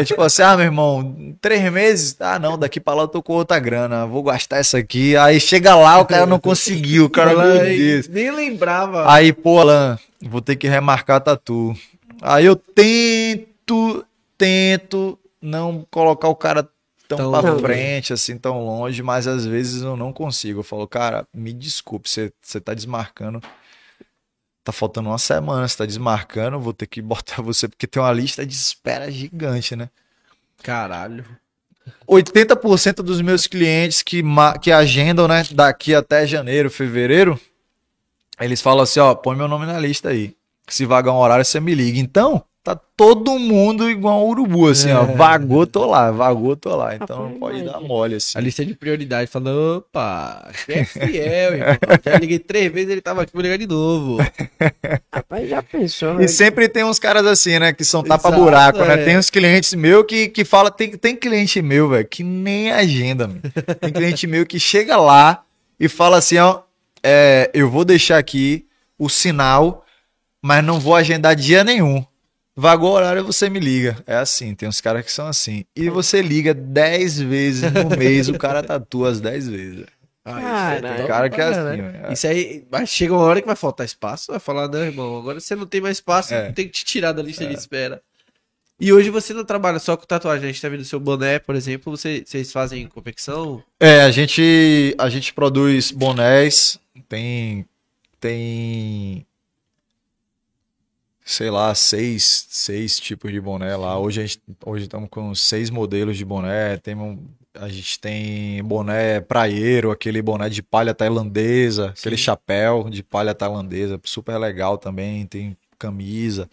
[0.00, 2.16] é tipo assim, ah, meu irmão, três meses?
[2.20, 5.16] Ah, não, daqui pra lá eu tô com outra grana, vou gastar essa aqui.
[5.16, 7.34] Aí chega lá, o cara não conseguiu, o cara,
[7.64, 8.08] Deus.
[8.08, 9.10] Nem lembrava.
[9.12, 11.74] Aí, pô, Alan, vou ter que remarcar a tatu.
[12.20, 14.04] Aí eu tento,
[14.36, 16.68] tento não colocar o cara
[17.06, 20.60] tão, Tão pra frente, assim, tão longe, mas às vezes eu não consigo.
[20.60, 23.40] Eu falo, cara, me desculpe, você, você tá desmarcando.
[24.64, 28.12] Tá faltando uma semana, você tá desmarcando, vou ter que botar você, porque tem uma
[28.12, 29.90] lista de espera gigante, né?
[30.62, 31.24] Caralho.
[32.08, 37.38] 80% dos meus clientes que, ma- que agendam, né, daqui até janeiro, fevereiro,
[38.40, 40.34] eles falam assim, ó, põe meu nome na lista aí.
[40.66, 41.98] Se vagar um horário, você me liga.
[41.98, 45.04] Então, tá todo mundo igual um urubu, assim, ó.
[45.04, 46.96] Vagou, tô lá, vagou, tô lá.
[46.96, 48.38] Então não pode dar mole, assim.
[48.38, 51.76] A lista de prioridade, falando, opa, que é fiel, irmão.
[52.02, 54.16] Já liguei três vezes, ele tava aqui, vou ligar de novo.
[55.12, 56.26] Rapaz, já pensou, E né?
[56.26, 57.70] sempre tem uns caras assim, né?
[57.74, 58.94] Que são tapa-buraco, né?
[58.94, 59.04] é.
[59.04, 63.28] Tem uns clientes meus que, que fala, tem, tem cliente meu, velho, que nem agenda,
[63.28, 63.42] meu.
[63.78, 65.42] Tem cliente meu que chega lá
[65.78, 66.60] e fala assim, ó,
[67.02, 68.64] é, eu vou deixar aqui
[68.98, 69.84] o sinal,
[70.42, 72.02] mas não vou agendar dia nenhum.
[72.56, 73.96] Vagou o horário, você me liga.
[74.06, 75.64] É assim, tem uns caras que são assim.
[75.74, 79.86] E você liga 10 vezes no mês, o cara tatua as 10 vezes.
[80.24, 80.40] Ah,
[80.80, 80.96] Caralho.
[80.98, 81.90] Tem cara que é assim, né?
[81.90, 82.12] velho.
[82.12, 85.38] Isso aí, mas chega uma hora que vai faltar espaço, vai falar, não, irmão, agora
[85.40, 86.50] você não tem mais espaço, É.
[86.52, 88.00] tem que te tirar da lista de espera.
[88.80, 91.38] E hoje você não trabalha só com tatuagem, a gente tá vendo o seu boné,
[91.38, 93.62] por exemplo, você- vocês fazem confecção?
[93.78, 96.78] É, a gente, a gente produz bonés,
[97.08, 97.66] tem,
[98.18, 99.26] tem,
[101.24, 103.98] sei lá, seis, seis tipos de boné lá.
[103.98, 106.76] Hoje a gente, hoje estamos com seis modelos de boné.
[106.76, 107.18] Tem um,
[107.54, 112.22] a gente tem boné praieiro, aquele boné de palha tailandesa, aquele Sim.
[112.24, 115.26] chapéu de palha tailandesa, super legal também.
[115.26, 116.48] Tem camisa.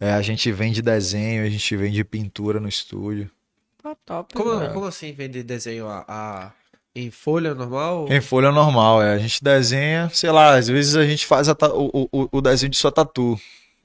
[0.00, 3.30] É, a gente vende desenho, a gente vende pintura no estúdio.
[3.82, 4.34] Tá top.
[4.34, 4.68] Como, né?
[4.68, 6.52] como assim vender desenho a, a-
[6.94, 8.06] em folha normal?
[8.08, 9.12] Em folha normal, é.
[9.14, 12.70] A gente desenha, sei lá, às vezes a gente faz ta- o, o, o desenho
[12.70, 13.38] de sua tatu.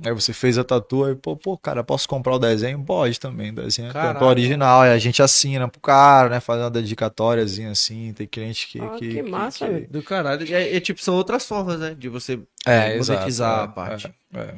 [0.05, 2.83] Aí você fez a tatu, aí, pô, pô, cara, posso comprar o desenho?
[2.83, 4.13] Pode também, desenho é Caralho.
[4.15, 4.81] tatu original.
[4.81, 6.39] Aí a gente assina pro cara, né?
[6.39, 8.13] Faz uma dedicatóriazinha assim.
[8.13, 8.79] Tem cliente que.
[8.79, 9.87] Ah, que, que massa, velho.
[9.89, 10.45] Do caralho.
[10.45, 11.95] E, é, é tipo, são outras formas, né?
[11.97, 14.13] De você É, monetizar exato, a é, parte.
[14.33, 14.55] é, é.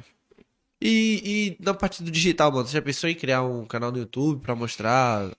[0.81, 3.97] E, e na parte do digital, mano, você já pensou em criar um canal no
[3.97, 5.31] YouTube pra mostrar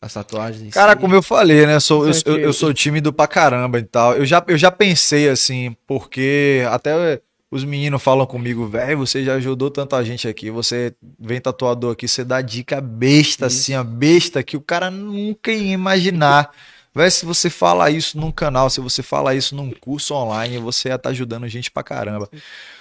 [0.00, 0.98] as tatuagens Cara, si?
[0.98, 1.74] como eu falei, né?
[1.76, 4.14] Eu sou, eu, eu, eu sou tímido pra caramba e tal.
[4.14, 7.20] Eu já, eu já pensei assim, porque até
[7.54, 10.50] os meninos falam comigo, velho, você já ajudou tanta gente aqui.
[10.50, 13.60] Você vem tatuador aqui, você dá dica besta, Isso.
[13.60, 16.50] assim, ó, besta, que o cara nunca ia imaginar.
[16.92, 20.88] Véi, se você fala isso num canal, se você fala isso num curso online, você
[20.88, 22.28] ia estar ajudando gente pra caramba.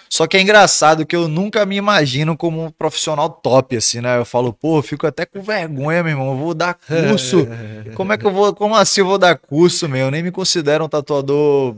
[0.09, 4.17] Só que é engraçado que eu nunca me imagino como um profissional top, assim, né?
[4.17, 6.31] Eu falo, pô, eu fico até com vergonha, meu irmão.
[6.31, 7.47] Eu vou dar curso.
[7.93, 8.53] Como é que eu vou.
[8.55, 10.05] Como assim eu vou dar curso, meu?
[10.05, 11.75] Eu nem me considero um tatuador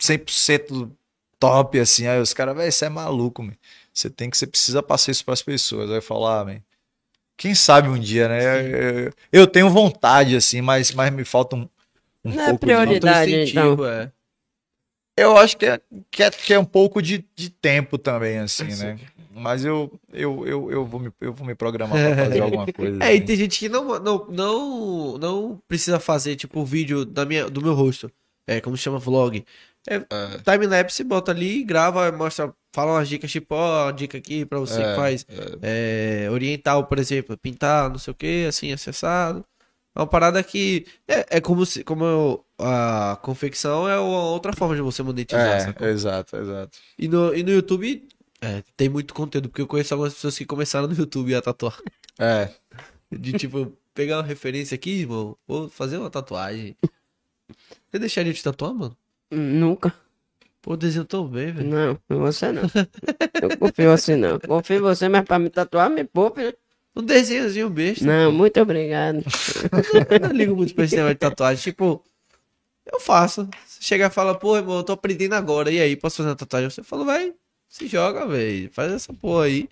[0.00, 0.88] 100%
[1.38, 2.06] top, assim.
[2.06, 3.54] Aí os caras, velho, você é maluco, man.
[3.92, 5.90] Você tem que, você precisa passar isso pras pessoas.
[5.90, 6.60] Aí eu falo, ah, man,
[7.36, 9.06] quem sabe um dia, né?
[9.06, 11.68] Eu, eu tenho vontade, assim, mas, mas me falta um,
[12.24, 12.72] um Não é pouco de...
[12.72, 13.32] prioridade.
[13.32, 13.86] Autoincentivo, então.
[13.86, 14.12] é.
[15.16, 15.80] Eu acho que é,
[16.12, 18.96] que é, que é um pouco de, de tempo também, assim, né?
[19.32, 23.02] Mas eu, eu, eu, eu, vou me, eu vou me programar pra fazer alguma coisa.
[23.02, 23.26] É, e assim.
[23.26, 27.74] tem gente que não, não, não, não precisa fazer, tipo, vídeo da minha, do meu
[27.74, 28.10] rosto.
[28.46, 29.44] É, como se chama vlog.
[29.88, 30.00] É,
[30.44, 34.82] Timelapse, bota ali, grava, mostra, fala umas dicas, tipo, ó, uma dica aqui pra você
[34.90, 35.26] que faz
[35.62, 39.44] é, oriental, por exemplo, pintar, não sei o que, assim, acessado.
[39.94, 44.52] É uma parada que é, é como se, como eu- a confecção é uma outra
[44.52, 45.86] forma de você monetizar, sacou?
[45.86, 46.78] É, exato, exato.
[46.98, 48.06] E no, e no YouTube
[48.40, 51.76] é, tem muito conteúdo, porque eu conheço algumas pessoas que começaram no YouTube a tatuar.
[52.18, 52.48] É,
[53.10, 56.76] De tipo, pegar uma referência aqui, irmão, vou fazer uma tatuagem.
[57.90, 58.96] Você deixaria de tatuar, mano?
[59.30, 59.94] Nunca.
[60.60, 61.68] Pô, desenho tão bem, velho.
[61.68, 62.62] Não, em você não.
[63.40, 64.38] Eu confio assim não.
[64.38, 66.52] Confio em você, mas pra me tatuar, me poupe, né?
[66.96, 68.04] Um desenhozinho besta.
[68.04, 69.22] Não, muito obrigado.
[70.10, 71.62] Eu não ligo muito pra esse negócio de tatuagem.
[71.62, 72.02] Tipo,
[72.92, 73.48] eu faço.
[73.64, 75.70] Você chega e fala, pô, irmão, eu tô aprendendo agora.
[75.70, 76.70] E aí, posso fazer uma tatuagem?
[76.70, 77.32] Você fala, vai,
[77.68, 78.68] se joga, velho.
[78.72, 79.68] Faz essa porra aí.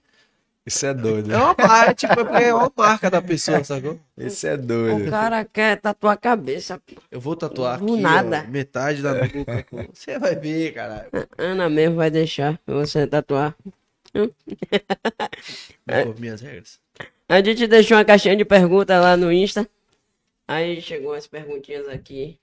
[0.67, 1.33] Isso é doido.
[1.33, 3.99] É uma marca, tipo, é porque é uma marca da pessoa, sacou?
[4.19, 5.11] Isso é O doido.
[5.11, 6.79] cara quer tatuar a cabeça.
[6.79, 7.01] pô.
[7.11, 8.45] Eu vou tatuar Do aqui, nada.
[8.47, 9.67] ó, metade da boca.
[9.95, 11.09] Você vai ver, caralho.
[11.39, 13.55] Ana mesmo vai deixar você tatuar.
[15.87, 16.79] Por minhas regras.
[17.29, 19.69] A gente deixou uma caixinha de perguntas lá no Insta.
[20.49, 22.39] Aí chegou as perguntinhas aqui.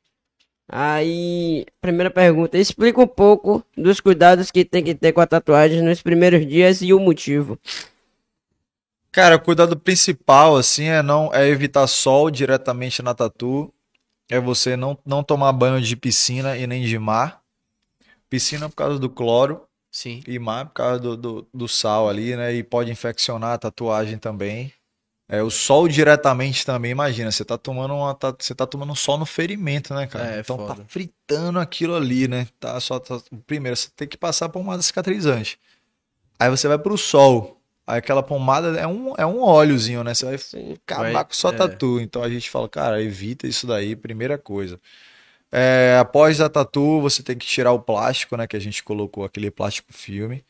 [0.67, 5.81] Aí, primeira pergunta, explica um pouco dos cuidados que tem que ter com a tatuagem
[5.81, 7.59] nos primeiros dias e o motivo.
[9.13, 13.71] Cara, o cuidado principal, assim, é não é evitar sol diretamente na tatu.
[14.27, 17.39] É você não, não tomar banho de piscina e nem de mar.
[18.27, 20.23] Piscina por causa do cloro Sim.
[20.27, 22.55] e mar por causa do, do, do sal ali, né?
[22.55, 24.73] E pode infeccionar a tatuagem também.
[25.29, 29.17] É, o sol diretamente também, imagina, você tá tomando uma, tá- você tá tomando sol
[29.19, 30.37] no ferimento, né, cara?
[30.37, 30.85] É, então tá foda.
[30.87, 32.47] fritando aquilo ali, né?
[32.59, 35.59] Tá só tá- primeiro você tem que passar por pomada cicatrizante.
[36.39, 37.62] Aí você vai pro sol.
[37.85, 40.13] Aí aquela pomada é um, é um óleozinho, né?
[40.13, 40.73] Você vai Sim.
[40.87, 41.55] acabar Vai- com sua é.
[41.57, 41.99] tatu.
[41.99, 44.79] Então a gente fala, cara, evita isso daí, primeira coisa.
[45.51, 48.47] É, após a tatu, você tem que tirar o plástico, né?
[48.47, 50.43] Que a gente colocou aquele plástico filme.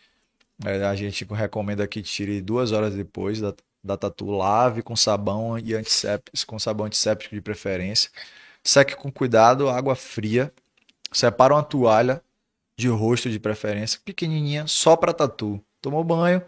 [0.65, 3.53] É, a gente recomenda que tire duas horas depois da,
[3.83, 8.09] da tatu, lave com sabão e antisséptico, com sabão antisséptico de preferência.
[8.63, 10.53] Seque com cuidado, água fria.
[11.11, 12.21] Separa uma toalha
[12.77, 15.63] de rosto de preferência, pequenininha, só para tatu.
[15.81, 16.41] Tomou banho,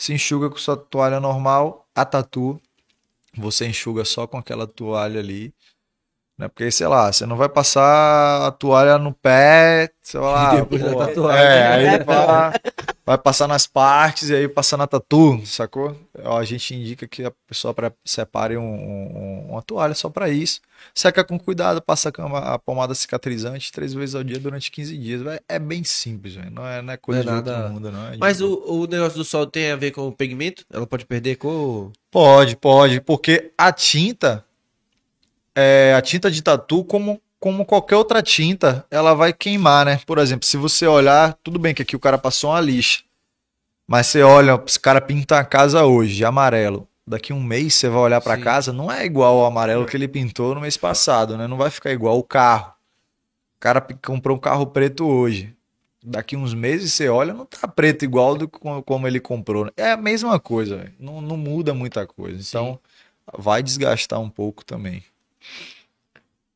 [0.00, 2.58] se enxuga com sua toalha normal, a tatu
[3.36, 5.54] você enxuga só com aquela toalha ali.
[6.40, 6.48] Né?
[6.48, 10.94] Porque, sei lá, você não vai passar a toalha no pé, sei lá, depois da
[11.06, 11.44] tatuagem.
[11.44, 12.52] É, aí vai,
[13.04, 15.94] vai passar nas partes e aí passar na tatu, sacou?
[16.24, 20.60] A gente indica que a pessoa separe um- um- uma toalha só para isso.
[20.94, 24.96] Seca com cuidado, passa a cama- a pomada cicatrizante três vezes ao dia durante 15
[24.96, 25.20] dias.
[25.46, 27.92] É bem simples, véi, não é, não é coisa Não é de outro nada- mundo,
[27.92, 28.06] não.
[28.08, 30.64] É Mas o, o negócio do sol tem a ver com o pigmento?
[30.72, 31.92] Ela pode perder cor?
[32.10, 34.42] Pode, pode, porque a tinta,
[35.60, 40.00] é, a tinta de tatu, como, como qualquer outra tinta, ela vai queimar, né?
[40.06, 43.02] Por exemplo, se você olhar, tudo bem que aqui o cara passou uma lixa,
[43.86, 46.86] mas você olha, esse cara pinta a casa hoje amarelo.
[47.06, 48.40] Daqui um mês você vai olhar Sim.
[48.40, 51.48] casa, não é igual ao amarelo que ele pintou no mês passado, né?
[51.48, 52.72] Não vai ficar igual o carro.
[53.56, 55.54] O cara comprou um carro preto hoje.
[56.02, 59.66] Daqui uns meses você olha, não tá preto igual do co- como ele comprou.
[59.66, 59.70] né?
[59.76, 60.90] É a mesma coisa.
[60.98, 62.40] Não, não muda muita coisa.
[62.40, 62.78] Então,
[63.36, 65.02] vai desgastar um pouco também.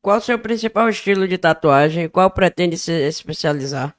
[0.01, 3.95] Qual o seu principal estilo de tatuagem e qual pretende se especializar?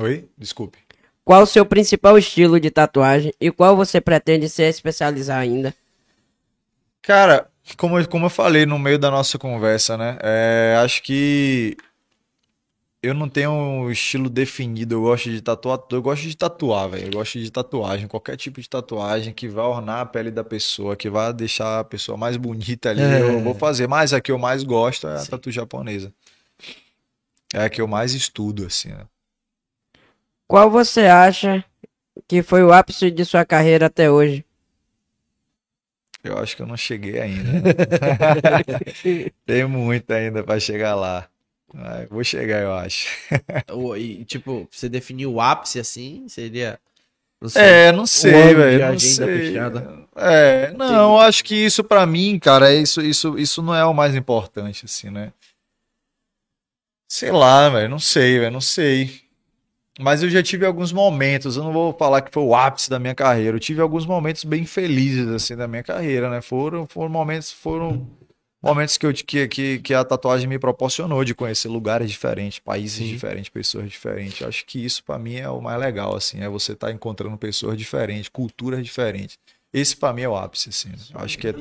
[0.00, 0.28] Oi?
[0.36, 0.78] Desculpe.
[1.24, 5.74] Qual o seu principal estilo de tatuagem e qual você pretende se especializar ainda?
[7.02, 10.18] Cara, como, eu- como eu falei no meio da nossa conversa, né?
[10.22, 11.76] É, acho que
[13.02, 14.96] eu não tenho um estilo definido.
[14.96, 17.06] Eu gosto de tatuar, eu gosto de tatuar, velho.
[17.06, 20.96] Eu gosto de tatuagem, qualquer tipo de tatuagem que vai ornar a pele da pessoa,
[20.96, 23.20] que vai deixar a pessoa mais bonita ali, É.
[23.20, 23.86] eu vou fazer.
[23.86, 25.30] Mas a que eu mais gosto é a Sim.
[25.30, 26.12] tatu japonesa.
[27.54, 29.06] É a que eu mais estudo, assim, né?
[30.46, 31.64] Qual você acha
[32.26, 34.44] que foi o ápice de sua carreira até hoje?
[36.24, 37.52] Eu acho que eu não cheguei ainda.
[37.52, 37.60] né?
[39.46, 41.28] Tem muito ainda pra chegar lá.
[41.72, 43.08] Mas vou chegar, eu acho.
[43.98, 46.26] E, tipo, você definiu o ápice assim?
[46.28, 46.78] Seria.
[47.40, 47.62] Não sei.
[47.62, 48.92] É, não sei, velho.
[48.92, 49.26] Não sei.
[49.26, 50.06] fechada.
[50.16, 53.84] É, não, eu acho que isso pra mim, cara, é isso, isso, isso não é
[53.84, 55.32] o mais importante, assim, né?
[57.08, 59.22] Sei lá, velho, não sei, velho, não sei.
[60.00, 62.98] Mas eu já tive alguns momentos, eu não vou falar que foi o ápice da
[62.98, 63.56] minha carreira.
[63.56, 66.40] Eu tive alguns momentos bem felizes assim da minha carreira, né?
[66.40, 68.08] Foram, foram momentos, foram
[68.62, 72.98] momentos que, eu, que, que, que a tatuagem me proporcionou de conhecer lugares diferentes, países
[72.98, 73.08] Sim.
[73.08, 74.46] diferentes, pessoas diferentes.
[74.46, 77.76] Acho que isso pra mim é o mais legal, assim, é você estar encontrando pessoas
[77.76, 79.38] diferentes, culturas diferentes.
[79.72, 80.88] Esse pra mim é o ápice, assim.
[80.88, 80.96] né?
[81.14, 81.54] Eu acho que é,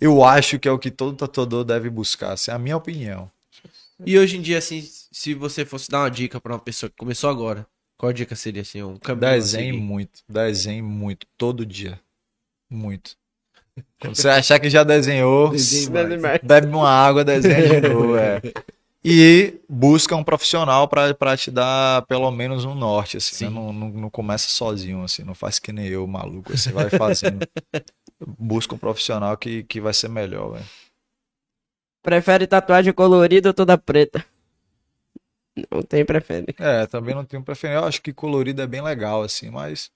[0.00, 3.30] eu acho que é o que todo tatuador deve buscar, assim, é a minha opinião.
[4.04, 6.96] E hoje em dia, assim, se você fosse dar uma dica pra uma pessoa que
[6.96, 7.66] começou agora,
[7.96, 12.00] qual dica seria, assim, um caminho Desenhe muito, desenhe muito, todo dia.
[12.68, 13.16] Muito.
[14.00, 15.52] Quando você achar que já desenhou,
[16.42, 18.16] bebe uma água, desenha de novo.
[18.16, 18.40] É.
[19.04, 23.34] E busca um profissional pra pra te dar pelo menos um norte, assim.
[23.34, 23.44] Sim.
[23.46, 23.50] né?
[23.50, 25.24] Não, não, não começa sozinho, assim.
[25.24, 26.56] Não faz que nem eu, maluco.
[26.56, 27.46] Você vai fazendo.
[28.38, 30.64] Busca um profissional que, que vai ser melhor, velho.
[32.02, 34.24] Prefere tatuagem colorida ou toda preta?
[35.70, 36.54] Não tem preferência.
[36.58, 37.80] É, também não tenho preferência.
[37.80, 39.90] Eu acho que colorido é bem legal, assim, mas.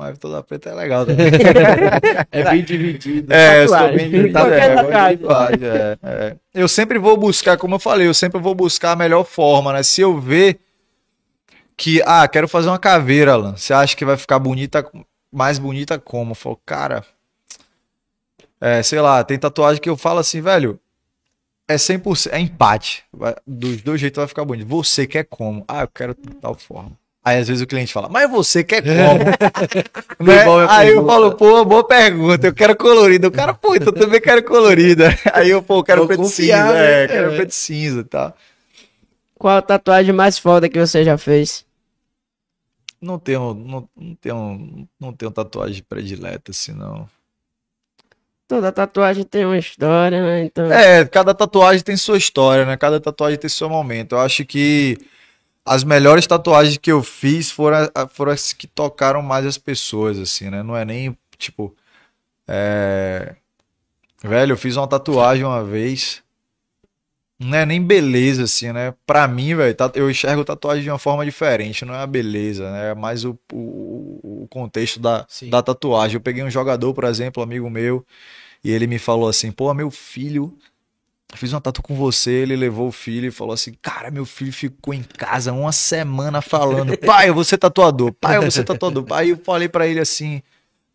[0.00, 1.26] Mas toda preta é legal também.
[2.32, 3.30] É bem dividido.
[3.30, 5.60] É, eu sou bem Qualquer é, tatuagem.
[5.62, 6.36] é, é.
[6.54, 9.82] Eu sempre vou buscar, como eu falei, eu sempre vou buscar a melhor forma, né?
[9.82, 10.58] Se eu ver
[11.76, 14.90] que, ah, quero fazer uma caveira, Alan, você acha que vai ficar bonita,
[15.30, 16.30] mais bonita como?
[16.30, 17.04] Eu falo, cara,
[18.58, 20.80] é, sei lá, tem tatuagem que eu falo assim, velho,
[21.68, 23.04] é 100%, é empate.
[23.12, 24.66] Vai- dos dois jeitos vai ficar bonito.
[24.66, 25.62] Você quer como?
[25.68, 26.92] Ah, eu quero de tal forma.
[27.22, 29.24] Aí às vezes o cliente fala, mas você quer como?
[30.26, 30.44] Né?
[30.70, 33.28] Aí eu falo, pô, boa pergunta, eu quero colorida.
[33.28, 35.08] O cara, pô, então eu também quero colorida.
[35.34, 37.04] Aí eu, pô, eu quero Vou preto confiar, cinza, né?
[37.04, 37.36] é, quero É.
[37.36, 38.36] preto cinza e tal.
[39.38, 41.64] Qual a tatuagem mais foda que você já fez?
[43.00, 47.08] Não tenho, não, não tenho, não tenho tatuagem predileta, assim, não.
[48.48, 50.44] Toda tatuagem tem uma história, né?
[50.44, 50.70] Então.
[50.72, 52.76] É, cada tatuagem tem sua história, né?
[52.76, 54.12] Cada tatuagem tem seu momento.
[54.16, 54.98] Eu acho que
[55.64, 60.50] as melhores tatuagens que eu fiz foram, foram as que tocaram mais as pessoas, assim,
[60.50, 60.62] né?
[60.62, 61.74] Não é nem, tipo...
[62.48, 63.36] é,
[64.22, 66.22] Velho, eu fiz uma tatuagem uma vez.
[67.38, 68.92] Não é nem beleza, assim, né?
[69.06, 71.86] Pra mim, velho, eu enxergo tatuagem de uma forma diferente.
[71.86, 72.90] Não é a beleza, né?
[72.90, 75.48] É mais o, o, o contexto da, Sim.
[75.48, 76.16] da tatuagem.
[76.16, 78.04] Eu peguei um jogador, por exemplo, amigo meu,
[78.62, 80.54] e ele me falou assim: pô, meu filho,
[81.36, 82.30] fiz uma tatu com você.
[82.30, 86.40] Ele levou o filho e falou assim: cara, meu filho ficou em casa uma semana
[86.40, 89.04] falando: pai, eu vou ser tatuador, pai, eu vou ser tatuador.
[89.10, 90.42] Aí eu falei pra ele assim.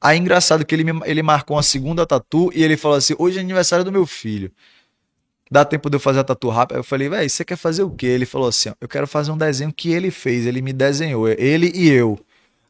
[0.01, 3.37] Aí engraçado que ele, me, ele marcou uma segunda tatu e ele falou assim: hoje
[3.37, 4.51] é aniversário do meu filho.
[5.49, 6.75] Dá tempo de eu fazer a tatu rápido?
[6.75, 8.07] Aí eu falei, velho, você quer fazer o quê?
[8.07, 11.27] Ele falou assim: ó, eu quero fazer um desenho que ele fez, ele me desenhou,
[11.27, 12.19] ele e eu.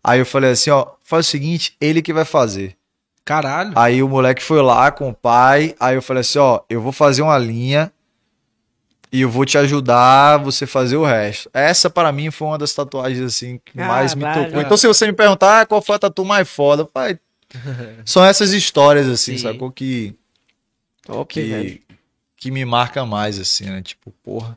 [0.04, 2.78] Aí eu falei assim: ó, faz o seguinte, ele que vai fazer.
[3.26, 3.74] Caralho.
[3.76, 5.76] Aí o moleque foi lá com o pai.
[5.80, 7.92] Aí eu falei assim: ó, eu vou fazer uma linha
[9.12, 11.50] e eu vou te ajudar a você fazer o resto.
[11.54, 14.46] Essa para mim foi uma das tatuagens assim que mais me Caralho.
[14.46, 14.62] tocou.
[14.62, 17.20] Então se você me perguntar ah, qual foi a tatu mais foda, pai,
[18.06, 19.44] são essas histórias assim, Sim.
[19.44, 20.16] sacou que
[21.04, 21.70] Top, velho.
[21.70, 21.86] que
[22.38, 23.82] que me marca mais assim, né?
[23.82, 24.56] Tipo, porra,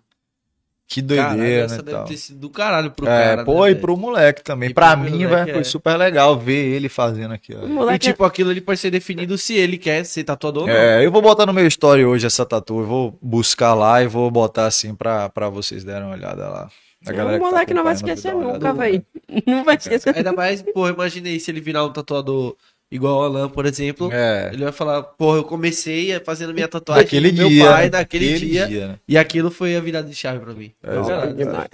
[0.90, 2.04] que Caralho, doideira, essa né, deve tal.
[2.06, 3.44] ter sido do caralho pro É, cara.
[3.44, 4.70] pô, né, e pro moleque também.
[4.70, 5.64] E pra mim, velho, foi é.
[5.64, 7.60] super legal ver ele fazendo aqui, ó.
[7.60, 10.68] O E moleque tipo, aquilo ali pode ser definido se ele quer ser tatuador ou
[10.68, 10.74] não.
[10.74, 12.80] É, eu vou botar no meu story hoje essa tatu.
[12.80, 16.70] Eu vou buscar lá e vou botar assim pra, pra vocês derem uma olhada lá.
[17.06, 19.04] A galera o tá moleque não vai esquecer nunca, velho.
[19.46, 20.16] Não vai esquecer.
[20.16, 22.56] Ainda mais, pô, imaginei se ele virar um tatuador
[22.90, 24.10] igual o Alan, por exemplo.
[24.12, 27.64] É, Ele vai falar, pô, eu comecei fazendo minha tatuagem daquele do meu dia.
[27.70, 27.90] pai, né?
[27.90, 28.98] daquele Aquele dia, né?
[29.06, 30.72] E aquilo foi a virada de chave pra mim.
[30.82, 31.26] É, exato.
[31.26, 31.68] essa Demais.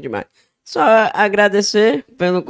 [0.00, 0.26] demais.
[0.70, 2.44] Só agradecer pelo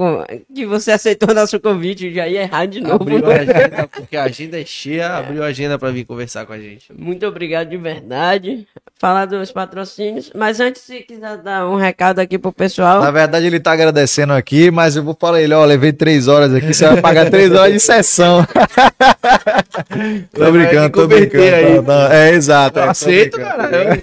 [0.55, 2.13] que você aceitou nosso convite.
[2.13, 2.97] Já ia errar de novo.
[2.97, 6.53] Abriu a agenda, porque a agenda é cheia, abriu a agenda pra vir conversar com
[6.53, 6.93] a gente.
[6.95, 8.69] Muito obrigado de verdade.
[8.99, 10.31] Falar dos patrocínios.
[10.35, 13.01] Mas antes, se quiser dar um recado aqui pro pessoal.
[13.01, 16.53] Na verdade, ele tá agradecendo aqui, mas eu vou falar ele, ó, levei três horas
[16.53, 18.47] aqui, você vai pagar três horas de sessão.
[20.37, 21.55] tô brincando, tô brincando.
[21.55, 21.75] aí.
[21.77, 22.13] não, não.
[22.13, 22.81] É, exato.
[22.81, 24.03] Eu é, aceito, caralho.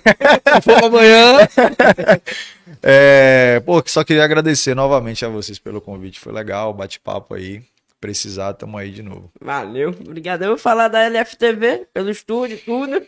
[0.55, 1.37] Se for amanhã.
[2.81, 7.61] É, pô, só queria agradecer novamente a vocês pelo convite, foi legal, bate-papo aí.
[7.99, 9.31] Precisar, tamo aí de novo.
[9.41, 9.89] Valeu.
[9.89, 10.43] Obrigado.
[10.43, 13.01] Eu vou falar da LFTV, pelo estúdio, tudo.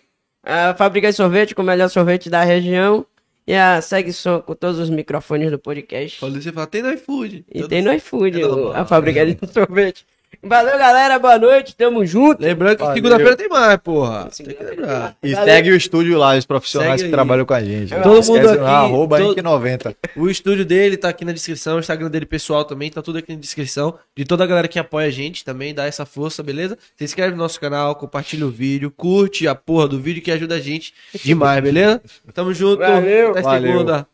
[0.44, 3.06] A fábrica de sorvete, com o melhor sorvete da região.
[3.46, 6.20] E a Segue Som com todos os microfones do podcast.
[6.20, 7.46] Falei, você fala, tem no iFood.
[7.54, 10.06] E tem no iFood, É o- a fábrica de sorvete.
[10.44, 11.20] Valeu, galera.
[11.20, 11.76] Boa noite.
[11.76, 12.42] Tamo junto.
[12.42, 12.96] Lembrando que Valeu.
[12.96, 14.30] segunda-feira tem mais, porra.
[14.36, 15.16] Tem que lembrar.
[15.22, 15.46] E Valeu.
[15.54, 17.12] segue o estúdio lá, os profissionais Segue que aí.
[17.12, 17.90] trabalham com a gente.
[17.90, 19.96] Todo Não mundo esquece, aqui, não, arroba todo- Inc90.
[20.16, 23.34] O estúdio dele tá aqui na descrição, o Instagram dele pessoal também, tá tudo aqui
[23.34, 23.98] na descrição.
[24.16, 26.78] De toda a galera que apoia a gente também, dá essa força, beleza?
[26.96, 30.56] Se inscreve no nosso canal, compartilha o vídeo, curte a porra do vídeo que ajuda
[30.56, 30.94] a gente
[31.26, 32.02] demais, beleza?
[32.34, 32.80] Tamo junto.
[32.80, 33.32] Valeu.
[33.32, 33.72] Até Valeu.
[33.74, 34.08] segunda.